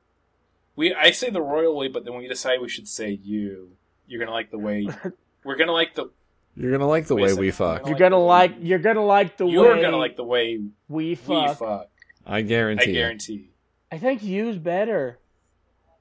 [0.77, 3.71] We I say the royal way, but then we decide we should say you.
[4.07, 4.89] You're gonna like the way.
[5.45, 6.11] We're gonna like the.
[6.57, 7.87] You're gonna like the way we fuck.
[7.87, 8.57] You're gonna like.
[8.61, 9.53] You're gonna like the way.
[9.53, 11.59] You're gonna like the way we we fuck.
[11.59, 11.89] fuck.
[12.27, 12.91] I I guarantee.
[12.91, 12.95] it.
[12.95, 13.51] guarantee.
[13.93, 15.20] I think you's better.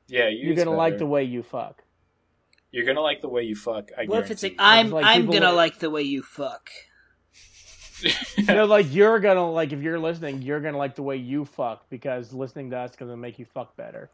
[0.09, 0.47] Yeah, you.
[0.47, 1.83] You're gonna like the way you fuck.
[2.71, 3.91] You're gonna like the way you fuck.
[3.97, 6.69] I what if it's like I'm like I'm gonna would- like the way you fuck.
[8.47, 11.89] no, like you're gonna like if you're listening, you're gonna like the way you fuck
[11.89, 14.09] because listening to us is gonna make you fuck better.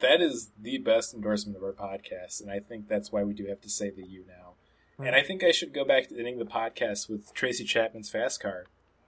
[0.00, 3.46] that is the best endorsement of our podcast, and I think that's why we do
[3.46, 4.54] have to say the you now.
[4.98, 5.06] Hmm.
[5.06, 8.40] And I think I should go back to ending the podcast with Tracy Chapman's Fast
[8.40, 8.66] Car.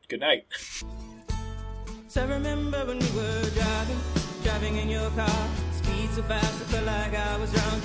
[0.09, 0.47] Good night.
[2.09, 2.27] So
[4.45, 7.15] remember when we were driving, driving in your car, speed so fast I felt like
[7.15, 7.85] I was drunk.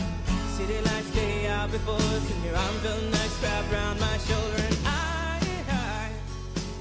[0.56, 4.58] City lights lay out before us, and your arm felt nice wrapped around my shoulder,
[4.58, 5.40] and I,
[5.70, 6.12] I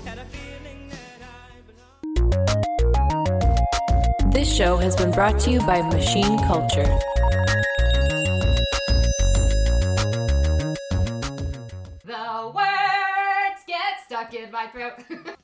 [0.08, 1.60] had a feeling that I
[4.22, 4.32] belonged.
[4.32, 6.98] This show has been brought to you by Machine Culture.
[12.04, 15.04] The words get stuck in my throat.